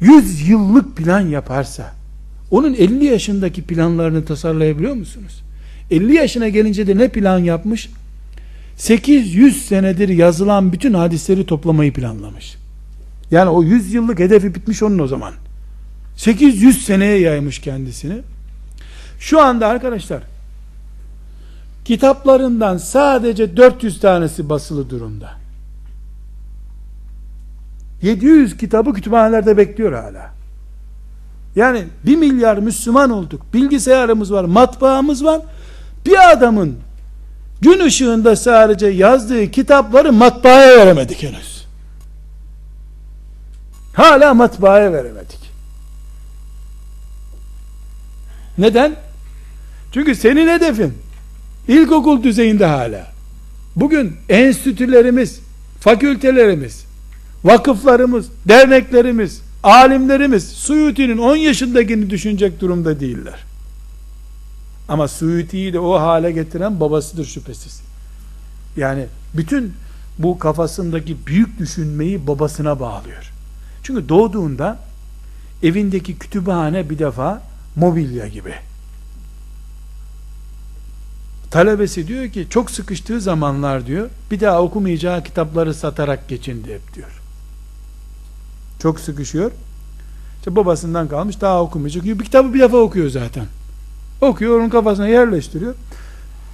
100 0.00 0.48
yıllık 0.48 0.96
plan 0.96 1.20
yaparsa 1.20 1.94
onun 2.50 2.74
50 2.74 3.04
yaşındaki 3.04 3.62
planlarını 3.62 4.24
tasarlayabiliyor 4.24 4.94
musunuz? 4.94 5.42
50 5.90 6.14
yaşına 6.14 6.48
gelince 6.48 6.86
de 6.86 6.96
ne 6.96 7.08
plan 7.08 7.38
yapmış? 7.38 7.90
800 8.76 9.66
senedir 9.66 10.08
yazılan 10.08 10.72
bütün 10.72 10.94
hadisleri 10.94 11.46
toplamayı 11.46 11.92
planlamış. 11.92 12.56
Yani 13.30 13.50
o 13.50 13.62
100 13.62 13.94
yıllık 13.94 14.18
hedefi 14.18 14.54
bitmiş 14.54 14.82
onun 14.82 14.98
o 14.98 15.06
zaman. 15.06 15.32
800 16.16 16.84
seneye 16.84 17.18
yaymış 17.18 17.58
kendisini. 17.58 18.18
Şu 19.20 19.40
anda 19.40 19.66
arkadaşlar 19.66 20.22
kitaplarından 21.84 22.76
sadece 22.76 23.56
400 23.56 24.00
tanesi 24.00 24.48
basılı 24.48 24.90
durumda. 24.90 25.45
700 28.02 28.56
kitabı 28.56 28.92
kütüphanelerde 28.92 29.56
bekliyor 29.56 29.92
hala. 29.92 30.30
Yani 31.56 31.84
1 32.06 32.16
milyar 32.16 32.58
Müslüman 32.58 33.10
olduk. 33.10 33.42
Bilgisayarımız 33.54 34.32
var, 34.32 34.44
matbaamız 34.44 35.24
var. 35.24 35.40
Bir 36.06 36.32
adamın 36.32 36.78
gün 37.60 37.80
ışığında 37.80 38.36
sadece 38.36 38.86
yazdığı 38.86 39.50
kitapları 39.50 40.12
matbaaya 40.12 40.78
veremedik 40.78 41.22
henüz. 41.22 41.66
Hala 43.92 44.34
matbaaya 44.34 44.92
veremedik. 44.92 45.38
Neden? 48.58 48.96
Çünkü 49.92 50.14
senin 50.14 50.48
hedefin 50.48 50.94
ilkokul 51.68 52.22
düzeyinde 52.22 52.66
hala. 52.66 53.06
Bugün 53.76 54.16
enstitülerimiz, 54.28 55.40
fakültelerimiz, 55.80 56.85
vakıflarımız, 57.44 58.26
derneklerimiz, 58.48 59.42
alimlerimiz 59.62 60.48
Suyuti'nin 60.48 61.18
10 61.18 61.36
yaşındakini 61.36 62.10
düşünecek 62.10 62.60
durumda 62.60 63.00
değiller. 63.00 63.44
Ama 64.88 65.08
Suyuti'yi 65.08 65.72
de 65.72 65.80
o 65.80 66.00
hale 66.00 66.32
getiren 66.32 66.80
babasıdır 66.80 67.24
şüphesiz. 67.24 67.82
Yani 68.76 69.06
bütün 69.34 69.72
bu 70.18 70.38
kafasındaki 70.38 71.26
büyük 71.26 71.58
düşünmeyi 71.58 72.26
babasına 72.26 72.80
bağlıyor. 72.80 73.32
Çünkü 73.82 74.08
doğduğunda 74.08 74.78
evindeki 75.62 76.18
kütüphane 76.18 76.90
bir 76.90 76.98
defa 76.98 77.42
mobilya 77.76 78.26
gibi. 78.26 78.54
Talebesi 81.50 82.08
diyor 82.08 82.28
ki 82.28 82.46
çok 82.50 82.70
sıkıştığı 82.70 83.20
zamanlar 83.20 83.86
diyor 83.86 84.10
bir 84.30 84.40
daha 84.40 84.62
okumayacağı 84.62 85.24
kitapları 85.24 85.74
satarak 85.74 86.28
geçindi 86.28 86.74
hep 86.74 86.94
diyor. 86.94 87.15
Çok 88.82 89.00
sıkışıyor. 89.00 89.50
İşte 90.38 90.56
babasından 90.56 91.08
kalmış 91.08 91.40
daha 91.40 91.62
okumayacak. 91.62 92.04
Bir 92.04 92.24
kitabı 92.24 92.54
bir 92.54 92.60
defa 92.60 92.76
okuyor 92.76 93.10
zaten. 93.10 93.46
Okuyor 94.20 94.60
onun 94.60 94.68
kafasına 94.68 95.08
yerleştiriyor. 95.08 95.74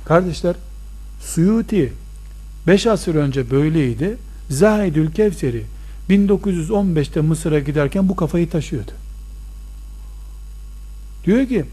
Kardeşler 0.04 0.54
Suyuti 1.20 1.92
5 2.66 2.86
asır 2.86 3.14
önce 3.14 3.50
böyleydi. 3.50 4.16
Zahidül 4.50 5.12
Kevseri 5.12 5.64
1915'te 6.10 7.20
Mısır'a 7.20 7.58
giderken 7.58 8.08
bu 8.08 8.16
kafayı 8.16 8.50
taşıyordu. 8.50 8.90
Diyor 11.24 11.46
ki 11.46 11.64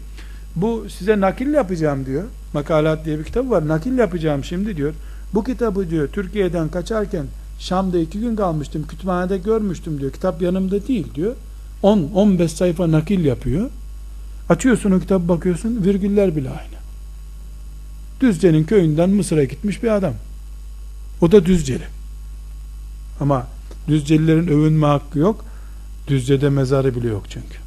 bu 0.56 0.86
size 0.88 1.20
nakil 1.20 1.54
yapacağım 1.54 2.06
diyor. 2.06 2.24
Makalat 2.52 3.04
diye 3.04 3.18
bir 3.18 3.24
kitabı 3.24 3.50
var. 3.50 3.68
Nakil 3.68 3.98
yapacağım 3.98 4.44
şimdi 4.44 4.76
diyor. 4.76 4.94
Bu 5.34 5.44
kitabı 5.44 5.90
diyor 5.90 6.08
Türkiye'den 6.08 6.68
kaçarken 6.68 7.26
Şam'da 7.60 7.98
iki 7.98 8.20
gün 8.20 8.36
kalmıştım. 8.36 8.86
Kütüphanede 8.86 9.38
görmüştüm 9.38 10.00
diyor. 10.00 10.12
Kitap 10.12 10.42
yanımda 10.42 10.86
değil 10.86 11.14
diyor. 11.14 11.34
10-15 11.82 12.48
sayfa 12.48 12.90
nakil 12.90 13.24
yapıyor. 13.24 13.70
Açıyorsun 14.48 14.90
o 14.90 15.00
kitabı 15.00 15.28
bakıyorsun 15.28 15.84
virgüller 15.84 16.36
bile 16.36 16.50
aynı. 16.50 16.80
Düzce'nin 18.20 18.64
köyünden 18.64 19.10
Mısır'a 19.10 19.44
gitmiş 19.44 19.82
bir 19.82 19.88
adam. 19.88 20.14
O 21.20 21.32
da 21.32 21.46
Düzceli. 21.46 21.84
Ama 23.20 23.46
Düzcelilerin 23.88 24.46
övünme 24.46 24.86
hakkı 24.86 25.18
yok. 25.18 25.44
Düzce'de 26.06 26.50
mezarı 26.50 26.94
bile 26.94 27.08
yok 27.08 27.22
çünkü. 27.28 27.58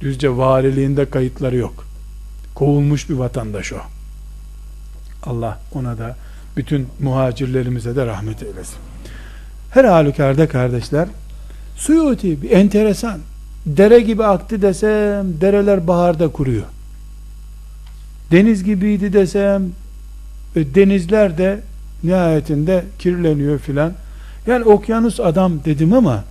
Düzce 0.00 0.36
valiliğinde 0.36 1.10
kayıtları 1.10 1.56
yok. 1.56 1.86
Kovulmuş 2.54 3.08
bir 3.08 3.14
vatandaş 3.14 3.72
o. 3.72 3.78
Allah 5.22 5.60
ona 5.74 5.98
da 5.98 6.16
bütün 6.56 6.88
muhacirlerimize 7.00 7.96
de 7.96 8.06
rahmet 8.06 8.42
eylesin. 8.42 8.89
Her 9.70 9.84
halükarda 9.84 10.48
kardeşler 10.48 11.08
Suyuti 11.76 12.42
bir 12.42 12.50
enteresan 12.50 13.20
dere 13.66 14.00
gibi 14.00 14.24
aktı 14.24 14.62
desem 14.62 15.40
dereler 15.40 15.86
baharda 15.86 16.28
kuruyor. 16.28 16.66
Deniz 18.30 18.64
gibiydi 18.64 19.12
desem 19.12 19.62
e, 20.56 20.74
denizler 20.74 21.38
de 21.38 21.60
nihayetinde 22.04 22.84
kirleniyor 22.98 23.58
filan. 23.58 23.92
Yani 24.46 24.64
okyanus 24.64 25.20
adam 25.20 25.64
dedim 25.64 25.92
ama 25.92 26.24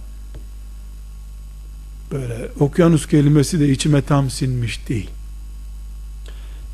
böyle 2.12 2.48
okyanus 2.60 3.08
kelimesi 3.08 3.60
de 3.60 3.70
içime 3.70 4.02
tam 4.02 4.30
sinmiş 4.30 4.90
değil. 4.90 5.10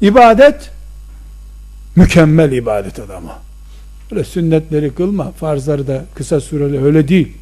İbadet 0.01 0.71
mükemmel 1.95 2.51
ibadet 2.51 2.99
adamı. 2.99 3.31
Öyle 4.11 4.23
sünnetleri 4.23 4.93
kılma, 4.93 5.31
farzları 5.31 5.87
da 5.87 6.05
kısa 6.15 6.41
süreli 6.41 6.83
öyle 6.83 7.07
değil. 7.07 7.37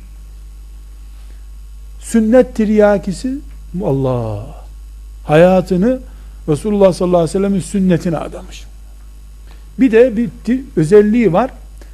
Sünnet 2.01 2.55
tiryakisi 2.55 3.33
Allah 3.83 4.45
hayatını 5.23 5.99
Resulullah 6.49 6.93
sallallahu 6.93 7.17
aleyhi 7.17 7.29
ve 7.29 7.39
sellem'in 7.39 7.59
sünnetine 7.59 8.17
adamış. 8.17 8.63
Bir 9.79 9.91
de 9.91 10.17
bir 10.17 10.29
özelliği 10.75 11.33
var. 11.33 11.51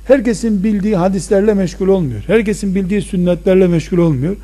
Herkesin 0.07 0.63
bildiği 0.63 0.95
hadislerle 0.95 1.53
meşgul 1.53 1.87
olmuyor. 1.87 2.23
Herkesin 2.27 2.75
bildiği 2.75 3.01
sünnetlerle 3.01 3.67
meşgul 3.67 3.97
olmuyor. 3.97 4.35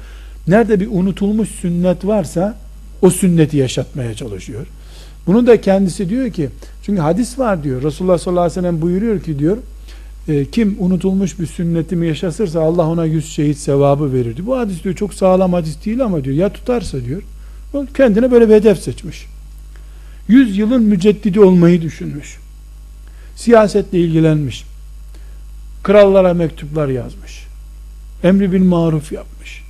Nerede 0.47 0.79
bir 0.79 0.87
unutulmuş 0.91 1.49
sünnet 1.49 2.05
varsa 2.05 2.57
o 3.01 3.09
sünneti 3.09 3.57
yaşatmaya 3.57 4.13
çalışıyor. 4.13 4.65
Bunu 5.27 5.47
da 5.47 5.61
kendisi 5.61 6.09
diyor 6.09 6.29
ki 6.31 6.49
çünkü 6.83 7.01
hadis 7.01 7.39
var 7.39 7.63
diyor. 7.63 7.83
Resulullah 7.83 8.17
sallallahu 8.17 8.43
aleyhi 8.43 8.57
ve 8.57 8.61
sellem 8.61 8.81
buyuruyor 8.81 9.19
ki 9.19 9.39
diyor 9.39 9.57
e, 10.27 10.45
kim 10.45 10.75
unutulmuş 10.79 11.39
bir 11.39 11.45
sünnetimi 11.47 12.07
yaşasırsa 12.07 12.61
Allah 12.61 12.87
ona 12.87 13.05
yüz 13.05 13.31
şehit 13.31 13.57
sevabı 13.57 14.13
verir. 14.13 14.37
Bu 14.45 14.57
hadis 14.57 14.83
diyor 14.83 14.95
çok 14.95 15.13
sağlam 15.13 15.53
hadis 15.53 15.85
değil 15.85 16.03
ama 16.03 16.23
diyor 16.23 16.35
ya 16.35 16.53
tutarsa 16.53 17.05
diyor. 17.05 17.21
Kendine 17.97 18.31
böyle 18.31 18.49
bir 18.49 18.53
hedef 18.53 18.79
seçmiş. 18.79 19.25
100 20.27 20.57
yılın 20.57 20.83
müceddidi 20.83 21.39
olmayı 21.39 21.81
düşünmüş. 21.81 22.37
Siyasetle 23.35 23.99
ilgilenmiş. 23.99 24.63
Krallara 25.83 26.33
mektuplar 26.33 26.87
yazmış. 26.87 27.45
Emri 28.23 28.51
bil 28.51 28.63
maruf 28.63 29.11
yapmış. 29.11 29.63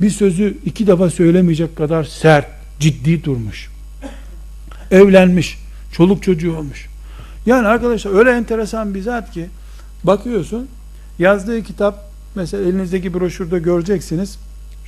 Bir 0.00 0.10
sözü 0.10 0.56
iki 0.64 0.86
defa 0.86 1.10
söylemeyecek 1.10 1.76
kadar 1.76 2.04
sert, 2.04 2.46
ciddi 2.80 3.24
durmuş. 3.24 3.70
Evlenmiş. 4.90 5.58
Çoluk 5.92 6.22
çocuğu 6.22 6.56
olmuş. 6.56 6.88
Yani 7.46 7.68
arkadaşlar 7.68 8.18
öyle 8.18 8.30
enteresan 8.30 8.94
bir 8.94 9.02
zat 9.02 9.32
ki 9.32 9.46
bakıyorsun 10.04 10.68
yazdığı 11.18 11.62
kitap 11.62 12.10
mesela 12.34 12.68
elinizdeki 12.68 13.14
broşürde 13.14 13.58
göreceksiniz. 13.58 14.38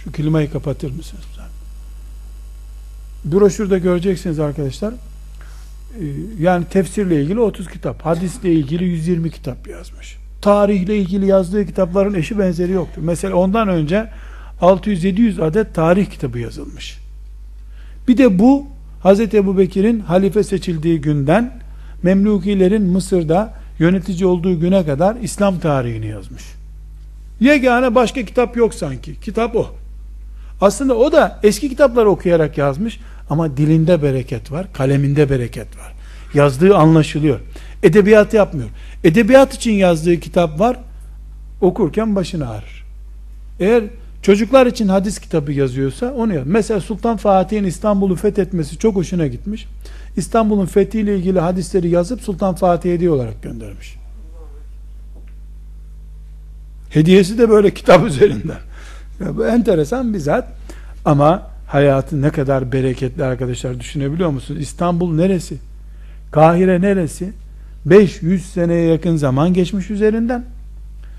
Şu 0.05 0.13
klimayı 0.13 0.53
kapatır 0.53 0.91
mısınız? 0.91 1.25
Broşürde 3.25 3.79
göreceksiniz 3.79 4.39
arkadaşlar. 4.39 4.93
Ee, 4.93 6.05
Yani 6.41 6.65
tefsirle 6.65 7.23
ilgili 7.23 7.41
30 7.41 7.69
kitap, 7.69 8.03
hadisle 8.07 8.53
ilgili 8.53 8.85
120 8.85 9.31
kitap 9.31 9.69
yazmış. 9.69 10.17
Tarihle 10.41 10.97
ilgili 10.97 11.27
yazdığı 11.27 11.67
kitapların 11.67 12.15
eşi 12.15 12.39
benzeri 12.39 12.73
yoktur. 12.73 13.03
Mesela 13.05 13.35
ondan 13.35 13.69
önce 13.69 14.11
600-700 14.61 15.43
adet 15.43 15.75
tarih 15.75 16.07
kitabı 16.07 16.39
yazılmış. 16.39 16.99
Bir 18.09 18.19
de 18.19 18.39
bu 18.39 18.67
Hz. 19.05 19.21
Ebu 19.21 19.59
Bekir'in 19.59 20.01
halife 20.01 20.43
seçildiği 20.43 21.01
günden 21.01 21.61
Memlukilerin 22.03 22.83
Mısır'da 22.83 23.55
yönetici 23.79 24.27
olduğu 24.27 24.61
güne 24.61 24.87
kadar 24.87 25.17
İslam 25.23 25.59
tarihini 25.59 26.07
yazmış. 26.07 26.43
Yegane 27.41 27.95
başka 27.95 28.25
kitap 28.25 28.57
yok 28.57 28.75
sanki. 28.75 29.21
Kitap 29.21 29.57
o. 29.57 29.67
Aslında 30.61 30.95
o 30.95 31.13
da 31.13 31.41
eski 31.43 31.69
kitapları 31.69 32.11
okuyarak 32.11 32.59
yazmış 32.59 33.01
ama 33.31 33.57
dilinde 33.57 34.03
bereket 34.03 34.53
var, 34.53 34.67
kaleminde 34.73 35.31
bereket 35.31 35.79
var. 35.79 35.93
Yazdığı 36.35 36.77
anlaşılıyor. 36.77 37.41
Edebiyat 37.83 38.35
yapmıyor. 38.35 38.69
Edebiyat 39.05 39.55
için 39.55 39.73
yazdığı 39.73 40.21
kitap 40.21 40.61
var. 40.61 40.77
Okurken 41.61 42.17
başını 42.17 42.51
ağrır. 42.51 42.85
Eğer 43.61 43.85
çocuklar 44.23 44.67
için 44.67 44.89
hadis 44.89 45.19
kitabı 45.19 45.53
yazıyorsa 45.53 46.13
onu 46.13 46.35
yaz. 46.35 46.47
Mesela 46.47 46.81
Sultan 46.81 47.17
Fatih'in 47.17 47.65
İstanbul'u 47.65 48.17
fethetmesi 48.17 48.79
çok 48.79 48.97
hoşuna 48.97 49.27
gitmiş. 49.27 49.67
İstanbul'un 50.17 50.67
fethiyle 50.67 51.17
ilgili 51.17 51.41
hadisleri 51.41 51.89
yazıp 51.89 52.21
Sultan 52.21 52.55
Fatih'e 52.55 52.95
hediye 52.95 53.11
olarak 53.11 53.43
göndermiş. 53.43 53.97
Hediyesi 56.91 57.39
de 57.39 57.51
böyle 57.51 57.75
kitap 57.75 58.07
üzerinden. 58.07 58.59
Ya 59.21 59.37
bu 59.37 59.47
enteresan 59.47 60.15
bir 60.15 60.19
zat. 60.19 60.49
Ama 61.05 61.51
hayatı 61.67 62.23
ne 62.23 62.31
kadar 62.31 62.73
bereketli 62.73 63.25
arkadaşlar 63.25 63.81
düşünebiliyor 63.81 64.31
musunuz? 64.31 64.61
İstanbul 64.61 65.15
neresi? 65.15 65.57
Kahire 66.33 66.81
neresi? 66.81 67.33
500 67.87 68.47
seneye 68.47 68.87
yakın 68.89 69.17
zaman 69.17 69.55
geçmiş 69.55 69.91
üzerinden. 69.91 70.45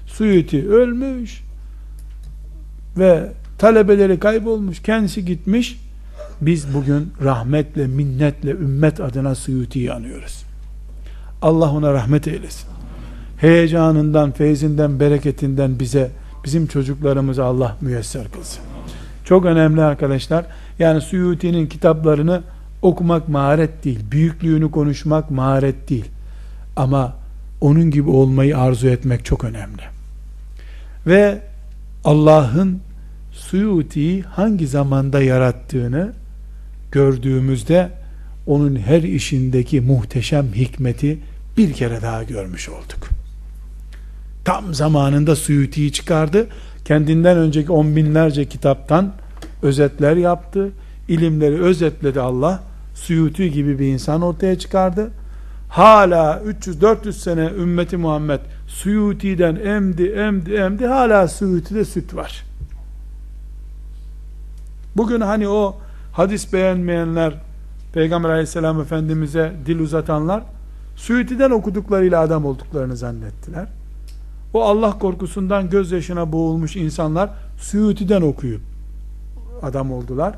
Suyuti 0.07 0.69
ölmüş 0.69 1.41
ve 2.97 3.31
talebeleri 3.57 4.19
kaybolmuş, 4.19 4.81
kendisi 4.81 5.25
gitmiş. 5.25 5.79
Biz 6.45 6.73
bugün 6.73 7.13
rahmetle, 7.23 7.87
minnetle 7.87 8.51
ümmet 8.51 8.99
adına 8.99 9.35
Suyuti'yi 9.35 9.93
anıyoruz. 9.93 10.43
Allah 11.41 11.71
ona 11.71 11.93
rahmet 11.93 12.27
eylesin. 12.27 12.69
Heyecanından, 13.37 14.31
feyzinden, 14.31 14.99
bereketinden 14.99 15.79
bize, 15.79 16.11
bizim 16.43 16.67
çocuklarımıza 16.67 17.45
Allah 17.45 17.77
müyesser 17.81 18.31
kılsın. 18.31 18.63
Çok 19.23 19.45
önemli 19.45 19.81
arkadaşlar. 19.81 20.45
Yani 20.79 21.01
Suyuti'nin 21.01 21.67
kitaplarını 21.67 22.43
okumak 22.81 23.29
maharet 23.29 23.83
değil. 23.83 23.99
Büyüklüğünü 24.11 24.71
konuşmak 24.71 25.31
maharet 25.31 25.89
değil. 25.89 26.05
Ama 26.75 27.15
onun 27.61 27.91
gibi 27.91 28.09
olmayı 28.09 28.57
arzu 28.57 28.87
etmek 28.87 29.25
çok 29.25 29.43
önemli. 29.43 29.81
Ve 31.07 31.41
Allah'ın 32.03 32.79
Suyuti'yi 33.31 34.21
hangi 34.21 34.67
zamanda 34.67 35.21
yarattığını 35.21 36.13
gördüğümüzde 36.91 37.89
onun 38.47 38.75
her 38.75 39.01
işindeki 39.01 39.81
muhteşem 39.81 40.53
hikmeti 40.53 41.19
bir 41.57 41.73
kere 41.73 42.01
daha 42.01 42.23
görmüş 42.23 42.69
olduk. 42.69 43.09
Tam 44.45 44.73
zamanında 44.73 45.35
Suyuti'yi 45.35 45.91
çıkardı. 45.91 46.47
Kendinden 46.85 47.37
önceki 47.37 47.71
on 47.71 47.95
binlerce 47.95 48.45
kitaptan 48.45 49.13
özetler 49.61 50.17
yaptı. 50.17 50.71
ilimleri 51.07 51.61
özetledi 51.61 52.21
Allah. 52.21 52.63
Suyuti 52.95 53.51
gibi 53.51 53.79
bir 53.79 53.85
insan 53.87 54.21
ortaya 54.21 54.59
çıkardı. 54.59 55.11
Hala 55.69 56.41
300-400 56.61 57.11
sene 57.11 57.49
ümmeti 57.57 57.97
Muhammed 57.97 58.39
Suyuti'den 58.67 59.55
emdi, 59.55 60.05
emdi, 60.05 60.53
emdi. 60.53 60.85
Hala 60.85 61.27
Suyuti'de 61.27 61.85
süt 61.85 62.15
var. 62.15 62.43
Bugün 64.97 65.21
hani 65.21 65.47
o 65.47 65.77
hadis 66.15 66.53
beğenmeyenler, 66.53 67.33
Peygamber 67.93 68.29
aleyhisselam 68.29 68.81
efendimize 68.81 69.53
dil 69.65 69.79
uzatanlar, 69.79 70.43
Suyuti'den 70.95 71.51
okuduklarıyla 71.51 72.21
adam 72.21 72.45
olduklarını 72.45 72.97
zannettiler. 72.97 73.67
O 74.53 74.63
Allah 74.63 74.99
korkusundan 74.99 75.69
gözyaşına 75.69 76.31
boğulmuş 76.31 76.75
insanlar, 76.75 77.29
Suyuti'den 77.57 78.21
okuyup 78.21 78.61
adam 79.61 79.91
oldular. 79.91 80.35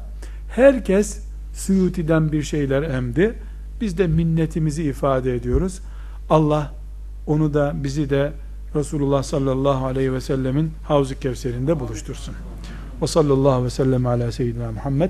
Herkes 0.49 1.19
Suyuti'den 1.53 2.31
bir 2.31 2.43
şeyler 2.43 2.83
emdi. 2.83 3.35
Biz 3.81 3.97
de 3.97 4.07
minnetimizi 4.07 4.83
ifade 4.83 5.35
ediyoruz. 5.35 5.79
Allah 6.29 6.73
onu 7.27 7.53
da 7.53 7.73
bizi 7.83 8.09
de 8.09 8.31
Resulullah 8.75 9.23
sallallahu 9.23 9.85
aleyhi 9.85 10.13
ve 10.13 10.21
sellemin 10.21 10.71
Havz-ı 10.83 11.19
Kevser'inde 11.19 11.79
buluştursun. 11.79 12.33
Ve 13.01 13.07
sallallahu 13.07 13.65
ve 13.65 13.69
sellem 13.69 14.05
ala 14.05 14.31
seyyidina 14.31 14.71
Muhammed 14.71 15.09